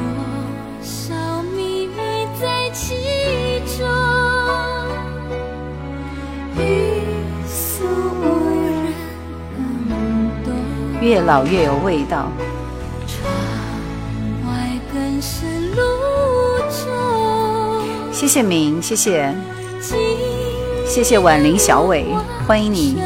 [0.82, 1.14] 少
[1.44, 1.94] 秘密
[2.38, 2.94] 在其
[3.78, 3.88] 中
[6.58, 7.00] 欲
[7.46, 7.86] 诉
[8.20, 8.92] 无人
[9.88, 10.52] 能懂
[11.00, 12.30] 越老越有味道。
[13.06, 13.32] 窗
[14.46, 19.34] 外更深露重谢谢明谢谢。
[20.86, 22.06] 谢谢婉玲小伟，
[22.46, 23.00] 欢迎你。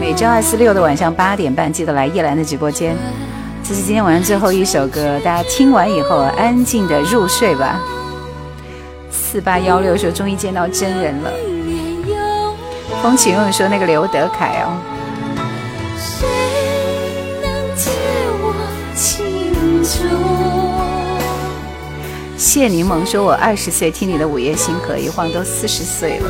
[0.00, 2.96] 每周二、四、六的晚上八点半，记得来叶兰的直播间。
[3.62, 7.80] 这是今天晚上最后一首歌，大家听完以后安静的入睡吧。
[9.10, 11.30] 四八幺六说终于见到真人了。
[13.02, 14.97] 风起云涌说那个刘德凯哦。
[22.58, 26.28] 谢柠檬说：“我二十岁听你的午夜星河，一晃都四十岁了。”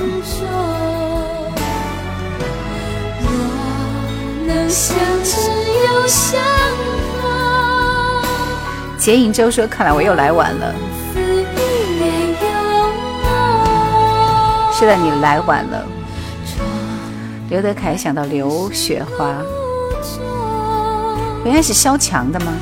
[8.98, 10.74] 结影舟说：“看来我又来晚了。”
[14.78, 15.82] 是的，你来晚了。
[17.48, 19.34] 刘德凯想到刘雪华。
[21.44, 21.72] 原来是
[22.30, 22.52] 的吗？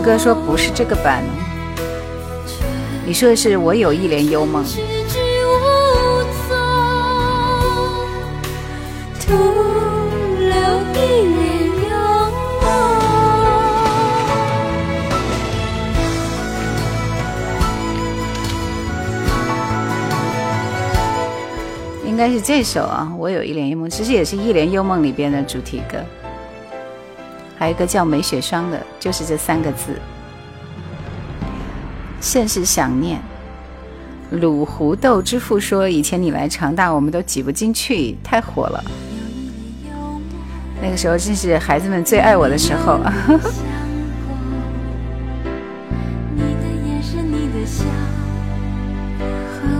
[0.00, 1.22] 哥说不是这个版，
[3.06, 4.64] 你说的是我有一帘幽梦。
[22.04, 25.98] 应该是这首啊，我有一帘幽梦，其实也是一帘幽梦里边的主题歌。
[27.56, 29.98] 还有一个叫梅雪霜的，就是这三个字。
[32.20, 33.18] 甚是想念。
[34.32, 38.84] 鲁胡豆之父说，以前你来长大，我们都挤不进去，太火了。
[40.82, 42.98] 那个时候正是孩子们最爱我的时候。
[42.98, 43.10] 和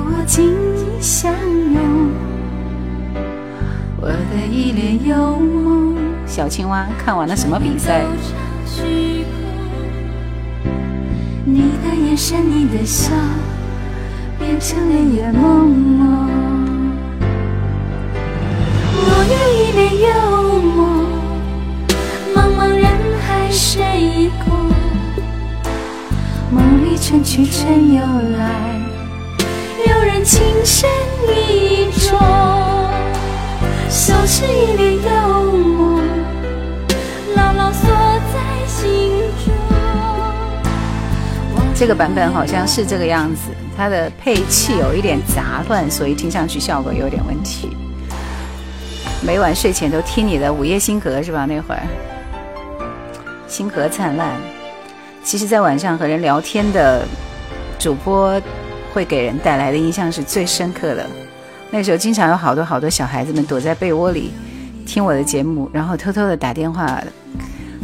[0.07, 2.11] 我紧紧相拥。
[4.01, 5.99] 我的一帘幽梦。
[6.27, 8.07] 小青蛙看完了什么比赛？
[11.60, 13.10] 你的眼神，你的笑，
[14.39, 15.66] 变成了眼朦
[15.98, 16.01] 胧。
[18.94, 20.09] 我欲一帘幽
[20.76, 20.78] 梦，
[22.32, 22.86] 茫茫人
[23.26, 24.47] 海谁共？
[26.52, 28.01] 梦里春去春又
[28.39, 28.80] 来，
[29.85, 30.89] 有人情深
[31.26, 32.16] 意重。
[33.89, 35.88] 消失一脸幽梦。
[41.79, 47.69] 这个版本好像是这个样子，它的配器有一点杂乱，所以听上去效果有点问题。
[49.25, 51.47] 每晚睡前都听你的《午夜星河》是吧？
[51.47, 51.83] 那会儿
[53.47, 54.33] 星河灿烂。
[55.23, 57.07] 其实，在晚上和人聊天的
[57.79, 58.43] 主播，
[58.93, 61.07] 会给人带来的印象是最深刻的。
[61.71, 64.33] 那时候经常有好多好多小孩子们躲在被窝里
[64.85, 67.01] 听我的节目，然后偷偷的打电话。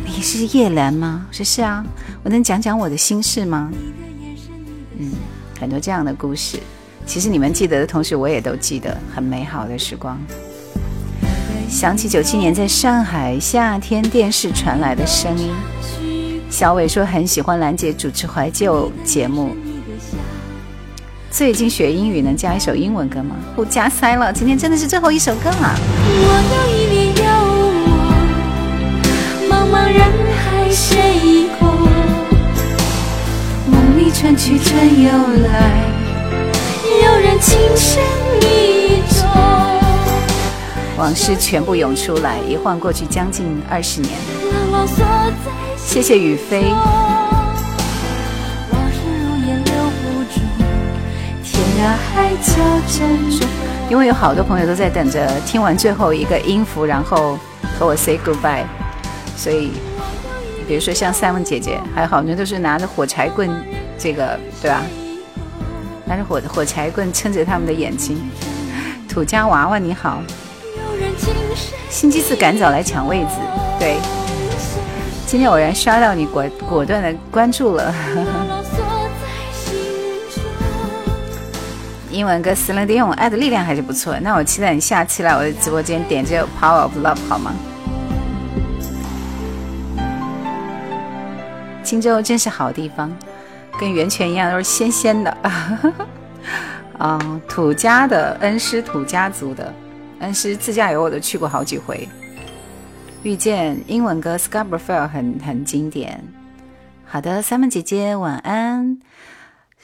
[0.05, 1.26] 你是叶兰吗？
[1.28, 1.85] 我说是啊。
[2.22, 3.70] 我能讲讲我的心事吗？
[4.98, 5.12] 嗯，
[5.59, 6.59] 很多这样的故事。
[7.06, 10.18] 其实你们记得的同时，我也都记得很美好的时光。
[11.68, 15.51] 想起九七年在上海夏天电视传来的声音。
[16.48, 19.56] 小伟说很喜欢兰姐主持怀旧节目。
[21.31, 23.35] 最近学英语能加一首英文歌吗？
[23.56, 25.74] 不加塞了，今天真的是最后一首歌了。
[26.06, 26.94] 我
[30.74, 31.68] 谁过？
[33.70, 35.84] 梦里春去春又来，
[37.05, 38.02] 有人情深
[38.42, 39.28] 意重。
[40.98, 44.12] 往事全部涌出来，一晃过去将近二十年。
[45.76, 46.64] 谢谢雨飞。
[48.70, 50.40] 往事如烟留不住，
[51.44, 52.52] 天涯海角。
[53.90, 57.38] 因为有好多朋友都在等着听完最后一个音符，然后
[57.78, 58.64] 和我 say goodbye，
[59.36, 59.70] 所以
[60.66, 63.51] 比如说像 Simon 姐姐，还有好多人都是拿着火柴棍，
[63.99, 64.82] 这个对吧？
[66.07, 68.19] 拿着火火柴棍撑着他们的眼睛。
[69.09, 70.23] 土家娃娃你好，
[71.89, 73.36] 星期四赶早来抢位子，
[73.78, 73.97] 对，
[75.27, 77.95] 今天偶然刷到你，果果断的关注了。
[78.15, 79.78] 牢牢锁在心
[80.35, 80.43] 中。
[82.11, 87.55] 英文歌《斯伦迪用爱的力量》还是不错，那我期待你下期来我的直播间点这个《Power of Love》好吗？
[91.85, 93.15] 荆州真是好地方，
[93.78, 95.31] 跟源泉一样都是鲜鲜的。
[96.98, 99.73] 啊、 土家的恩施土家族的
[100.20, 102.09] 恩施自驾游我都去过好几回。
[103.23, 106.24] 遇见英文歌《Scarborough Fair》很很经典。
[107.05, 108.98] 好的，三妹姐姐晚安。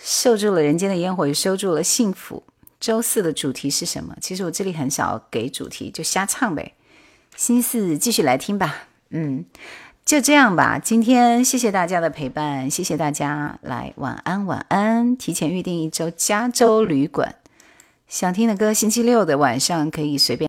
[0.03, 2.43] 收住了人间的烟火，也收住了幸福。
[2.81, 4.17] 周四的主题是什么？
[4.21, 6.73] 其实我这里很少给主题，就瞎唱呗。
[7.37, 8.85] 星期四继续来听吧。
[9.11, 9.45] 嗯，
[10.11, 10.77] 就这样吧。
[10.77, 15.17] 今天谢谢大家的陪伴，谢谢大家来晚安晚安。
[15.17, 17.37] 提前预定一周加州旅馆，
[18.09, 20.39] 想听的歌，星期六的晚上可以随便。